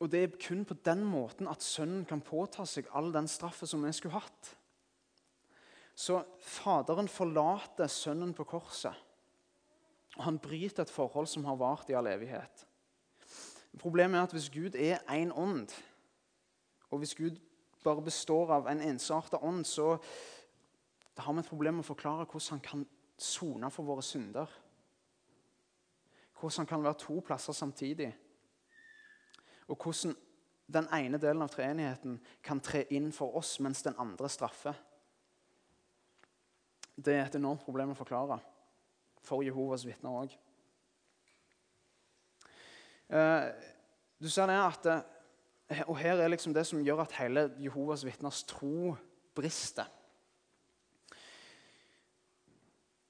Og 0.00 0.10
det 0.12 0.22
er 0.22 0.40
kun 0.40 0.64
på 0.68 0.76
den 0.84 1.04
måten 1.08 1.48
at 1.48 1.64
sønnen 1.64 2.04
kan 2.08 2.20
påta 2.24 2.66
seg 2.68 2.88
all 2.92 3.12
den 3.14 3.28
straffen 3.30 3.68
som 3.68 3.84
vi 3.84 3.92
skulle 3.96 4.18
hatt. 4.18 4.50
Så 5.96 6.20
Faderen 6.44 7.08
forlater 7.08 7.88
sønnen 7.88 8.34
på 8.36 8.44
korset. 8.44 8.94
Han 10.20 10.38
bryter 10.38 10.84
et 10.84 10.92
forhold 10.92 11.28
som 11.28 11.44
har 11.44 11.56
vart 11.56 11.90
i 11.90 11.96
all 11.96 12.08
evighet. 12.08 12.66
Problemet 13.78 14.18
er 14.18 14.28
at 14.28 14.32
hvis 14.32 14.50
Gud 14.52 14.76
er 14.76 15.02
én 15.12 15.32
ånd, 15.32 15.68
og 16.90 16.98
hvis 16.98 17.14
Gud 17.14 17.36
bare 17.84 18.02
består 18.02 18.52
av 18.52 18.68
en 18.68 18.80
ensartet 18.80 19.42
ånd, 19.42 19.64
så 19.64 19.96
har 21.16 21.32
vi 21.32 21.40
et 21.40 21.48
problem 21.48 21.78
med 21.78 21.84
å 21.84 21.92
forklare 21.92 22.24
hvordan 22.24 22.56
han 22.56 22.64
kan 22.64 22.86
sone 23.18 23.70
for 23.72 23.88
våre 23.88 24.04
synder. 24.04 24.50
Hvordan 26.36 26.64
han 26.64 26.70
kan 26.72 26.84
være 26.84 27.00
to 27.00 27.20
plasser 27.24 27.56
samtidig. 27.56 28.10
Og 29.68 29.76
hvordan 29.76 30.16
den 30.66 30.88
ene 30.92 31.20
delen 31.22 31.44
av 31.44 31.52
treenigheten 31.52 32.18
kan 32.42 32.60
tre 32.60 32.84
inn 32.90 33.12
for 33.12 33.36
oss, 33.38 33.58
mens 33.60 33.84
den 33.86 33.96
andre 33.98 34.28
straffer. 34.28 34.74
Det 36.96 37.14
er 37.14 37.26
et 37.26 37.34
enormt 37.36 37.64
problem 37.64 37.92
å 37.92 37.98
forklare 37.98 38.38
for 39.26 39.44
Jehovas 39.44 39.84
vitner 39.86 40.14
òg. 40.22 40.36
Eh, 43.10 43.50
du 44.22 44.28
ser 44.32 44.48
det 44.48 44.56
at, 44.56 44.86
eh, 45.70 45.82
og 45.86 45.98
Her 45.98 46.22
er 46.22 46.28
liksom 46.32 46.54
det 46.54 46.66
som 46.66 46.80
gjør 46.82 47.04
at 47.04 47.12
hele 47.12 47.50
Jehovas 47.58 48.04
vitners 48.04 48.42
tro 48.48 48.96
brister. 49.34 49.86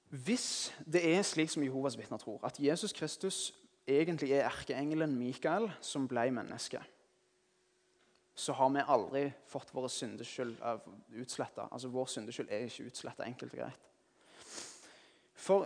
Hvis 0.09 0.73
det 0.85 1.03
er 1.03 1.21
slik 1.21 1.49
som 1.49 1.63
Jehovas 1.63 1.97
vitner 1.97 2.17
tror, 2.17 2.39
at 2.43 2.59
Jesus 2.59 2.93
Kristus 2.93 3.53
egentlig 3.87 4.31
er 4.31 4.47
erkeengelen 4.47 5.15
Mikael 5.15 5.71
som 5.81 6.07
ble 6.07 6.31
menneske, 6.31 6.79
så 8.37 8.53
har 8.53 8.69
vi 8.69 8.83
aldri 8.85 9.23
fått 9.49 9.73
våre 9.73 9.89
syndeskyld 9.89 10.59
utsletta. 11.17 11.65
Altså, 11.71 11.89
vår 11.89 12.05
syndeskyld 12.11 12.51
er 12.53 12.67
ikke 12.67 12.85
utsletta, 12.91 13.25
enkelt 13.25 13.55
og 13.55 13.63
greit. 13.63 13.87
For 15.33 15.65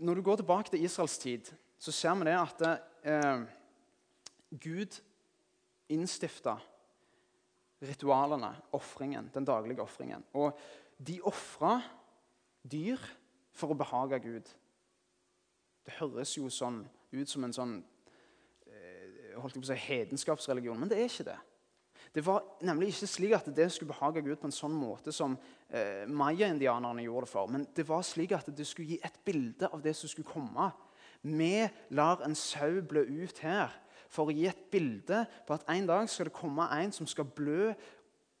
når 0.00 0.16
du 0.16 0.22
går 0.24 0.40
tilbake 0.40 0.72
til 0.72 0.84
Israels 0.84 1.18
tid, 1.20 1.50
så 1.78 1.92
ser 1.92 2.16
vi 2.16 2.28
det 2.28 2.36
at 2.40 2.64
eh, 3.04 3.42
Gud 4.64 4.96
innstifta 5.92 6.56
ritualene, 7.84 8.54
offringen, 8.72 9.30
den 9.34 9.44
daglige 9.44 9.82
ofringen. 9.82 10.24
Og 10.32 10.56
de 10.96 11.20
ofra 11.20 11.82
dyr 12.64 13.00
for 13.52 13.72
å 13.72 13.76
behage 13.76 14.22
Gud. 14.24 14.50
Det 15.84 16.00
høres 16.00 16.32
jo 16.36 16.48
sånn 16.48 16.80
ut 17.12 17.28
som 17.28 17.44
en 17.44 17.56
sånn 17.56 17.78
eh, 18.72 19.36
holdt 19.36 19.56
jeg 19.56 19.62
på 19.62 19.68
å 19.68 19.72
si, 19.74 19.80
hedenskapsreligion, 19.84 20.80
men 20.80 20.88
det 20.88 21.00
er 21.00 21.08
ikke 21.12 21.28
det. 21.32 21.40
Det 22.10 22.24
var 22.26 22.42
nemlig 22.66 22.90
ikke 22.90 23.06
slik 23.06 23.34
at 23.36 23.48
det 23.54 23.68
skulle 23.70 23.92
behage 23.92 24.22
Gud 24.26 24.38
på 24.40 24.48
en 24.48 24.54
sånn 24.54 24.74
måte 24.74 25.12
som 25.14 25.36
eh, 25.68 26.08
maya-indianerne 26.10 27.04
gjorde 27.04 27.28
det 27.28 27.32
for. 27.32 27.50
Men 27.52 27.66
det 27.76 27.86
var 27.86 28.02
slik 28.06 28.34
at 28.34 28.50
det 28.50 28.66
skulle 28.66 28.96
gi 28.96 28.98
et 29.06 29.20
bilde 29.24 29.70
av 29.70 29.82
det 29.84 29.94
som 29.94 30.10
skulle 30.10 30.30
komme. 30.30 30.72
Vi 31.22 31.68
lar 31.94 32.24
en 32.26 32.34
sau 32.34 32.80
blø 32.82 33.04
ut 33.06 33.38
her 33.44 33.70
for 34.10 34.26
å 34.26 34.34
gi 34.34 34.48
et 34.50 34.66
bilde 34.72 35.22
på 35.46 35.54
at 35.54 35.66
en 35.70 35.86
dag 35.86 36.10
skal 36.10 36.26
det 36.26 36.34
komme 36.34 36.66
en 36.74 36.90
som 36.94 37.06
skal 37.06 37.28
blø 37.30 37.70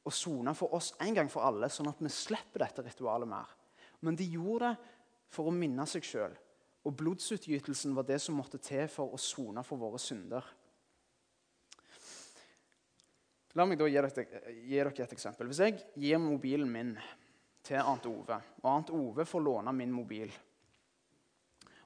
og 0.00 0.14
sone 0.16 0.54
for 0.56 0.74
oss 0.74 0.94
en 1.04 1.14
gang 1.14 1.28
for 1.30 1.46
alle, 1.46 1.68
sånn 1.70 1.90
at 1.92 2.00
vi 2.02 2.10
slipper 2.10 2.64
dette 2.64 2.82
ritualet 2.82 3.28
mer. 3.28 3.52
Men 4.02 4.16
de 4.18 4.26
gjorde 4.32 4.72
det 4.72 4.96
for 5.30 5.46
å 5.46 5.54
minne 5.54 5.84
seg 5.86 6.02
sjøl. 6.02 6.32
Og 6.88 6.96
blodsutgytelsen 6.96 7.92
var 7.94 8.06
det 8.08 8.18
som 8.24 8.38
måtte 8.40 8.58
til 8.64 8.88
for 8.90 9.12
å 9.12 9.20
sone 9.20 9.62
for 9.66 9.78
våre 9.78 10.00
synder. 10.00 10.42
La 13.58 13.66
meg 13.66 13.80
da 13.80 13.88
gi 13.90 13.98
dere, 13.98 14.92
et 14.94 15.12
eksempel. 15.16 15.48
Hvis 15.50 15.62
jeg 15.64 15.78
gir 15.98 16.20
mobilen 16.22 16.70
min 16.70 16.92
til 17.66 17.80
Arnt 17.82 18.06
Ove, 18.06 18.36
og 18.62 18.68
Arnt 18.70 18.92
Ove 18.94 19.26
får 19.26 19.42
låne 19.42 19.72
min 19.74 19.92
mobil, 19.92 20.30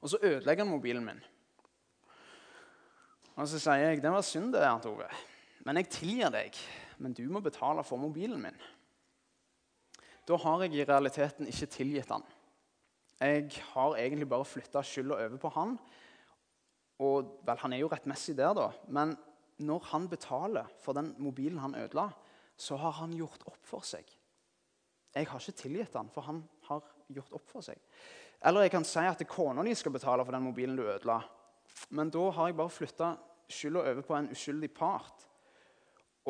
og 0.05 0.12
så 0.12 0.21
ødelegger 0.21 0.67
han 0.67 0.69
mobilen 0.75 1.05
min 1.07 1.23
Og 3.41 3.49
så 3.49 3.57
sier 3.57 3.81
jeg 3.81 4.03
det 4.05 4.11
var 4.12 4.23
synd, 4.23 4.53
det, 4.53 4.61
Arnt 4.62 4.85
Ove, 4.87 5.09
men 5.65 5.81
jeg 5.81 5.89
tilgir 5.91 6.31
deg. 6.31 6.59
Men 6.99 7.17
du 7.17 7.25
må 7.33 7.41
betale 7.43 7.83
for 7.83 7.99
mobilen 7.99 8.39
min. 8.39 8.61
Da 10.29 10.37
har 10.41 10.62
jeg 10.62 10.77
i 10.77 10.87
realiteten 10.87 11.49
ikke 11.51 11.71
tilgitt 11.73 12.12
han. 12.12 12.23
Jeg 13.21 13.51
har 13.73 13.97
egentlig 13.99 14.29
bare 14.29 14.47
flytta 14.47 14.83
skylda 14.85 15.19
over 15.27 15.41
på 15.41 15.51
han. 15.57 15.75
Og 17.03 17.41
vel, 17.47 17.59
han 17.61 17.75
er 17.75 17.83
jo 17.83 17.91
rettmessig 17.91 18.37
der, 18.39 18.55
da. 18.55 18.69
Men 18.87 19.17
når 19.62 19.86
han 19.92 20.09
betaler 20.11 20.70
for 20.82 20.96
den 20.96 21.12
mobilen 21.22 21.61
han 21.62 21.76
ødela, 21.78 22.09
så 22.57 22.76
har 22.76 22.98
han 23.00 23.14
gjort 23.14 23.42
opp 23.46 23.66
for 23.66 23.86
seg. 23.86 24.07
Jeg 25.14 25.28
har 25.30 25.40
ikke 25.40 25.59
tilgitt 25.59 25.94
han, 25.94 26.11
for 26.11 26.26
han 26.26 26.42
har 26.68 26.82
gjort 27.14 27.36
opp 27.38 27.46
for 27.50 27.62
seg. 27.62 27.78
Eller 28.44 28.66
jeg 28.66 28.74
kan 28.74 28.86
si 28.86 29.05
at 29.07 29.22
kona 29.30 29.62
di 29.64 29.74
skal 29.78 29.94
betale 29.94 30.24
for 30.24 30.34
den 30.34 30.46
mobilen 30.48 30.76
du 30.76 30.82
ødela. 30.82 31.20
Men 31.94 32.11
da 32.11 32.24
har 32.34 32.50
jeg 32.50 32.59
bare 32.59 32.72
flytta 32.72 33.12
skylda 33.50 33.84
over 33.92 34.02
på 34.02 34.16
en 34.18 34.30
uskyldig 34.34 34.70
part. 34.74 35.26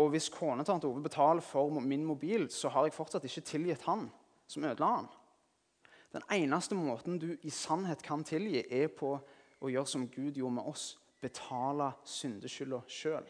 Og 0.00 0.10
hvis 0.12 0.28
kona 0.32 0.64
til 0.66 0.88
Ove 0.88 1.02
betaler 1.02 1.42
for 1.44 1.80
min 1.80 2.04
mobil, 2.04 2.48
så 2.50 2.68
har 2.68 2.86
jeg 2.86 2.96
fortsatt 2.96 3.24
ikke 3.24 3.46
tilgitt 3.46 3.86
han 3.88 4.08
som 4.46 4.64
ødela 4.64 4.90
han. 4.98 5.08
Den 6.14 6.26
eneste 6.30 6.76
måten 6.78 7.18
du 7.18 7.32
i 7.42 7.50
sannhet 7.50 8.02
kan 8.02 8.22
tilgi, 8.24 8.62
er 8.70 8.88
på 8.88 9.16
å 9.60 9.70
gjøre 9.70 9.90
som 9.90 10.06
Gud 10.08 10.36
gjorde 10.36 10.58
med 10.60 10.68
oss 10.70 10.92
betale 11.24 11.90
syndeskylda 12.04 12.82
sjøl. 12.88 13.26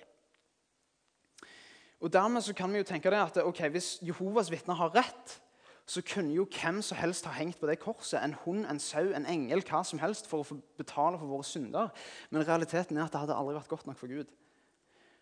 Dermed 2.12 2.51
kan 2.59 2.72
vi 2.72 2.82
jo 2.82 2.84
tenke 2.84 3.11
det 3.11 3.20
at 3.22 3.38
okay, 3.47 3.70
Hvis 3.70 3.99
Jehovas 4.03 4.51
vitner 4.51 4.74
har 4.74 4.92
rett, 4.95 5.40
så 5.86 6.03
kunne 6.03 6.34
jo 6.34 6.47
hvem 6.49 6.82
som 6.82 6.97
helst 6.97 7.26
ha 7.26 7.32
hengt 7.32 7.61
på 7.61 7.66
det 7.66 7.78
korset. 7.78 8.20
En 8.22 8.34
hund, 8.45 8.64
en 8.66 8.80
sau, 8.80 9.12
en 9.12 9.26
engel, 9.26 9.62
hva 9.68 9.82
som 9.84 10.01
helst 10.01 10.28
for 10.28 10.40
å 10.40 10.57
betale 10.78 11.18
for 11.20 11.28
våre 11.28 11.45
synder. 11.45 11.92
Men 12.30 12.47
realiteten 12.47 12.97
er 12.97 13.05
at 13.05 13.12
det 13.12 13.20
hadde 13.20 13.36
aldri 13.36 13.57
vært 13.59 13.68
godt 13.68 13.86
nok 13.86 13.99
for 14.01 14.12
Gud. 14.12 14.32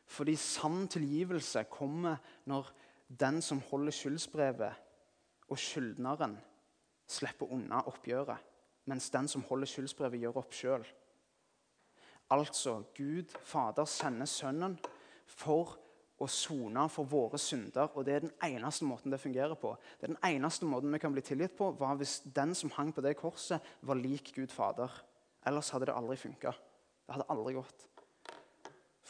Fordi 0.06 0.36
sann 0.36 0.86
tilgivelse 0.90 1.64
kommer 1.70 2.22
når 2.46 2.70
den 3.20 3.42
som 3.42 3.62
holder 3.70 3.94
skyldsbrevet, 3.94 4.72
og 5.50 5.58
skyldneren 5.58 6.38
slipper 7.10 7.50
unna 7.52 7.82
oppgjøret, 7.90 8.38
mens 8.88 9.10
den 9.10 9.28
som 9.28 9.44
holder 9.48 9.68
skyldsbrevet, 9.68 10.22
gjør 10.22 10.38
opp 10.40 10.54
sjøl. 10.56 10.86
Altså, 12.32 12.78
Gud, 12.96 13.34
Fader, 13.44 13.84
sender 13.84 14.28
Sønnen 14.30 14.78
for 15.28 15.76
å 16.22 16.28
sone 16.30 16.84
for 16.92 17.08
våre 17.10 17.38
synder. 17.40 17.90
Og 17.96 18.06
det 18.06 18.14
er 18.14 18.24
den 18.24 18.34
eneste 18.46 18.86
måten 18.88 19.12
det 19.12 19.20
fungerer 19.20 19.58
på. 19.58 19.74
Det 19.98 20.06
er 20.06 20.14
den 20.14 20.24
eneste 20.30 20.68
måten 20.68 20.92
vi 20.94 21.00
kan 21.02 21.14
bli 21.14 21.24
tilgitt 21.26 21.56
på, 21.58 21.72
var 21.78 21.98
hvis 22.00 22.20
den 22.34 22.54
som 22.58 22.72
hang 22.76 22.92
på 22.94 23.04
det 23.04 23.16
korset, 23.20 23.60
var 23.82 24.00
lik 24.00 24.32
Gud 24.36 24.54
Fader. 24.54 24.92
Ellers 25.46 25.72
hadde 25.74 25.90
det 25.90 25.96
aldri 25.98 26.16
funka. 26.20 26.54
Det 27.02 27.16
hadde 27.16 27.28
aldri 27.34 27.56
gått. 27.58 27.88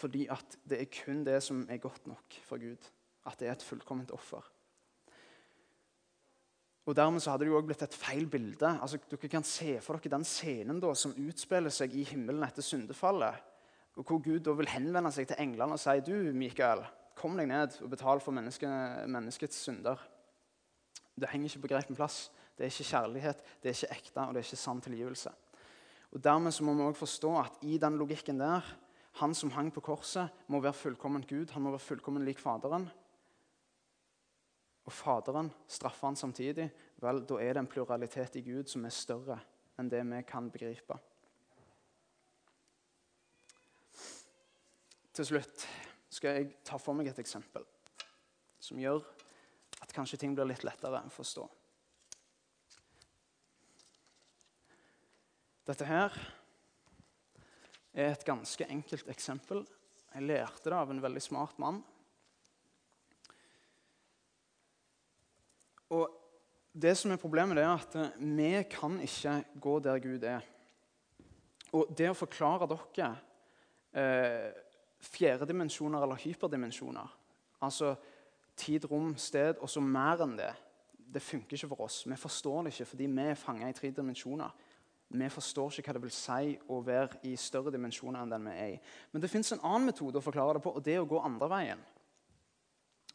Fordi 0.03 0.25
at 0.33 0.59
det 0.67 0.81
er 0.81 0.91
kun 0.91 1.23
det 1.27 1.39
som 1.45 1.63
er 1.71 1.83
godt 1.83 2.09
nok 2.11 2.41
for 2.49 2.63
Gud. 2.63 2.91
At 3.29 3.39
det 3.39 3.51
er 3.51 3.55
et 3.55 3.67
fullkomment 3.67 4.11
offer. 4.17 4.43
Og 6.83 6.97
Dermed 6.99 7.23
så 7.23 7.31
hadde 7.31 7.45
det 7.45 7.53
jo 7.53 7.59
også 7.61 7.69
blitt 7.69 7.85
et 7.87 7.95
feil 7.95 8.27
bilde. 8.27 8.71
Altså, 8.83 8.99
dere 9.11 9.31
kan 9.31 9.47
se 9.47 9.77
for 9.85 9.99
dere 9.99 10.17
den 10.17 10.27
scenen 10.27 10.81
da, 10.83 10.91
som 10.99 11.15
utspiller 11.15 11.71
seg 11.71 11.95
i 11.95 12.03
himmelen 12.09 12.43
etter 12.47 12.65
syndefallet. 12.67 13.39
Og 13.97 14.09
Hvor 14.09 14.23
Gud 14.25 14.41
da 14.43 14.55
vil 14.59 14.71
henvende 14.73 15.13
seg 15.15 15.29
til 15.31 15.39
englene 15.43 15.77
og 15.77 15.83
si 15.83 15.95
du, 16.03 16.17
Mikael, 16.35 16.83
kom 17.19 17.37
deg 17.39 17.51
ned 17.51 17.77
og 17.85 17.93
betal 17.93 18.23
for 18.25 18.35
menneske, 18.35 18.67
menneskets 19.07 19.61
synder. 19.63 20.01
Det 21.15 21.29
henger 21.31 21.53
ikke 21.53 21.67
på 21.67 21.73
greip 21.75 21.93
plass. 21.95 22.31
Det 22.57 22.67
er 22.67 22.73
ikke 22.73 22.91
kjærlighet, 22.91 23.45
det 23.63 23.71
er 23.71 23.77
ikke 23.77 23.95
ekte 23.97 24.25
og 24.27 24.35
det 24.35 24.43
er 24.43 24.47
ikke 24.49 24.61
sann 24.61 24.81
tilgivelse. 24.85 25.31
Og 26.13 26.25
Dermed 26.25 26.53
så 26.53 26.65
må 26.65 26.75
vi 26.77 26.85
også 26.85 27.05
forstå 27.07 27.31
at 27.41 27.63
i 27.65 27.79
den 27.81 27.97
logikken 28.01 28.41
der, 28.41 28.67
han 29.21 29.35
som 29.35 29.51
hang 29.53 29.71
på 29.73 29.81
korset, 29.81 30.29
må 30.49 30.61
være 30.61 30.77
fullkommen 30.77 31.25
Gud. 31.29 31.53
Han 31.53 31.63
må 31.63 31.73
være 31.73 31.85
fullkommen 31.85 32.25
lik 32.25 32.41
Faderen. 32.41 32.89
Og 34.83 34.93
Faderen 34.93 35.51
straffer 35.71 36.09
han 36.09 36.19
samtidig. 36.19 36.69
Vel, 37.03 37.23
da 37.27 37.39
er 37.39 37.55
det 37.55 37.63
en 37.63 37.71
pluralitet 37.71 38.39
i 38.41 38.45
Gud 38.47 38.71
som 38.71 38.85
er 38.87 38.95
større 38.95 39.39
enn 39.79 39.91
det 39.91 40.03
vi 40.05 40.23
kan 40.27 40.51
begripe. 40.53 40.99
Til 45.13 45.29
slutt 45.29 45.67
skal 46.13 46.39
jeg 46.39 46.53
ta 46.65 46.79
for 46.81 46.97
meg 46.97 47.11
et 47.11 47.21
eksempel 47.21 47.67
som 48.63 48.79
gjør 48.81 49.03
at 49.83 49.93
kanskje 49.93 50.21
ting 50.23 50.37
blir 50.37 50.47
litt 50.49 50.65
lettere 50.65 51.03
å 51.03 51.13
forstå. 51.13 51.45
Dette 55.69 55.87
her 55.87 56.15
er 57.93 58.13
et 58.13 58.25
ganske 58.27 58.67
enkelt 58.67 59.11
eksempel. 59.13 59.63
Jeg 60.13 60.27
lærte 60.27 60.71
det 60.71 60.79
av 60.79 60.91
en 60.91 61.03
veldig 61.03 61.23
smart 61.23 61.59
mann. 61.63 61.83
Og 65.93 66.09
det 66.83 66.97
som 66.99 67.13
er 67.13 67.21
Problemet 67.21 67.59
er 67.59 67.69
at 67.71 67.95
eh, 67.99 68.17
vi 68.19 68.51
kan 68.71 68.99
ikke 69.01 69.37
gå 69.61 69.79
der 69.85 69.99
Gud 70.03 70.25
er. 70.27 70.43
Og 71.73 71.93
det 71.97 72.11
å 72.11 72.17
forklare 72.17 72.69
dere 72.69 73.13
eh, 73.97 74.51
fjerde 75.03 75.49
dimensjoner 75.49 76.03
eller 76.03 76.21
hyperdimensjoner, 76.21 77.15
altså 77.63 77.95
tid, 78.57 78.85
rom, 78.91 79.15
sted 79.17 79.63
og 79.63 79.71
så 79.71 79.81
mer 79.81 80.21
enn 80.25 80.37
det, 80.37 80.51
det 81.13 81.23
funker 81.23 81.57
ikke 81.57 81.71
for 81.73 81.87
oss. 81.87 82.03
Vi 82.09 82.17
forstår 82.17 82.67
det 82.67 82.75
ikke 82.75 82.91
fordi 82.93 83.09
vi 83.09 83.25
er 83.31 83.41
fanga 83.41 83.69
i 83.69 83.77
tre 83.77 83.91
dimensjoner. 83.95 84.53
Vi 85.13 85.29
forstår 85.29 85.79
ikke 85.79 85.91
hva 85.91 85.99
det 85.99 86.05
vil 86.07 86.15
si 86.17 86.55
å 86.73 86.79
være 86.85 87.21
i 87.29 87.35
større 87.37 87.73
dimensjoner 87.73 88.23
enn 88.23 88.33
den 88.33 88.47
vi 88.49 88.55
er 88.57 88.71
i. 88.75 88.79
Men 89.13 89.25
det 89.25 89.31
fins 89.31 89.53
en 89.53 89.61
annen 89.61 89.91
metode 89.91 90.21
å 90.21 90.25
forklare 90.25 90.57
det 90.57 90.65
på, 90.65 90.73
og 90.73 90.85
det 90.85 90.97
er 90.97 91.03
å 91.03 91.09
gå 91.09 91.21
andre 91.21 91.49
veien. 91.53 91.83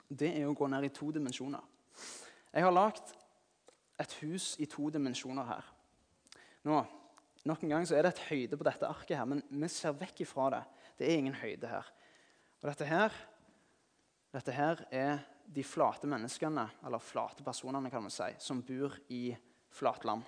Det 0.08 0.30
er 0.38 0.46
å 0.48 0.54
gå 0.56 0.70
ned 0.70 0.86
i 0.86 0.94
to 0.94 1.10
dimensjoner. 1.12 1.64
Jeg 2.54 2.64
har 2.64 2.74
lagd 2.74 3.17
et 4.00 4.14
hus 4.22 4.56
i 4.60 4.68
to 4.70 4.90
dimensjoner 4.94 5.46
her. 5.48 5.74
Nå, 6.68 6.84
Nok 7.48 7.64
en 7.64 7.72
gang 7.72 7.86
så 7.88 7.96
er 7.96 8.04
det 8.04 8.16
et 8.16 8.26
høyde 8.28 8.58
på 8.60 8.66
dette 8.68 8.88
arket, 8.88 9.16
her, 9.16 9.28
men 9.30 9.40
vi 9.48 9.70
ser 9.72 9.96
vekk 9.96 10.24
ifra 10.26 10.50
det. 10.52 10.62
Det 11.00 11.08
er 11.08 11.20
ingen 11.22 11.38
høyde 11.38 11.70
her. 11.70 11.90
Og 12.60 12.66
dette 12.68 12.88
her, 12.90 13.14
dette 14.36 14.56
her 14.56 14.82
er 14.92 15.22
de 15.56 15.64
flate 15.64 16.10
menneskene, 16.12 16.66
eller 16.84 17.04
flate 17.04 17.46
personene, 17.46 17.92
kan 17.94 18.04
man 18.04 18.12
si, 18.12 18.28
som 18.44 18.64
bor 18.68 18.98
i 19.14 19.30
flatland. 19.72 20.26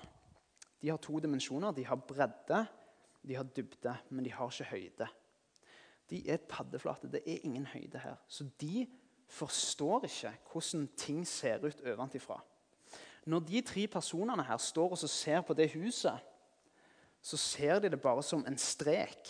De 0.80 0.92
har 0.94 1.02
to 1.04 1.20
dimensjoner. 1.20 1.76
De 1.76 1.84
har 1.84 2.00
bredde, 2.08 2.62
de 3.28 3.36
har 3.36 3.50
dybde, 3.56 3.96
men 4.10 4.24
de 4.24 4.32
har 4.32 4.54
ikke 4.54 4.70
høyde. 4.70 5.10
De 6.10 6.22
er 6.32 6.46
paddeflate. 6.50 7.12
Det 7.12 7.26
er 7.26 7.44
ingen 7.44 7.68
høyde 7.68 8.00
her. 8.00 8.16
Så 8.32 8.48
de 8.62 8.88
forstår 9.30 10.08
ikke 10.08 10.32
hvordan 10.54 10.88
ting 10.98 11.28
ser 11.28 11.68
ut 11.68 11.84
ovenfra. 11.84 12.40
Når 13.30 13.46
de 13.46 13.62
tre 13.62 13.86
personene 13.92 14.44
her 14.48 14.58
står 14.58 14.96
og 14.96 15.10
ser 15.10 15.44
på 15.46 15.54
det 15.54 15.70
huset, 15.76 16.18
så 17.22 17.38
ser 17.38 17.80
de 17.80 17.92
det 17.94 18.02
bare 18.02 18.24
som 18.24 18.46
en 18.48 18.58
strek. 18.58 19.30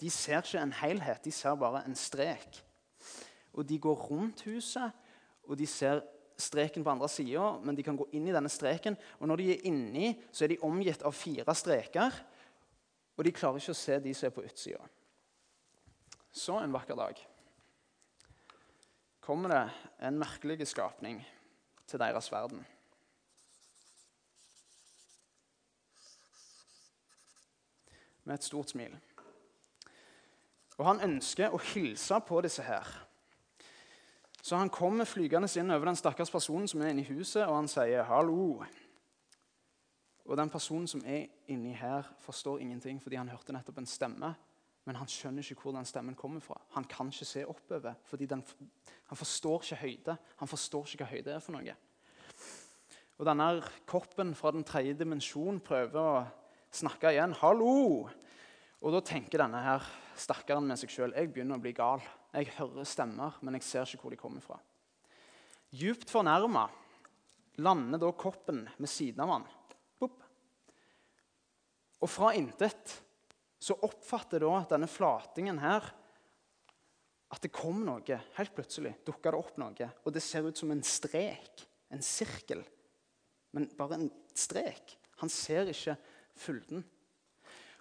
De 0.00 0.08
ser 0.10 0.40
ikke 0.40 0.62
en 0.62 0.72
helhet, 0.72 1.24
de 1.24 1.32
ser 1.34 1.58
bare 1.58 1.82
en 1.84 1.96
strek. 1.98 2.62
Og 3.52 3.68
De 3.68 3.78
går 3.78 3.94
rundt 3.94 4.42
huset, 4.46 4.92
og 5.44 5.58
de 5.58 5.66
ser 5.66 6.00
streken 6.38 6.84
på 6.84 6.90
andre 6.90 7.08
sida, 7.08 7.58
men 7.62 7.76
de 7.76 7.82
kan 7.82 7.96
gå 7.96 8.06
inn 8.14 8.28
i 8.28 8.32
denne 8.32 8.48
streken. 8.48 8.96
Og 9.18 9.28
når 9.28 9.36
de 9.36 9.52
er 9.52 9.64
inni, 9.66 10.12
så 10.32 10.44
er 10.44 10.54
de 10.54 10.62
omgitt 10.62 11.02
av 11.02 11.12
fire 11.12 11.54
streker, 11.54 12.14
og 13.16 13.24
de 13.26 13.32
klarer 13.34 13.58
ikke 13.58 13.74
å 13.74 13.82
se 13.82 13.98
de 13.98 14.14
som 14.14 14.28
er 14.28 14.36
på 14.36 14.44
utsida. 14.46 14.84
Så 16.30 16.54
en 16.62 16.72
vakker 16.72 16.96
dag 16.96 17.18
kommer 19.20 19.52
det 19.52 19.64
en 20.06 20.16
merkelig 20.16 20.64
skapning 20.70 21.18
til 21.88 21.98
deres 21.98 22.32
verden. 22.32 22.66
Med 28.24 28.34
et 28.34 28.44
stort 28.44 28.70
smil. 28.70 28.96
Og 30.78 30.86
han 30.86 31.00
ønsker 31.00 31.50
å 31.50 31.60
hilse 31.72 32.20
på 32.28 32.40
disse 32.44 32.62
her. 32.62 32.86
Så 34.42 34.56
han 34.56 34.70
kommer 34.70 35.08
flygende 35.08 35.48
inn 35.58 35.72
over 35.74 35.88
den 35.88 35.96
stakkars 35.98 36.30
personen 36.30 36.68
som 36.68 36.82
er 36.82 36.92
inne 36.92 37.02
i 37.02 37.08
huset, 37.08 37.46
og 37.46 37.56
han 37.56 37.68
sier 37.68 38.04
'hallo'. 38.04 38.66
Og 40.24 40.36
den 40.36 40.50
personen 40.50 40.86
som 40.86 41.02
er 41.06 41.26
inni 41.48 41.72
her, 41.72 42.02
forstår 42.18 42.58
ingenting 42.58 43.02
fordi 43.02 43.16
han 43.16 43.28
hørte 43.28 43.52
nettopp 43.52 43.78
en 43.78 43.86
stemme 43.86 44.34
men 44.88 44.96
han 44.96 45.10
skjønner 45.10 45.44
ikke 45.44 45.66
hvor 45.66 45.74
den 45.76 45.84
stemmen 45.84 46.16
kommer 46.16 46.40
fra. 46.40 46.56
Han 46.72 46.86
kan 46.88 47.10
ikke 47.12 47.26
se 47.28 47.42
oppover, 47.44 47.98
fordi 48.08 48.24
den, 48.30 48.40
han 49.10 49.18
forstår 49.20 49.66
ikke 49.66 49.80
høyde. 49.82 50.14
Han 50.40 50.48
forstår 50.48 50.86
ikke 50.88 51.02
hva 51.02 51.08
høyde 51.10 51.34
er 51.34 51.42
for 51.44 51.52
noe. 51.58 51.74
Og 53.18 53.26
denne 53.28 53.48
koppen 53.90 54.30
fra 54.38 54.54
den 54.54 54.64
tredje 54.64 54.94
dimensjon 54.96 55.58
prøver 55.60 55.98
å 56.00 56.22
snakke 56.72 57.12
igjen. 57.12 57.34
'Hallo!' 57.36 58.08
Og 58.78 58.94
da 58.94 59.02
tenker 59.04 59.42
denne 59.42 59.60
her 59.60 59.84
stakkaren 60.16 60.64
med 60.64 60.80
seg 60.80 60.92
sjøl 60.94 61.12
jeg 61.12 61.32
begynner 61.34 61.58
å 61.58 61.62
bli 61.62 61.74
gal. 61.76 62.00
Jeg 62.32 62.54
hører 62.56 62.88
stemmer, 62.88 63.36
men 63.42 63.58
jeg 63.58 63.66
ser 63.66 63.90
ikke 63.90 64.06
hvor 64.06 64.14
de 64.14 64.20
kommer 64.20 64.40
fra. 64.40 64.56
Djupt 65.74 66.08
fornærma 66.08 66.64
lander 67.60 68.00
da 68.00 68.12
koppen 68.16 68.64
ved 68.78 68.88
siden 68.88 69.20
av 69.26 69.34
han. 69.34 69.44
Boop. 70.00 70.22
Og 72.00 72.08
fra 72.08 72.32
intet 72.38 73.02
så 73.58 73.76
oppfatter 73.82 74.42
da 74.44 74.62
denne 74.70 74.88
flatingen 74.90 75.58
her 75.62 75.86
at 77.28 77.44
det 77.44 77.52
kom 77.52 77.82
noe. 77.84 78.20
Helt 78.38 78.54
plutselig 78.56 78.94
dukka 79.06 79.32
det 79.32 79.40
opp 79.40 79.58
noe. 79.60 79.88
Og 80.06 80.14
det 80.14 80.22
ser 80.24 80.46
ut 80.48 80.58
som 80.58 80.70
en 80.72 80.84
strek, 80.86 81.66
en 81.92 82.04
sirkel. 82.04 82.62
Men 83.52 83.68
bare 83.76 83.98
en 83.98 84.08
strek. 84.36 84.94
Han 85.20 85.32
ser 85.32 85.68
ikke 85.72 85.96
fylden. 86.38 86.84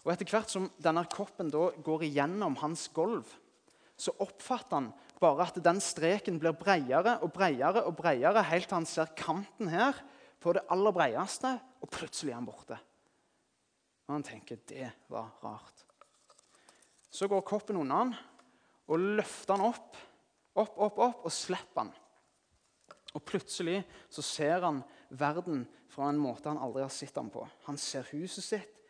Og 0.04 0.14
Etter 0.14 0.30
hvert 0.32 0.52
som 0.52 0.70
denne 0.82 1.04
koppen 1.12 1.52
da 1.52 1.70
går 1.84 2.08
igjennom 2.08 2.56
hans 2.62 2.88
gulv, 2.96 3.28
så 3.98 4.14
oppfatter 4.24 4.78
han 4.78 4.92
bare 5.20 5.48
at 5.50 5.58
den 5.66 5.80
streken 5.82 6.38
blir 6.42 6.54
bredere 6.58 7.18
og 7.26 7.34
bredere, 7.34 7.82
og 7.90 7.98
bredere, 7.98 8.46
helt 8.46 8.70
til 8.70 8.78
han 8.78 8.88
ser 8.88 9.10
kanten 9.18 9.72
her 9.74 9.98
på 10.40 10.54
det 10.54 10.64
aller 10.72 10.94
bredeste, 10.94 11.56
og 11.82 11.92
plutselig 11.92 12.32
er 12.32 12.40
han 12.40 12.48
borte. 12.48 12.78
Og 14.08 14.16
han 14.16 14.26
tenker 14.26 14.60
det 14.70 14.90
var 15.12 15.34
rart. 15.44 15.84
Så 17.12 17.28
går 17.28 17.46
koppen 17.48 17.80
unna 17.80 18.02
han 18.04 18.14
og 18.88 19.04
løfter 19.20 19.58
han 19.58 19.68
opp, 19.68 19.98
opp, 20.56 20.78
opp, 20.78 21.00
opp 21.04 21.26
og 21.28 21.34
slipper 21.34 21.84
han. 21.84 21.92
Og 23.16 23.24
Plutselig 23.26 23.82
så 24.14 24.24
ser 24.24 24.64
han 24.64 24.84
verden 25.10 25.66
fra 25.92 26.12
en 26.12 26.20
måte 26.22 26.52
han 26.52 26.60
aldri 26.62 26.84
har 26.84 26.94
sett 26.94 27.16
den 27.16 27.32
på. 27.34 27.44
Han 27.66 27.80
ser 27.82 28.08
huset 28.14 28.46
sitt, 28.46 28.82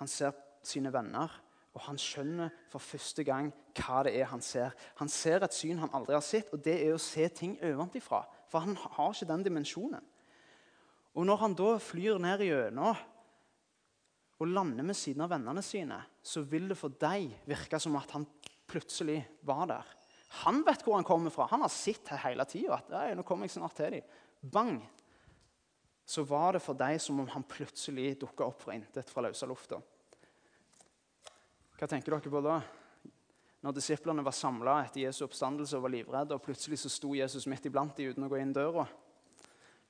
han 0.00 0.10
ser 0.10 0.34
sine 0.66 0.90
venner, 0.92 1.30
og 1.76 1.82
han 1.84 1.98
skjønner 2.00 2.52
for 2.72 2.80
første 2.80 3.24
gang 3.24 3.50
hva 3.76 4.00
det 4.06 4.14
er 4.16 4.30
han 4.30 4.42
ser. 4.44 4.72
Han 4.96 5.10
ser 5.12 5.44
et 5.44 5.54
syn 5.54 5.82
han 5.82 5.92
aldri 5.96 6.16
har 6.16 6.24
sett, 6.24 6.48
og 6.52 6.62
det 6.64 6.78
er 6.86 6.94
å 6.96 7.00
se 7.00 7.28
ting 7.28 7.58
ovenfra. 7.68 8.22
For 8.48 8.64
han 8.64 8.78
har 8.80 9.12
ikke 9.12 9.28
den 9.28 9.44
dimensjonen. 9.44 10.04
Og 11.16 11.28
når 11.28 11.40
han 11.42 11.56
da 11.56 11.76
flyr 11.80 12.18
ned 12.20 12.44
gjennom 12.44 12.96
og 14.36 14.50
lander 14.50 14.84
ved 14.84 14.96
siden 14.98 15.24
av 15.24 15.32
vennene 15.32 15.62
sine, 15.64 15.98
så 16.20 16.42
vil 16.44 16.68
det 16.68 16.76
for 16.78 16.92
deg 17.00 17.30
virke 17.48 17.80
som 17.80 17.96
at 17.96 18.12
han 18.12 18.26
plutselig 18.68 19.22
var 19.46 19.64
der. 19.70 19.94
Han 20.42 20.60
vet 20.66 20.82
hvor 20.84 20.98
han 20.98 21.06
kommer 21.06 21.32
fra. 21.32 21.46
Han 21.50 21.62
har 21.64 21.72
sett 21.72 22.10
hele 22.24 22.44
tida. 22.44 22.80
nå 23.14 23.22
kommer 23.22 23.46
jeg 23.46 23.56
snart 23.56 23.76
til 23.78 23.96
dem. 23.96 24.14
Bang! 24.40 24.80
Så 26.06 26.22
var 26.22 26.52
det 26.54 26.62
for 26.62 26.78
deg 26.78 27.00
som 27.02 27.18
om 27.20 27.28
han 27.32 27.46
plutselig 27.48 28.18
dukka 28.20 28.44
opp 28.46 28.60
fra 28.62 28.76
intet 28.76 29.10
fra 29.10 29.24
løse 29.24 29.46
lufta. 29.46 29.80
Hva 31.76 31.88
tenker 31.90 32.14
dere 32.14 32.30
på 32.30 32.42
da? 32.44 32.60
Når 33.66 33.74
disiplene 33.74 34.22
var 34.22 34.36
samla 34.36 34.76
etter 34.84 35.02
Jesu 35.02 35.24
oppstandelse 35.26 35.78
og 35.78 35.86
var 35.86 35.94
livredde, 35.96 36.36
og 36.36 36.44
plutselig 36.44 36.78
så 36.78 36.92
sto 36.92 37.16
Jesus 37.16 37.48
midt 37.50 37.66
iblant 37.66 37.96
dem 37.96 38.12
uten 38.12 38.26
å 38.26 38.30
gå 38.30 38.38
inn 38.38 38.54
døra. 38.54 38.84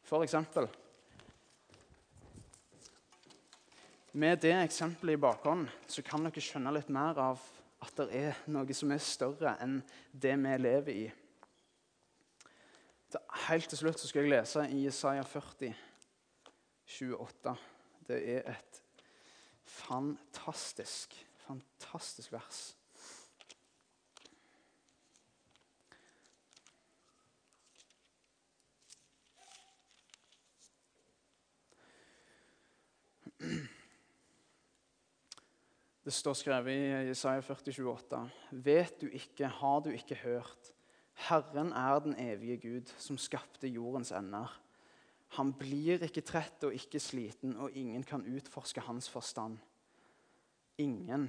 For 0.06 0.24
eksempel. 0.24 0.70
Med 4.16 4.38
det 4.40 4.54
eksempelet 4.56 5.12
i 5.12 5.20
bakhånd 5.20 5.66
så 5.92 6.00
kan 6.00 6.22
dere 6.24 6.40
skjønne 6.40 6.70
litt 6.72 6.88
mer 6.88 7.18
av 7.20 7.40
at 7.84 7.98
det 7.98 8.06
er 8.16 8.38
noe 8.48 8.72
som 8.72 8.88
er 8.94 9.02
større 9.04 9.52
enn 9.60 9.82
det 10.08 10.32
vi 10.40 10.54
lever 10.56 10.92
i. 10.94 11.12
Helt 13.44 13.68
til 13.68 13.82
slutt 13.82 14.00
så 14.00 14.08
skal 14.08 14.24
jeg 14.24 14.32
lese 14.32 14.64
i 14.72 14.86
Isaiah 14.88 15.28
40, 15.28 15.76
28. 16.96 17.54
Det 18.08 18.22
er 18.38 18.42
et 18.54 18.80
fantastisk, 19.68 21.12
fantastisk 21.44 22.32
vers. 22.32 22.72
Det 36.06 36.12
står 36.14 36.36
skrevet 36.38 36.70
i 36.70 37.08
Jesaja 37.08 37.40
40, 37.42 37.72
28. 37.82 38.18
Vet 38.62 39.00
du 39.00 39.08
ikke, 39.10 39.48
har 39.50 39.80
du 39.82 39.88
ikke 39.90 40.14
hørt? 40.20 40.68
Herren 41.26 41.72
er 41.74 41.98
den 41.98 42.12
evige 42.14 42.56
Gud, 42.62 42.92
som 42.94 43.16
skapte 43.18 43.66
jordens 43.66 44.12
ender. 44.14 44.52
Han 45.34 45.50
blir 45.50 46.04
ikke 46.06 46.22
trett 46.22 46.62
og 46.62 46.76
ikke 46.78 47.00
sliten, 47.02 47.56
og 47.58 47.74
ingen 47.74 48.04
kan 48.06 48.22
utforske 48.22 48.84
hans 48.86 49.08
forstand. 49.10 49.56
Ingen 50.78 51.24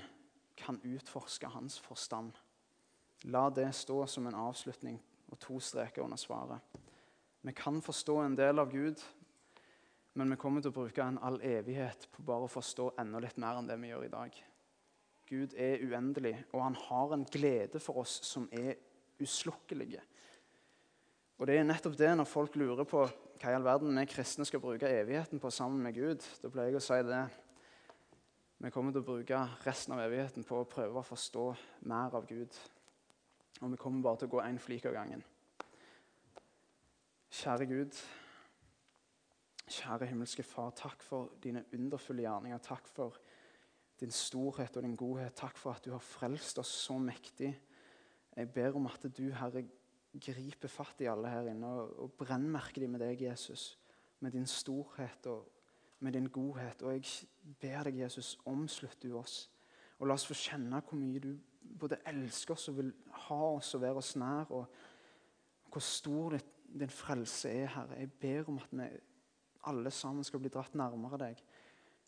kan 0.57 0.77
utforske 0.85 1.49
hans 1.49 1.79
forstand. 1.81 2.37
La 3.25 3.47
det 3.49 3.71
stå 3.73 4.03
som 4.05 4.27
en 4.29 4.37
avslutning 4.37 4.99
og 5.31 5.39
to 5.41 5.57
streker 5.57 6.05
under 6.05 6.21
svaret. 6.21 6.61
Vi 7.41 7.55
kan 7.57 7.81
forstå 7.81 8.19
en 8.21 8.37
del 8.37 8.61
av 8.61 8.69
Gud, 8.69 9.01
men 10.13 10.29
vi 10.29 10.37
kommer 10.37 10.61
til 10.61 10.69
å 10.69 10.77
bruke 10.77 11.01
en 11.01 11.17
all 11.17 11.41
evighet 11.41 12.05
på 12.13 12.27
bare 12.29 12.45
å 12.45 12.53
forstå 12.59 12.91
enda 13.01 13.23
litt 13.25 13.41
mer 13.41 13.57
enn 13.57 13.73
det 13.73 13.79
vi 13.81 13.89
gjør 13.89 14.05
i 14.05 14.13
dag. 14.13 14.39
Gud 15.27 15.53
er 15.59 15.81
uendelig, 15.83 16.35
og 16.53 16.63
han 16.63 16.77
har 16.87 17.13
en 17.13 17.25
glede 17.27 17.81
for 17.83 18.03
oss 18.03 18.19
som 18.25 18.47
er 18.55 18.77
uslukkelige. 19.21 20.01
Og 21.37 21.47
det 21.47 21.57
er 21.59 21.67
nettopp 21.67 21.97
det 21.99 22.13
når 22.15 22.29
folk 22.29 22.55
lurer 22.57 22.87
på 22.87 23.03
hva 23.37 23.51
i 23.51 23.55
all 23.57 23.65
verden 23.65 23.99
vi 23.99 24.07
kristne 24.09 24.45
skal 24.47 24.61
bruke 24.63 24.89
evigheten 24.89 25.41
på 25.41 25.51
sammen 25.53 25.83
med 25.83 25.93
Gud. 25.93 26.23
Da 26.41 26.49
pleier 26.49 26.73
jeg 26.73 26.79
å 26.79 26.85
si 26.87 26.97
det. 27.05 27.21
Vi 28.57 28.71
kommer 28.73 28.95
til 28.95 29.03
å 29.03 29.05
bruke 29.05 29.43
resten 29.67 29.93
av 29.93 30.01
evigheten 30.01 30.45
på 30.47 30.63
å 30.63 30.69
prøve 30.69 30.97
å 30.97 31.05
forstå 31.05 31.43
mer 31.91 32.15
av 32.17 32.25
Gud. 32.29 32.55
Og 33.61 33.73
vi 33.73 33.81
kommer 33.81 34.01
bare 34.05 34.23
til 34.23 34.31
å 34.31 34.33
gå 34.33 34.41
én 34.47 34.57
flik 34.61 34.87
av 34.89 34.95
gangen. 34.97 35.21
Kjære 37.37 37.67
Gud, 37.69 37.99
kjære 39.67 40.07
himmelske 40.09 40.45
Far, 40.47 40.71
takk 40.73 41.03
for 41.05 41.35
dine 41.43 41.65
underfulle 41.75 42.25
gjerninger. 42.25 42.63
Takk 42.65 42.89
for 42.89 43.19
din 43.99 44.13
storhet 44.13 44.77
og 44.77 44.83
din 44.85 44.95
godhet. 44.95 45.35
Takk 45.35 45.57
for 45.57 45.73
at 45.73 45.85
du 45.85 45.91
har 45.91 46.03
frelst 46.03 46.59
oss 46.61 46.71
så 46.85 46.97
mektig. 47.01 47.51
Jeg 48.37 48.49
ber 48.53 48.75
om 48.77 48.85
at 48.89 49.05
du, 49.17 49.29
Herre, 49.33 49.63
griper 50.13 50.71
fatt 50.71 51.01
i 51.01 51.09
alle 51.09 51.29
her 51.29 51.49
inne 51.51 51.67
og, 51.67 51.93
og 52.03 52.15
brennmerker 52.19 52.83
dem 52.83 52.95
med 52.95 53.03
deg, 53.05 53.21
Jesus. 53.27 53.77
Med 54.19 54.33
din 54.33 54.47
storhet 54.49 55.29
og 55.29 55.47
med 55.99 56.13
din 56.13 56.29
godhet. 56.29 56.81
Og 56.81 56.93
jeg 56.93 57.27
ber 57.61 57.89
deg, 57.89 58.01
Jesus, 58.05 58.35
omslutt 58.45 59.01
du 59.03 59.15
oss. 59.17 59.47
Og 59.97 60.07
la 60.07 60.17
oss 60.17 60.27
få 60.29 60.37
kjenne 60.37 60.81
hvor 60.85 60.99
mye 60.99 61.21
du 61.21 61.31
både 61.77 61.99
elsker 62.07 62.53
oss 62.53 62.69
og 62.71 62.77
vil 62.79 62.93
ha 63.27 63.41
oss 63.57 63.73
og 63.75 63.81
være 63.81 64.01
oss 64.03 64.15
nær. 64.19 64.53
Og 64.53 64.65
hvor 65.71 65.83
stor 65.83 66.37
din 66.79 66.89
frelse 66.89 67.49
er, 67.49 67.67
Herre. 67.73 67.99
Jeg 67.99 68.11
ber 68.21 68.49
om 68.51 68.61
at 68.61 68.71
vi 68.71 68.87
alle 69.67 69.91
sammen 69.91 70.23
skal 70.23 70.39
bli 70.39 70.51
dratt 70.53 70.75
nærmere 70.77 71.19
deg. 71.25 71.41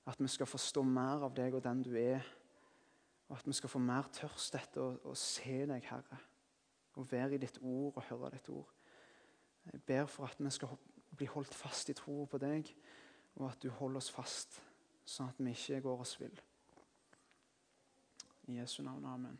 At 0.10 0.22
vi 0.22 0.28
skal 0.32 0.50
forstå 0.50 0.82
mer 0.84 1.26
av 1.28 1.36
deg 1.38 1.54
og 1.54 1.64
den 1.64 1.84
du 1.86 1.94
er. 2.00 2.26
Og 3.30 3.38
at 3.38 3.48
vi 3.48 3.54
skal 3.54 3.70
få 3.70 3.82
mer 3.84 4.10
tørst 4.14 4.58
etter 4.58 4.82
å, 4.82 4.94
å 5.12 5.16
se 5.18 5.62
deg, 5.70 5.86
Herre. 5.86 6.18
Og 6.98 7.12
være 7.12 7.38
i 7.38 7.42
ditt 7.42 7.60
ord 7.62 7.94
og 7.94 8.08
høre 8.10 8.32
ditt 8.34 8.50
ord. 8.50 8.72
Jeg 9.70 9.84
ber 9.86 10.10
for 10.10 10.26
at 10.26 10.42
vi 10.42 10.50
skal 10.50 10.74
bli 11.16 11.28
holdt 11.30 11.54
fast 11.54 11.92
i 11.92 11.98
troa 11.98 12.26
på 12.30 12.40
deg, 12.42 12.72
og 13.38 13.52
at 13.52 13.62
du 13.62 13.70
holder 13.70 14.02
oss 14.02 14.10
fast, 14.14 14.60
sånn 15.06 15.30
at 15.30 15.42
vi 15.42 15.54
ikke 15.54 15.84
går 15.86 16.04
oss 16.06 16.18
vill. 16.22 16.42
I 18.50 18.58
Jesu 18.58 18.82
navn. 18.84 19.06
Amen. 19.06 19.38